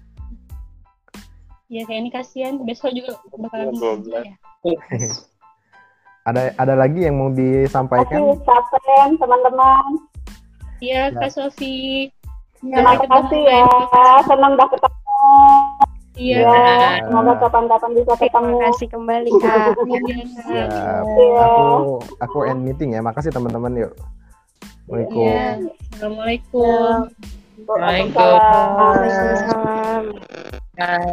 ya 1.69 1.85
kayak 1.85 2.01
ini 2.01 2.11
kasihan 2.13 2.55
besok 2.65 2.97
juga 2.97 3.21
bakalan 3.37 3.77
ya. 4.09 4.33
ada 6.29 6.57
ada 6.57 6.75
lagi 6.75 7.05
yang 7.05 7.21
mau 7.21 7.29
disampaikan 7.29 8.17
Kasih 8.17 8.41
capek 8.49 9.09
teman-teman. 9.21 9.85
Iya, 10.81 11.13
Ya. 11.13 11.17
Kak 11.17 11.31
Sofi. 11.33 12.09
Terima 12.65 12.97
Sampai 12.97 13.07
kasih 13.13 13.29
ketemu 13.29 13.45
ya. 13.45 13.61
lain. 13.61 14.25
Senang 14.25 14.53
udah 14.57 14.69
ketemu. 14.73 15.03
Iya. 16.15 16.47
Ya, 16.47 17.03
semoga 17.11 17.33
kapan-kapan 17.43 17.91
bisa 17.93 18.13
ketemu. 18.17 18.55
Terima 18.55 18.65
kasih 18.71 18.87
kembali 18.89 19.31
kak. 19.43 19.69
Iya. 19.85 20.17
Siap. 20.47 21.05
Iya. 21.05 21.45
Aku 21.45 21.85
aku 22.23 22.39
end 22.49 22.61
meeting 22.65 22.97
ya. 22.97 23.01
Makasih 23.05 23.35
teman-teman 23.35 23.75
yuk. 23.77 23.93
Assalamualaikum. 24.89 25.27
Iya. 25.27 25.49
Assalamualaikum. 25.93 26.99
Waalaikumsalam. 27.65 28.69
Waalaikumsalam. 28.77 30.03
Nah, 30.75 31.07